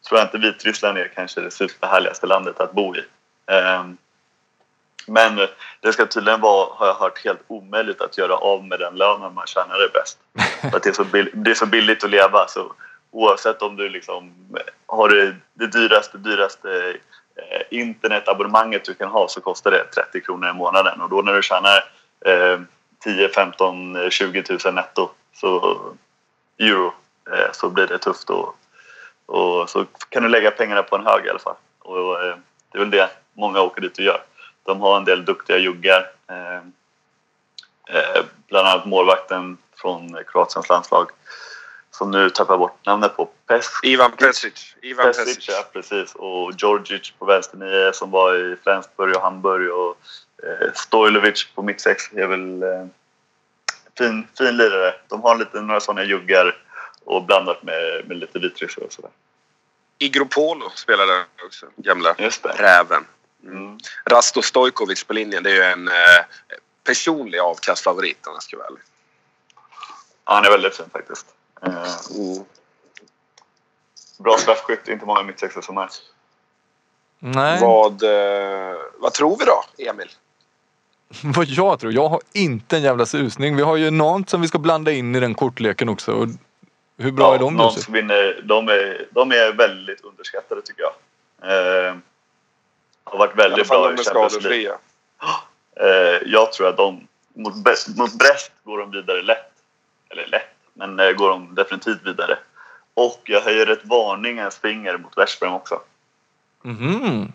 Tror 0.09 0.21
jag 0.21 0.27
inte 0.27 0.39
Vitryssland 0.39 0.99
är 0.99 1.09
kanske 1.09 1.41
det 1.41 1.51
superhärligaste 1.51 2.27
landet 2.27 2.61
att 2.61 2.73
bo 2.73 2.97
i. 2.97 3.05
Um, 3.53 3.97
men 5.07 5.49
det 5.81 5.93
ska 5.93 6.07
tydligen 6.07 6.41
vara, 6.41 6.69
har 6.75 6.87
jag 6.87 6.95
hört, 6.95 7.25
helt 7.25 7.43
omöjligt 7.47 8.01
att 8.01 8.19
göra 8.19 8.37
av 8.37 8.65
med 8.65 8.79
den 8.79 8.97
lönen 8.97 9.35
man 9.35 9.47
tjänar 9.47 9.79
det 9.79 9.93
bäst. 9.93 10.19
För 10.71 10.77
att 10.77 10.83
det 10.83 10.89
är, 10.89 10.95
så 10.95 11.05
billigt, 11.05 11.33
det 11.35 11.51
är 11.51 11.55
så 11.55 11.67
billigt 11.67 12.05
att 12.05 12.11
leva. 12.11 12.49
Så 12.49 12.73
oavsett 13.17 13.63
om 13.63 13.77
du 13.77 13.89
liksom 13.89 14.33
har 14.87 15.09
det, 15.09 15.37
det 15.55 15.67
dyraste, 15.67 16.19
dyraste 16.19 16.97
eh, 17.37 17.63
internetabonnemanget 17.71 18.85
du 18.85 18.95
kan 18.95 19.09
ha 19.09 19.29
så 19.29 19.41
kostar 19.41 19.71
det 19.71 19.85
30 19.85 20.21
kronor 20.21 20.51
i 20.51 20.53
månaden. 20.53 21.01
Och 21.01 21.11
då 21.11 21.23
när 21.23 21.33
du 21.33 21.43
tjänar 21.43 21.85
eh, 22.27 22.61
10, 23.05 23.29
15, 23.29 24.11
20 24.11 24.45
000 24.65 24.75
netto 24.75 25.11
så, 25.35 25.79
euro 26.59 26.95
eh, 27.33 27.53
så 27.53 27.71
blir 27.71 27.87
det 27.87 27.99
tufft. 27.99 28.31
Och, 28.31 28.55
och 29.27 29.71
så 29.71 29.85
kan 30.09 30.23
du 30.23 30.29
lägga 30.29 30.51
pengarna 30.51 30.83
på 30.83 30.97
en 30.97 31.07
hög 31.07 31.27
i 31.27 31.31
alla 31.31 31.39
fall. 31.39 31.57
Och, 31.79 32.23
eh, 32.23 32.37
det 32.73 32.79
är 32.79 32.81
väl 32.81 32.91
det 32.91 33.11
många 33.35 33.61
åker 33.61 33.81
dit 33.81 33.99
och 33.99 34.05
gör. 34.05 34.23
De 34.63 34.81
har 34.81 34.97
en 34.97 35.05
del 35.05 35.25
duktiga 35.25 35.59
juggar. 35.59 36.11
Eh, 36.29 36.57
eh, 37.97 38.25
bland 38.49 38.69
annat 38.69 38.87
målvakten 38.87 39.59
från 39.77 40.25
Kroatiens 40.27 40.69
landslag 40.69 41.11
som 41.99 42.11
nu 42.11 42.31
tappar 42.31 42.59
bort 42.59 42.87
namnet 42.87 43.17
på. 43.17 43.29
Pes 43.47 43.67
Ivan 43.83 44.13
Pesic. 44.13 44.77
Ivan 44.83 45.07
Pesic, 45.07 45.25
Pesic. 45.25 45.49
Ja, 45.49 45.65
precis. 45.73 46.15
Och 46.15 46.53
Djordjic 46.59 47.11
på 47.19 47.25
vänsternio 47.25 47.93
som 47.93 48.11
var 48.11 48.35
i 48.35 48.57
Flensburg 48.63 49.17
och 49.17 49.23
Hamburg 49.23 49.73
och 49.73 49.99
eh, 50.43 50.73
Stojlovic 50.75 51.47
på 51.55 51.63
mittsex 51.63 52.13
är 52.13 52.27
väl 52.27 52.63
eh, 52.63 52.87
fin, 53.99 54.27
fin 54.39 54.57
lirare. 54.57 54.95
De 55.09 55.23
har 55.23 55.37
lite, 55.37 55.61
några 55.61 55.81
sådana 55.81 56.05
juggar 56.05 56.57
och 57.05 57.25
blandat 57.25 57.63
med, 57.63 58.09
med 58.09 58.17
lite 58.17 58.39
vitryssar 58.39 58.83
och 58.83 58.93
sådär. 58.93 59.11
Igropolo 59.99 60.71
spelar 60.75 61.07
där 61.07 61.25
också. 61.47 61.67
Gamla 61.77 62.15
räven. 62.43 63.05
Mm. 63.45 63.79
Rasto 64.05 64.43
Stojkovic 64.43 65.05
på 65.05 65.13
linjen. 65.13 65.43
Det 65.43 65.51
är 65.51 65.55
ju 65.55 65.63
en 65.63 65.89
eh, 65.89 66.25
personlig 66.85 67.39
avkastfavorit 67.39 68.27
om 68.27 68.33
jag 68.33 68.43
ska 68.43 68.57
vara 68.57 68.67
ärlig. 68.67 68.83
Ja, 70.25 70.35
han 70.35 70.45
är 70.45 70.51
väldigt 70.51 70.77
fin 70.77 70.91
faktiskt. 70.93 71.36
Mm. 71.63 72.45
bra 74.19 74.37
straffskytt, 74.39 74.89
inte 74.89 75.07
många 75.07 75.23
mittsexor 75.23 75.61
som 75.63 75.79
är. 75.79 75.89
Nej, 77.19 77.61
Vad, 77.61 78.03
eh, 78.03 78.77
vad 78.99 79.13
tror 79.13 79.37
vi 79.39 79.45
då, 79.45 79.91
Emil? 79.91 80.09
vad 81.37 81.47
jag 81.47 81.81
tror. 81.81 81.93
Jag 81.93 82.09
har 82.09 82.21
inte 82.33 82.77
en 82.77 82.83
jävla 82.83 83.07
susning. 83.07 83.57
Vi 83.57 83.63
har 83.63 83.77
ju 83.77 83.91
Nantes 83.91 84.31
som 84.31 84.41
vi 84.41 84.49
ska 84.49 84.59
blanda 84.59 84.93
in 84.93 85.15
i 85.15 85.21
den 85.21 85.35
kortleken 85.35 85.89
också. 85.89 86.13
Och 86.13 86.29
hur 86.99 87.13
bra 87.13 87.35
är 87.35 87.39
de 87.39 87.71
som 87.71 87.95
vinner, 87.95 88.43
de, 88.45 88.69
är, 88.69 89.09
de 89.11 89.33
är 89.33 89.53
väldigt 89.53 90.01
underskattade 90.01 90.63
tycker 90.63 90.83
jag. 90.83 90.93
Eh, 91.43 91.95
har 93.05 93.19
varit 93.19 93.39
väldigt 93.39 93.69
bra 93.69 93.89
de 93.89 94.01
i 94.01 94.05
Champions 94.05 94.45
League. 94.45 94.79
Eh, 95.81 96.23
jag 96.27 96.53
tror 96.53 96.69
att 96.69 96.77
de 96.77 97.07
mot, 97.35 97.55
mot 97.97 98.15
Brest 98.19 98.53
går 98.65 98.79
de 98.79 98.91
vidare 98.91 99.23
lätt. 99.23 99.53
Eller 100.11 100.27
lätt, 100.27 100.56
men 100.77 101.01
eh, 101.01 101.11
går 101.11 101.29
de 101.29 101.55
definitivt 101.55 102.07
vidare. 102.07 102.39
Och 102.95 103.21
jag 103.25 103.41
höjer 103.41 103.67
ett 103.67 103.85
varningens 103.85 104.59
finger 104.59 104.99
mot 104.99 105.19
Veszprem 105.19 105.53
också. 105.53 105.81
Mhm. 106.63 107.33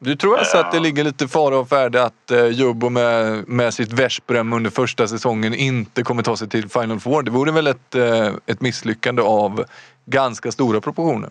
Du 0.00 0.16
tror 0.16 0.38
alltså 0.38 0.58
att 0.58 0.72
det 0.72 0.80
ligger 0.80 1.04
lite 1.04 1.28
fara 1.28 1.58
och 1.58 1.68
färde 1.68 2.04
att 2.04 2.30
eh, 2.30 2.90
med, 2.90 3.48
med 3.48 3.74
sitt 3.74 3.92
Veszprem 3.92 4.52
under 4.52 4.70
första 4.70 5.08
säsongen 5.08 5.54
inte 5.54 6.02
kommer 6.02 6.22
ta 6.22 6.36
sig 6.36 6.48
till 6.48 6.68
Final 6.68 7.00
Four? 7.00 7.22
Det 7.22 7.30
vore 7.30 7.52
väl 7.52 7.66
ett, 7.66 7.94
eh, 7.94 8.32
ett 8.46 8.60
misslyckande 8.60 9.22
av 9.22 9.64
ganska 10.04 10.52
stora 10.52 10.80
proportioner? 10.80 11.30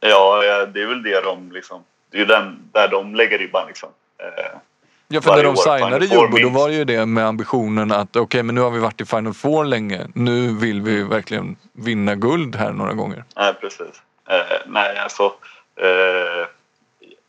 Ja, 0.00 0.44
ja, 0.44 0.66
det 0.66 0.82
är 0.82 0.86
väl 0.86 1.02
det 1.02 1.20
de 1.20 1.52
liksom... 1.52 1.82
Det 2.10 2.16
är 2.16 2.20
ju 2.20 2.26
den, 2.26 2.58
där 2.72 2.88
de 2.88 3.14
lägger 3.14 3.38
ribban 3.38 3.66
liksom. 3.66 3.88
Eh, 4.18 4.58
Ja, 5.14 5.20
för 5.20 5.36
när 5.36 5.42
de 5.42 5.48
år 5.48 5.56
signade 5.56 6.06
Jumbo 6.06 6.38
då 6.38 6.48
var 6.48 6.68
det 6.68 6.74
ju 6.74 6.84
det 6.84 7.06
med 7.06 7.26
ambitionen 7.26 7.92
att 7.92 8.16
okej, 8.16 8.42
men 8.42 8.54
nu 8.54 8.60
har 8.60 8.70
vi 8.70 8.78
varit 8.78 9.00
i 9.00 9.04
Final 9.04 9.34
Four 9.34 9.64
länge. 9.64 10.06
Nu 10.14 10.54
vill 10.54 10.82
vi 10.82 11.02
verkligen 11.02 11.56
vinna 11.72 12.14
guld 12.14 12.56
här 12.56 12.72
några 12.72 12.92
gånger. 12.92 13.24
nej, 13.36 13.54
precis. 13.60 14.02
Eh, 14.28 14.56
nej, 14.66 14.98
alltså... 14.98 15.24
Eh, 15.76 16.46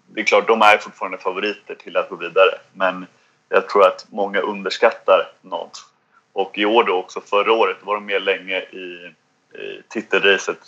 det 0.08 0.22
är 0.22 0.26
klart, 0.26 0.48
de 0.48 0.62
är 0.62 0.78
fortfarande 0.78 1.18
favoriter 1.18 1.76
till 1.76 1.98
att 1.98 2.10
gå 2.10 2.16
vidare. 2.16 2.52
Men 2.74 3.06
jag 3.50 3.70
tror 3.70 3.88
att 3.88 4.06
många 4.10 4.40
underskattar 4.40 5.32
Nantes. 5.42 5.82
Och 6.34 6.58
i 6.58 6.66
år 6.66 6.84
då 6.84 6.94
också, 6.94 7.22
förra 7.22 7.52
året, 7.54 7.78
var 7.84 7.96
de 7.96 8.06
med 8.06 8.22
länge 8.22 8.58
i, 8.58 9.14
i 9.60 9.82
titelracet 9.90 10.60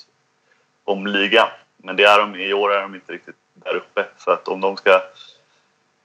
om 0.83 1.07
ligan. 1.07 1.47
Men 1.77 1.95
det 1.95 2.03
är 2.03 2.19
de, 2.19 2.35
i 2.35 2.53
år 2.53 2.73
är 2.73 2.81
de 2.81 2.95
inte 2.95 3.13
riktigt 3.13 3.35
där 3.53 3.75
uppe. 3.75 4.05
Så 4.17 4.31
att 4.31 4.47
om 4.47 4.61
de 4.61 4.77
ska 4.77 5.01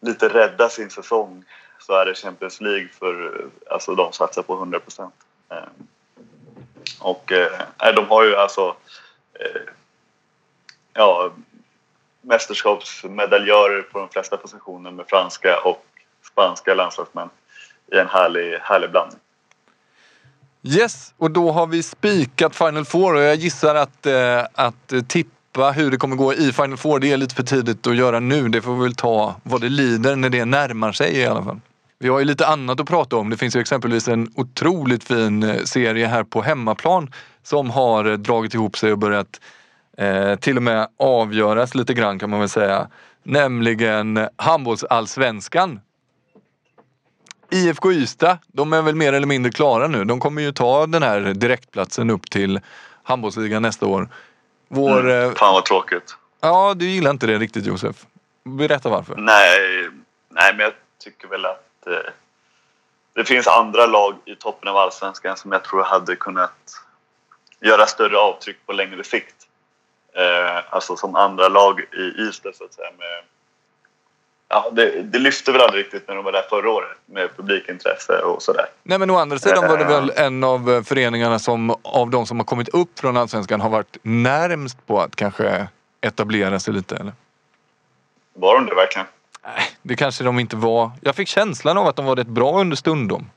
lite 0.02 0.28
rädda 0.28 0.68
sin 0.68 0.90
säsong 0.90 1.44
så 1.78 1.92
är 1.92 2.06
det 2.06 2.14
Champions 2.14 2.60
League 2.60 2.88
för 2.98 3.44
alltså 3.70 3.94
de 3.94 4.12
satsar 4.12 4.42
på 4.42 4.54
100 4.54 4.80
procent. 4.80 5.14
Eh, 5.50 5.56
och 7.00 7.32
eh, 7.32 7.94
de 7.94 8.08
har 8.08 8.24
ju 8.24 8.36
alltså 8.36 8.76
eh, 9.34 9.60
ja, 10.92 11.32
mästerskapsmedaljörer 12.20 13.82
på 13.82 13.98
de 13.98 14.08
flesta 14.08 14.36
positioner 14.36 14.90
med 14.90 15.06
franska 15.08 15.60
och 15.64 15.86
spanska 16.32 16.74
landslagsmän 16.74 17.28
i 17.92 17.96
en 17.96 18.08
härlig, 18.08 18.58
härlig 18.58 18.90
blandning. 18.90 19.18
Yes, 20.62 21.14
och 21.18 21.30
då 21.30 21.52
har 21.52 21.66
vi 21.66 21.82
spikat 21.82 22.56
Final 22.56 22.84
Four 22.84 23.14
och 23.14 23.22
jag 23.22 23.36
gissar 23.36 23.74
att, 23.74 24.06
eh, 24.06 24.46
att 24.54 24.92
eh, 24.92 25.02
tippa 25.52 25.70
hur 25.70 25.90
det 25.90 25.96
kommer 25.96 26.16
gå 26.16 26.34
i 26.34 26.52
Final 26.52 26.76
Four, 26.76 26.98
det 26.98 27.12
är 27.12 27.16
lite 27.16 27.34
för 27.34 27.42
tidigt 27.42 27.86
att 27.86 27.96
göra 27.96 28.20
nu. 28.20 28.48
Det 28.48 28.62
får 28.62 28.74
vi 28.74 28.82
väl 28.82 28.94
ta 28.94 29.34
vad 29.42 29.60
det 29.60 29.68
lider 29.68 30.16
när 30.16 30.30
det 30.30 30.44
närmar 30.44 30.92
sig 30.92 31.16
i 31.16 31.26
alla 31.26 31.42
fall. 31.42 31.60
Vi 31.98 32.08
har 32.08 32.18
ju 32.18 32.24
lite 32.24 32.46
annat 32.46 32.80
att 32.80 32.88
prata 32.88 33.16
om. 33.16 33.30
Det 33.30 33.36
finns 33.36 33.56
ju 33.56 33.60
exempelvis 33.60 34.08
en 34.08 34.28
otroligt 34.34 35.04
fin 35.04 35.42
eh, 35.42 35.62
serie 35.64 36.06
här 36.06 36.24
på 36.24 36.42
hemmaplan 36.42 37.10
som 37.42 37.70
har 37.70 38.04
eh, 38.04 38.12
dragit 38.12 38.54
ihop 38.54 38.78
sig 38.78 38.92
och 38.92 38.98
börjat 38.98 39.40
eh, 39.98 40.34
till 40.34 40.56
och 40.56 40.62
med 40.62 40.88
avgöras 40.98 41.74
lite 41.74 41.94
grann 41.94 42.18
kan 42.18 42.30
man 42.30 42.40
väl 42.40 42.48
säga. 42.48 42.88
Nämligen 43.22 44.28
handbollsallsvenskan. 44.36 45.80
IFK 47.50 47.92
Ystad, 47.92 48.38
de 48.46 48.72
är 48.72 48.82
väl 48.82 48.94
mer 48.94 49.12
eller 49.12 49.26
mindre 49.26 49.52
klara 49.52 49.88
nu. 49.88 50.04
De 50.04 50.20
kommer 50.20 50.42
ju 50.42 50.52
ta 50.52 50.86
den 50.86 51.02
här 51.02 51.20
direktplatsen 51.20 52.10
upp 52.10 52.30
till 52.30 52.60
handbollsligan 53.02 53.62
nästa 53.62 53.86
år. 53.86 54.08
Vår... 54.74 55.10
eh, 55.10 55.32
Fan 55.32 55.54
vad 55.54 55.64
tråkigt. 55.64 56.16
Ja, 56.40 56.74
du 56.76 56.86
gillar 56.86 57.10
inte 57.10 57.26
det 57.26 57.38
riktigt 57.38 57.66
Josef. 57.66 57.96
Berätta 58.44 58.88
varför. 58.88 59.14
Nej, 59.16 59.88
nej, 60.28 60.54
men 60.54 60.60
jag 60.60 60.72
tycker 61.04 61.28
väl 61.28 61.46
att 61.46 61.86
eh, 61.86 62.12
det 63.12 63.24
finns 63.24 63.46
andra 63.46 63.86
lag 63.86 64.14
i 64.24 64.34
toppen 64.36 64.68
av 64.68 64.76
allsvenskan 64.76 65.36
som 65.36 65.52
jag 65.52 65.64
tror 65.64 65.82
hade 65.82 66.16
kunnat 66.16 66.74
göra 67.60 67.86
större 67.86 68.18
avtryck 68.18 68.56
på 68.66 68.72
längre 68.72 69.04
sikt. 69.04 69.34
Eh, 70.14 70.74
alltså 70.74 70.96
som 70.96 71.14
andra 71.16 71.48
lag 71.48 71.80
i 71.80 72.22
Ystad 72.22 72.52
så 72.54 72.64
att 72.64 72.74
säga. 72.74 72.90
Med, 72.98 73.22
ja, 74.52 74.70
det, 74.72 75.02
det 75.02 75.18
lyfte 75.18 75.52
väl 75.52 75.60
aldrig 75.60 75.84
riktigt 75.84 76.08
när 76.08 76.14
de 76.14 76.24
var 76.24 76.32
där 76.32 76.42
förra 76.50 76.70
året 76.70 76.88
med 77.06 77.36
publikintresse 77.36 78.18
och 78.18 78.42
sådär. 78.42 78.66
Nej 78.82 78.98
men 78.98 79.10
å 79.10 79.16
andra 79.16 79.38
sidan 79.38 79.68
var 79.68 79.78
det 79.78 79.84
väl 79.84 80.12
en 80.16 80.44
av 80.44 80.70
eh, 80.70 80.82
föreningarna 80.82 81.38
som 81.38 81.74
av 81.82 82.10
de 82.10 82.26
som 82.26 82.38
har 82.38 82.44
kommit 82.44 82.68
upp 82.68 82.98
från 82.98 83.16
allsvenskan 83.16 83.60
har 83.60 83.68
varit 83.68 83.96
närmst 84.02 84.86
på 84.86 85.00
att 85.00 85.16
kanske 85.16 85.68
etablera 86.00 86.60
sig 86.60 86.74
lite 86.74 86.96
eller? 86.96 87.12
Var 88.34 88.54
de 88.54 88.66
det 88.66 88.74
verkligen? 88.74 89.06
Nej, 89.44 89.64
det 89.82 89.96
kanske 89.96 90.24
de 90.24 90.38
inte 90.38 90.56
var. 90.56 90.90
Jag 91.00 91.16
fick 91.16 91.28
känslan 91.28 91.78
av 91.78 91.86
att 91.86 91.96
de 91.96 92.04
var 92.04 92.16
rätt 92.16 92.26
bra 92.26 92.60
under 92.60 92.76
stundom. 92.76 93.30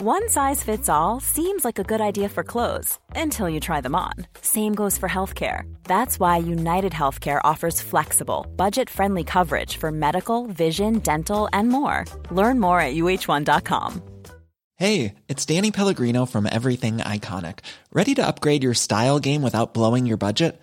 One 0.00 0.28
size 0.28 0.62
fits 0.62 0.88
all 0.88 1.18
seems 1.18 1.64
like 1.64 1.80
a 1.80 1.82
good 1.82 2.00
idea 2.00 2.28
for 2.28 2.44
clothes 2.44 3.00
until 3.16 3.48
you 3.48 3.58
try 3.58 3.80
them 3.80 3.96
on. 3.96 4.12
Same 4.40 4.72
goes 4.72 4.96
for 4.96 5.08
healthcare. 5.08 5.62
That's 5.82 6.20
why 6.20 6.36
United 6.36 6.92
Healthcare 6.92 7.40
offers 7.42 7.80
flexible, 7.80 8.46
budget 8.54 8.88
friendly 8.88 9.24
coverage 9.24 9.76
for 9.76 9.90
medical, 9.90 10.46
vision, 10.46 11.00
dental, 11.00 11.48
and 11.52 11.68
more. 11.68 12.04
Learn 12.30 12.60
more 12.60 12.80
at 12.80 12.94
uh1.com. 12.94 14.00
Hey, 14.76 15.16
it's 15.26 15.44
Danny 15.44 15.72
Pellegrino 15.72 16.26
from 16.26 16.46
Everything 16.46 16.98
Iconic. 16.98 17.64
Ready 17.92 18.14
to 18.14 18.24
upgrade 18.24 18.62
your 18.62 18.74
style 18.74 19.18
game 19.18 19.42
without 19.42 19.74
blowing 19.74 20.06
your 20.06 20.16
budget? 20.16 20.62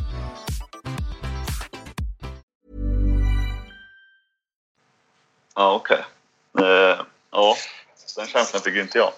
Ja, 5.55 5.73
okej. 5.73 6.05
Eh, 6.59 6.99
ja, 7.31 7.55
den 8.17 8.27
känslan 8.27 8.61
fick 8.61 8.75
ju 8.75 8.81
inte 8.81 8.97
jag. 8.97 9.11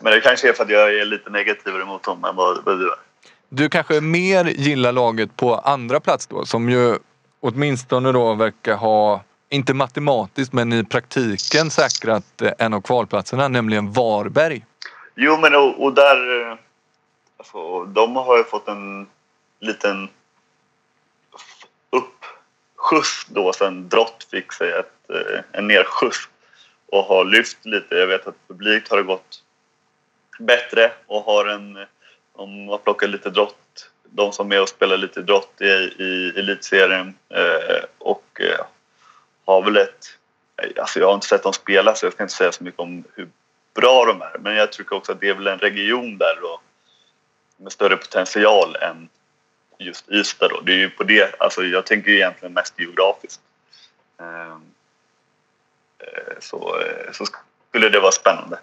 Men 0.00 0.12
det 0.12 0.20
kanske 0.20 0.48
är 0.48 0.52
för 0.52 0.64
att 0.64 0.70
jag 0.70 0.94
är 0.94 1.04
lite 1.04 1.30
negativare 1.30 1.84
mot 1.84 2.02
dem 2.02 2.24
än 2.24 2.36
vad, 2.36 2.64
vad 2.64 2.78
du 2.78 2.92
är. 2.92 2.98
Du 3.48 3.68
kanske 3.68 4.00
mer 4.00 4.44
gillar 4.44 4.92
laget 4.92 5.36
på 5.36 5.54
andra 5.54 6.00
plats 6.00 6.26
då 6.26 6.46
som 6.46 6.68
ju 6.70 6.98
åtminstone 7.40 8.12
då 8.12 8.34
verkar 8.34 8.76
ha, 8.76 9.22
inte 9.48 9.74
matematiskt 9.74 10.52
men 10.52 10.72
i 10.72 10.84
praktiken 10.84 11.70
säkrat 11.70 12.42
eh, 12.42 12.52
en 12.58 12.74
av 12.74 12.80
kvalplatserna, 12.80 13.48
nämligen 13.48 13.92
Varberg. 13.92 14.64
Jo, 15.14 15.36
men 15.36 15.54
och, 15.54 15.84
och 15.84 15.94
där... 15.94 16.50
eh, 16.50 16.58
Alltså, 17.38 17.84
de 17.84 18.16
har 18.16 18.36
ju 18.38 18.44
fått 18.44 18.68
en 18.68 19.06
liten 19.60 20.08
skjuts 22.76 23.26
då 23.28 23.52
sen 23.52 23.88
Drott 23.88 24.26
fick 24.30 24.52
sig 24.52 24.72
ett, 24.72 24.92
Eh, 25.08 25.40
en 25.52 25.66
nerskjuts 25.66 26.28
och 26.86 27.04
har 27.04 27.24
lyft 27.24 27.66
lite. 27.66 27.94
Jag 27.94 28.06
vet 28.06 28.26
att 28.26 28.48
publikt 28.48 28.88
har 28.88 28.96
det 28.96 29.02
gått 29.02 29.42
bättre 30.38 30.92
och 31.06 31.22
har 31.22 31.46
en, 31.46 31.86
om 32.32 32.64
man 32.64 32.78
plockar 32.78 33.08
lite 33.08 33.30
Drott, 33.30 33.90
de 34.04 34.32
som 34.32 34.46
är 34.46 34.48
med 34.48 34.60
och 34.60 34.68
spelar 34.68 34.96
lite 34.96 35.22
Drott 35.22 35.60
i, 35.60 35.64
i 36.02 36.32
elitserien 36.36 37.14
eh, 37.28 37.84
och 37.98 38.40
eh, 38.40 38.66
har 39.44 39.62
väl 39.62 39.76
ett, 39.76 40.18
alltså 40.76 41.00
jag 41.00 41.06
har 41.06 41.14
inte 41.14 41.26
sett 41.26 41.42
dem 41.42 41.52
spela 41.52 41.94
så 41.94 42.06
jag 42.06 42.12
ska 42.12 42.22
inte 42.22 42.34
säga 42.34 42.52
så 42.52 42.64
mycket 42.64 42.80
om 42.80 43.04
hur 43.14 43.28
bra 43.74 44.04
de 44.04 44.22
är 44.22 44.38
men 44.38 44.54
jag 44.54 44.72
tycker 44.72 44.96
också 44.96 45.12
att 45.12 45.20
det 45.20 45.28
är 45.28 45.34
väl 45.34 45.46
en 45.46 45.58
region 45.58 46.18
där 46.18 46.38
då 46.40 46.60
med 47.56 47.72
större 47.72 47.96
potential 47.96 48.76
än 48.76 49.08
just 49.78 50.10
Ystad 50.10 50.48
då. 50.48 50.60
Det 50.60 50.72
är 50.72 50.76
ju 50.76 50.90
på 50.90 51.04
det, 51.04 51.40
alltså 51.40 51.64
jag 51.64 51.86
tänker 51.86 52.10
egentligen 52.10 52.52
mest 52.52 52.78
geografiskt. 52.78 53.40
Eh, 54.20 54.58
Eh, 56.06 56.34
så, 56.40 56.56
eh, 56.56 57.12
så 57.12 57.24
skulle 57.70 57.88
det 57.88 58.00
vara 58.00 58.12
spännande. 58.12 58.58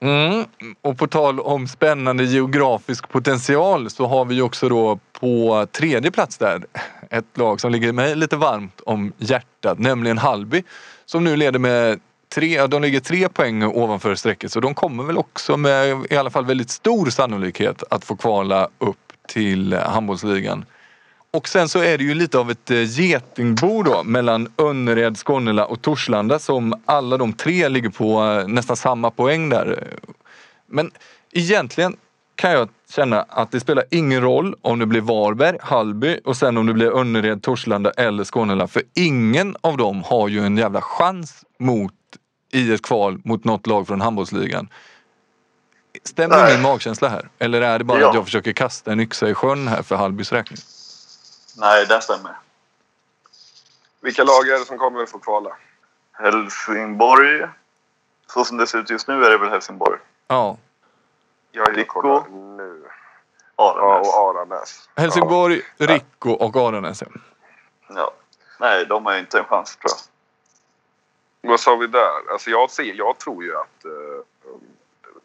Mm. 0.00 0.44
Och 0.82 0.98
på 0.98 1.06
tal 1.06 1.40
om 1.40 1.68
spännande 1.68 2.24
geografisk 2.24 3.08
potential 3.08 3.90
så 3.90 4.06
har 4.06 4.24
vi 4.24 4.34
ju 4.34 4.42
också 4.42 4.68
då 4.68 4.98
på 5.20 5.66
tredje 5.72 6.10
plats 6.10 6.38
där 6.38 6.64
ett 7.10 7.38
lag 7.38 7.60
som 7.60 7.72
ligger 7.72 7.92
mig 7.92 8.16
lite 8.16 8.36
varmt 8.36 8.80
om 8.86 9.12
hjärtat, 9.18 9.78
nämligen 9.78 10.18
Hallby 10.18 10.62
som 11.06 11.24
nu 11.24 11.36
leder 11.36 11.58
med 11.58 12.00
tre, 12.34 12.66
de 12.66 12.82
ligger 12.82 13.00
tre 13.00 13.28
poäng 13.28 13.64
ovanför 13.64 14.14
strecket 14.14 14.52
så 14.52 14.60
de 14.60 14.74
kommer 14.74 15.04
väl 15.04 15.18
också 15.18 15.56
med 15.56 16.06
i 16.10 16.16
alla 16.16 16.30
fall 16.30 16.44
väldigt 16.44 16.70
stor 16.70 17.10
sannolikhet 17.10 17.82
att 17.90 18.04
få 18.04 18.16
kvala 18.16 18.68
upp 18.78 19.12
till 19.28 19.74
handbollsligan. 19.74 20.64
Och 21.36 21.48
sen 21.48 21.68
så 21.68 21.78
är 21.78 21.98
det 21.98 22.04
ju 22.04 22.14
lite 22.14 22.38
av 22.38 22.50
ett 22.50 22.70
eh, 22.70 22.82
getingbo 22.82 23.82
då 23.82 24.02
mellan 24.02 24.48
Önnered, 24.58 25.16
Skonnela 25.16 25.64
och 25.66 25.82
Torslanda 25.82 26.38
som 26.38 26.82
alla 26.84 27.16
de 27.16 27.32
tre 27.32 27.68
ligger 27.68 27.88
på 27.88 28.24
eh, 28.24 28.48
nästan 28.48 28.76
samma 28.76 29.10
poäng 29.10 29.48
där. 29.48 29.88
Men 30.66 30.90
egentligen 31.32 31.96
kan 32.34 32.50
jag 32.52 32.68
känna 32.90 33.22
att 33.22 33.50
det 33.52 33.60
spelar 33.60 33.84
ingen 33.90 34.20
roll 34.22 34.54
om 34.62 34.78
det 34.78 34.86
blir 34.86 35.00
Varberg, 35.00 35.58
Hallby 35.62 36.20
och 36.24 36.36
sen 36.36 36.56
om 36.56 36.66
det 36.66 36.72
blir 36.72 36.98
Önnered, 36.98 37.42
Torslanda 37.42 37.90
eller 37.90 38.24
Skånela. 38.24 38.68
För 38.68 38.82
ingen 38.94 39.56
av 39.60 39.76
dem 39.76 40.02
har 40.02 40.28
ju 40.28 40.40
en 40.40 40.56
jävla 40.56 40.80
chans 40.80 41.44
mot 41.58 41.92
i 42.52 42.72
ett 42.72 42.82
kval 42.82 43.20
mot 43.24 43.44
något 43.44 43.66
lag 43.66 43.86
från 43.86 44.00
handbollsligan. 44.00 44.68
Stämmer 46.04 46.36
Nej. 46.36 46.54
min 46.54 46.62
magkänsla 46.62 47.08
här? 47.08 47.28
Eller 47.38 47.60
är 47.60 47.78
det 47.78 47.84
bara 47.84 48.00
Ja. 48.00 48.08
att 48.08 48.14
jag 48.14 48.24
försöker 48.24 48.52
kasta 48.52 48.92
en 48.92 49.00
yxa 49.00 49.28
i 49.28 49.34
sjön 49.34 49.68
här 49.68 49.82
för 49.82 49.96
Hallbys 49.96 50.32
räkning? 50.32 50.58
Nej, 51.56 51.86
det 51.86 52.00
stämmer. 52.00 52.38
Vilka 54.00 54.24
lag 54.24 54.48
är 54.48 54.58
det 54.58 54.64
som 54.64 54.78
kommer 54.78 55.02
att 55.02 55.10
få 55.10 55.18
kvala? 55.18 55.56
Helsingborg, 56.12 57.48
så 58.26 58.44
som 58.44 58.56
det 58.56 58.66
ser 58.66 58.78
ut 58.78 58.90
just 58.90 59.08
nu 59.08 59.24
är 59.24 59.30
det 59.30 59.38
väl 59.38 59.50
Helsingborg. 59.50 59.98
Ja. 60.28 60.56
Jag 61.52 61.68
är 61.68 61.74
Rico. 61.74 62.24
nu. 62.30 62.82
Aranäs. 63.56 64.06
Ja, 64.06 64.30
och 64.30 64.36
Aranäs. 64.36 64.88
Helsingborg, 64.96 65.62
Rico 65.76 66.30
och 66.30 66.56
Aranäs. 66.56 67.02
ja. 67.02 67.08
Ja. 67.88 68.10
Nej, 68.60 68.86
de 68.86 69.06
har 69.06 69.16
inte 69.18 69.38
en 69.38 69.44
chans 69.44 69.76
tror 69.76 69.90
jag. 71.42 71.50
Vad 71.50 71.60
sa 71.60 71.76
vi 71.76 71.86
där? 71.86 72.32
Alltså 72.32 72.50
jag, 72.50 72.70
ser, 72.70 72.94
jag 72.94 73.18
tror 73.18 73.44
ju 73.44 73.56
att... 73.56 73.84
eh, 73.84 73.90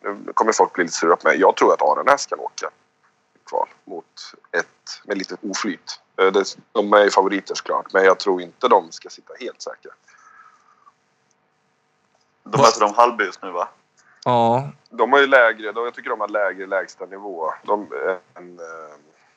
nu 0.03 0.33
kommer 0.33 0.51
folk 0.53 0.73
bli 0.73 0.83
lite 0.83 0.95
sura 0.95 1.15
på 1.15 1.27
mig. 1.27 1.39
Jag 1.39 1.55
tror 1.55 1.73
att 1.73 1.81
Aranäs 1.81 2.25
kan 2.25 2.39
åka 2.39 2.69
kval 3.45 3.69
mot 3.85 4.33
ett 4.51 5.01
med 5.03 5.17
lite 5.17 5.37
oflyt. 5.41 5.99
Eh, 6.21 6.43
De 6.71 6.93
är 6.93 7.03
ju 7.03 7.11
favoriter 7.11 7.55
såklart, 7.55 7.93
men 7.93 8.03
jag 8.03 8.19
tror 8.19 8.41
inte 8.41 8.67
de 8.67 8.91
ska 8.91 9.09
sitta 9.09 9.33
helt 9.39 9.61
säkra. 9.61 9.91
De 12.43 12.61
möter 12.61 12.79
de 12.79 12.93
Hallby 12.93 13.23
just 13.25 13.41
nu 13.41 13.51
va? 13.51 13.67
Ja. 14.25 14.69
De 14.89 15.11
har 15.13 15.19
ju 15.19 15.27
lägre, 15.27 15.71
de, 15.71 15.83
jag 15.85 15.93
tycker 15.93 16.09
de 16.09 16.19
har 16.19 16.27
lägre 16.27 16.67
lägsta 16.67 17.05
nivå 17.05 17.53
de, 17.63 17.87
än 18.35 18.59
eh, 18.59 18.95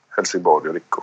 Helsingborg 0.08 0.68
och 0.68 0.74
Rico. 0.74 1.02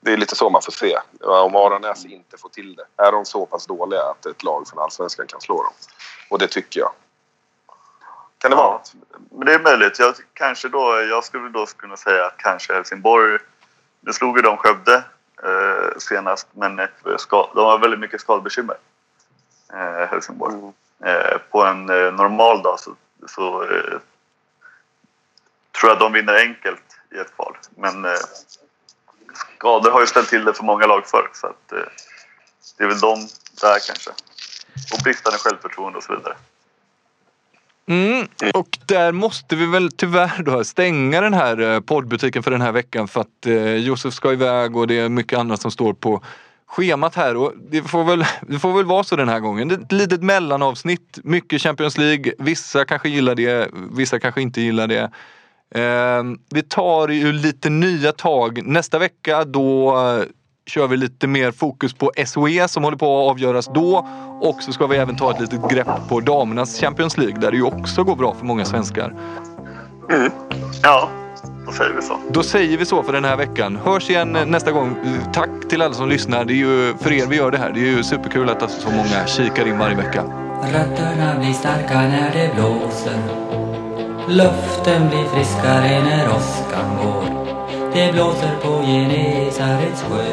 Det 0.00 0.12
är 0.12 0.16
lite 0.16 0.36
så 0.36 0.50
man 0.50 0.62
får 0.62 0.72
se. 0.72 0.98
Om 1.20 1.56
Aranäs 1.56 2.04
inte 2.04 2.36
får 2.38 2.48
till 2.48 2.76
det. 2.76 2.86
Är 2.96 3.12
de 3.12 3.24
så 3.24 3.46
pass 3.46 3.66
dåliga 3.66 4.02
att 4.02 4.26
ett 4.26 4.42
lag 4.42 4.68
från 4.68 4.78
Allsvenskan 4.82 5.26
kan 5.26 5.40
slå 5.40 5.62
dem? 5.62 5.72
Och 6.30 6.38
det 6.38 6.48
tycker 6.48 6.80
jag. 6.80 6.92
Kan 8.38 8.50
det 8.50 8.56
vara 8.56 8.66
Ja, 8.66 8.72
något? 8.72 8.94
men 9.30 9.46
det 9.46 9.54
är 9.54 9.58
möjligt. 9.60 9.98
Jag, 9.98 10.14
kanske 10.34 10.68
då, 10.68 11.00
jag 11.10 11.24
skulle 11.24 11.48
då 11.48 11.66
kunna 11.66 11.96
säga 11.96 12.26
att 12.26 12.36
kanske 12.36 12.74
Helsingborg... 12.74 13.38
Nu 14.06 14.12
slog 14.12 14.36
ju 14.36 14.42
de 14.42 14.56
Skövde 14.56 15.04
eh, 15.42 15.98
senast, 15.98 16.46
men 16.52 16.78
eh, 16.78 16.88
ska, 17.18 17.50
de 17.54 17.64
har 17.64 17.78
väldigt 17.78 18.00
mycket 18.00 18.20
skadebekymmer. 18.20 18.76
Eh, 19.72 20.08
Helsingborg. 20.08 20.54
Mm. 20.54 20.72
Eh, 21.04 21.38
på 21.50 21.64
en 21.64 21.90
eh, 21.90 22.12
normal 22.12 22.62
dag 22.62 22.80
så, 22.80 22.94
så 23.26 23.62
eh, 23.62 23.98
tror 25.80 25.90
jag 25.90 25.98
de 25.98 26.12
vinner 26.12 26.34
enkelt 26.34 26.98
i 27.10 27.18
ett 27.18 27.34
kval. 27.34 27.56
Men 27.76 28.06
skador 29.34 29.90
har 29.90 30.00
ju 30.00 30.06
ställt 30.06 30.28
till 30.28 30.44
det 30.44 30.54
för 30.54 30.64
många 30.64 30.86
lag 30.86 31.06
förr. 31.06 31.30
Så 31.32 31.46
att, 31.46 31.68
det 32.78 32.84
är 32.84 32.88
väl 32.88 33.00
de 33.00 33.28
där 33.60 33.78
kanske. 33.86 34.10
Och 34.92 35.02
bristande 35.04 35.38
självförtroende 35.38 35.98
och 35.98 36.04
så 36.04 36.16
vidare. 36.16 36.36
Mm. 37.86 38.26
Och 38.54 38.78
där 38.86 39.12
måste 39.12 39.56
vi 39.56 39.66
väl 39.66 39.92
tyvärr 39.92 40.42
då 40.42 40.64
stänga 40.64 41.20
den 41.20 41.34
här 41.34 41.60
eh, 41.60 41.80
poddbutiken 41.80 42.42
för 42.42 42.50
den 42.50 42.60
här 42.60 42.72
veckan 42.72 43.08
för 43.08 43.20
att 43.20 43.46
eh, 43.46 43.74
Josef 43.74 44.14
ska 44.14 44.32
iväg 44.32 44.76
och 44.76 44.86
det 44.86 44.98
är 44.98 45.08
mycket 45.08 45.38
annat 45.38 45.60
som 45.60 45.70
står 45.70 45.92
på 45.92 46.22
schemat 46.66 47.14
här 47.14 47.36
och 47.36 47.52
det 47.70 47.82
får 47.82 48.04
väl, 48.04 48.24
det 48.48 48.58
får 48.58 48.72
väl 48.72 48.84
vara 48.84 49.04
så 49.04 49.16
den 49.16 49.28
här 49.28 49.40
gången. 49.40 49.70
Ett 49.70 49.92
litet 49.92 50.22
mellanavsnitt, 50.22 51.18
mycket 51.24 51.62
Champions 51.62 51.98
League. 51.98 52.32
Vissa 52.38 52.84
kanske 52.84 53.08
gillar 53.08 53.34
det, 53.34 53.70
vissa 53.96 54.20
kanske 54.20 54.42
inte 54.42 54.60
gillar 54.60 54.86
det. 54.86 55.10
Eh, 55.80 56.22
vi 56.50 56.62
tar 56.62 57.08
ju 57.08 57.32
lite 57.32 57.70
nya 57.70 58.12
tag. 58.12 58.66
Nästa 58.66 58.98
vecka 58.98 59.44
då 59.44 59.96
kör 60.66 60.86
vi 60.86 60.96
lite 60.96 61.26
mer 61.26 61.50
fokus 61.50 61.94
på 61.94 62.12
SOE 62.26 62.68
som 62.68 62.84
håller 62.84 62.96
på 62.96 63.24
att 63.24 63.30
avgöras 63.30 63.70
då. 63.74 64.08
Och 64.40 64.62
så 64.62 64.72
ska 64.72 64.86
vi 64.86 64.96
även 64.96 65.16
ta 65.16 65.30
ett 65.30 65.40
litet 65.40 65.70
grepp 65.70 66.08
på 66.08 66.20
damernas 66.20 66.80
Champions 66.80 67.18
League 67.18 67.40
där 67.40 67.50
det 67.50 67.56
ju 67.56 67.62
också 67.62 68.04
går 68.04 68.16
bra 68.16 68.34
för 68.34 68.46
många 68.46 68.64
svenskar. 68.64 69.14
Ja, 70.82 71.08
då 71.66 71.72
säger 71.72 71.94
vi 71.94 72.02
så. 72.02 72.18
Då 72.30 72.42
säger 72.42 72.78
vi 72.78 72.86
så 72.86 73.02
för 73.02 73.12
den 73.12 73.24
här 73.24 73.36
veckan. 73.36 73.78
Hörs 73.84 74.10
igen 74.10 74.38
nästa 74.46 74.72
gång. 74.72 74.96
Tack 75.32 75.50
till 75.68 75.82
alla 75.82 75.94
som 75.94 76.08
lyssnar. 76.08 76.44
Det 76.44 76.52
är 76.52 76.56
ju 76.56 76.94
för 77.00 77.12
er 77.12 77.26
vi 77.26 77.36
gör 77.36 77.50
det 77.50 77.58
här. 77.58 77.72
Det 77.74 77.80
är 77.80 77.96
ju 77.96 78.02
superkul 78.02 78.48
att 78.48 78.70
så 78.70 78.90
många 78.90 79.26
kikar 79.26 79.68
in 79.68 79.78
varje 79.78 79.96
vecka. 79.96 80.22
Rötterna 80.72 81.38
blir 81.38 81.52
starka 81.52 81.94
när 81.94 82.32
det 82.32 82.54
blåser 82.54 83.18
Luften 84.28 85.08
blir 85.08 85.24
friskare 85.24 86.04
när 86.04 86.28
åskan 86.28 86.96
går 86.96 87.33
det 87.94 88.12
blåser 88.12 88.56
på 88.62 88.82
Genesarets 88.86 90.02
sjö. 90.02 90.24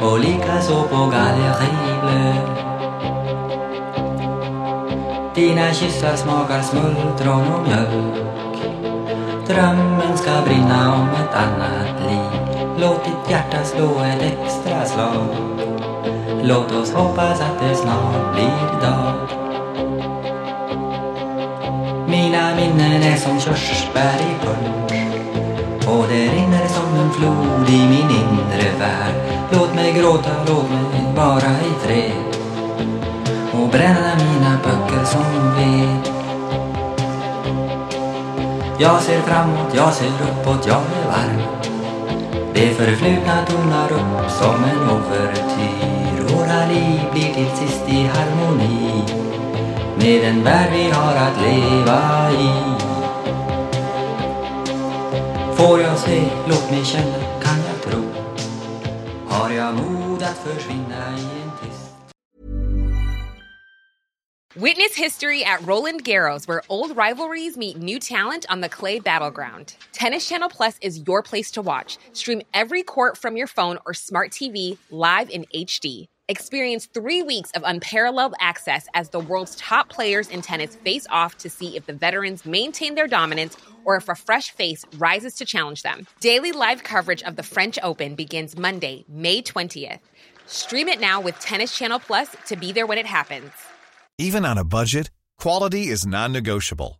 Och 0.00 0.20
likaså 0.20 0.82
på 0.82 0.96
Galleriblö. 0.96 2.34
Dina 5.34 5.72
kyssar 5.72 6.16
smakar 6.16 6.62
smultron 6.62 7.52
och 7.52 7.68
mjölk. 7.68 8.14
Drömmen 9.46 10.16
ska 10.16 10.30
brinna 10.44 10.94
om 10.94 11.08
ett 11.08 11.34
annat 11.34 12.10
liv. 12.10 12.40
Låt 12.80 13.04
ditt 13.04 13.30
hjärta 13.30 13.64
slå 13.64 14.00
ett 14.00 14.22
extra 14.22 14.84
slag. 14.84 15.26
Låt 16.42 16.72
oss 16.72 16.92
hoppas 16.92 17.40
att 17.40 17.60
det 17.60 17.74
snart 17.74 18.34
blir 18.34 18.80
dag. 18.82 19.14
Mina 22.08 22.54
minnen 22.56 23.02
är 23.02 23.16
som 23.16 23.40
körsbär 23.40 24.14
i 24.20 24.46
punsch 24.46 25.19
och 25.90 26.04
det 26.08 26.24
rinner 26.34 26.68
som 26.68 26.94
en 26.94 27.10
flod 27.12 27.68
i 27.68 27.88
min 27.88 28.10
inre 28.10 28.78
värld. 28.78 29.14
Låt 29.52 29.74
mig 29.74 29.92
gråta, 29.92 30.30
låt 30.46 30.70
mig 30.70 31.14
vara 31.16 31.50
i 31.50 31.86
fred 31.86 32.30
och 33.52 33.68
bränna 33.68 34.14
mina 34.16 34.58
böcker 34.64 35.04
som 35.04 35.54
ved. 35.56 36.12
Jag 38.78 39.02
ser 39.02 39.20
framåt, 39.20 39.74
jag 39.74 39.92
ser 39.92 40.06
uppåt, 40.06 40.66
jag 40.66 40.76
är 40.76 41.06
varm. 41.06 41.42
Det 42.54 42.68
förflutna 42.74 43.44
tonar 43.46 43.92
upp 43.92 44.30
som 44.30 44.64
en 44.64 44.90
ouvertyr 44.90 45.90
Våra 46.34 46.66
liv 46.66 47.00
blir 47.12 47.34
till 47.34 47.50
sist 47.56 47.88
i 47.88 48.10
harmoni 48.14 49.04
med 49.98 50.22
den 50.22 50.44
värld 50.44 50.68
vi 50.72 50.90
har 50.90 51.14
att 51.16 51.40
leva 51.42 52.30
i. 52.30 52.99
Får 55.60 55.80
jag 55.80 55.98
se, 55.98 56.30
låt 56.48 56.70
mig 56.70 56.84
känna, 56.84 57.40
kan 57.42 57.58
jag 57.66 57.82
tro 57.82 58.02
Har 59.28 59.50
jag 59.50 59.74
mod 59.74 60.22
att 60.22 60.38
försvinna 60.38 61.18
i 61.18 61.22
en 61.22 61.50
Witness 64.54 64.96
history 64.96 65.44
at 65.44 65.66
Roland 65.66 66.04
Garros, 66.04 66.48
where 66.48 66.62
old 66.68 66.96
rivalries 66.96 67.56
meet 67.56 67.76
new 67.76 67.98
talent 68.00 68.46
on 68.48 68.60
the 68.62 68.68
clay 68.68 69.00
battleground. 69.00 69.74
Tennis 69.92 70.28
Channel 70.28 70.48
Plus 70.48 70.78
is 70.80 70.98
your 71.06 71.22
place 71.22 71.50
to 71.52 71.62
watch. 71.62 71.98
Stream 72.12 72.42
every 72.52 72.82
court 72.82 73.16
from 73.16 73.36
your 73.36 73.46
phone 73.46 73.78
or 73.86 73.94
smart 73.94 74.32
TV 74.32 74.76
live 74.90 75.30
in 75.30 75.44
HD. 75.54 76.08
Experience 76.30 76.86
three 76.86 77.24
weeks 77.24 77.50
of 77.56 77.64
unparalleled 77.66 78.34
access 78.38 78.86
as 78.94 79.08
the 79.08 79.18
world's 79.18 79.56
top 79.56 79.88
players 79.88 80.28
in 80.28 80.42
tennis 80.42 80.76
face 80.76 81.04
off 81.10 81.36
to 81.38 81.50
see 81.50 81.76
if 81.76 81.86
the 81.86 81.92
veterans 81.92 82.46
maintain 82.46 82.94
their 82.94 83.08
dominance 83.08 83.56
or 83.84 83.96
if 83.96 84.08
a 84.08 84.14
fresh 84.14 84.52
face 84.52 84.84
rises 84.98 85.34
to 85.34 85.44
challenge 85.44 85.82
them. 85.82 86.06
Daily 86.20 86.52
live 86.52 86.84
coverage 86.84 87.24
of 87.24 87.34
the 87.34 87.42
French 87.42 87.80
Open 87.82 88.14
begins 88.14 88.56
Monday, 88.56 89.04
May 89.08 89.42
20th. 89.42 89.98
Stream 90.46 90.86
it 90.86 91.00
now 91.00 91.20
with 91.20 91.36
Tennis 91.40 91.76
Channel 91.76 91.98
Plus 91.98 92.28
to 92.46 92.54
be 92.54 92.70
there 92.70 92.86
when 92.86 92.98
it 92.98 93.06
happens. 93.06 93.50
Even 94.16 94.44
on 94.44 94.56
a 94.56 94.62
budget, 94.62 95.10
quality 95.36 95.88
is 95.88 96.06
non-negotiable. 96.06 96.99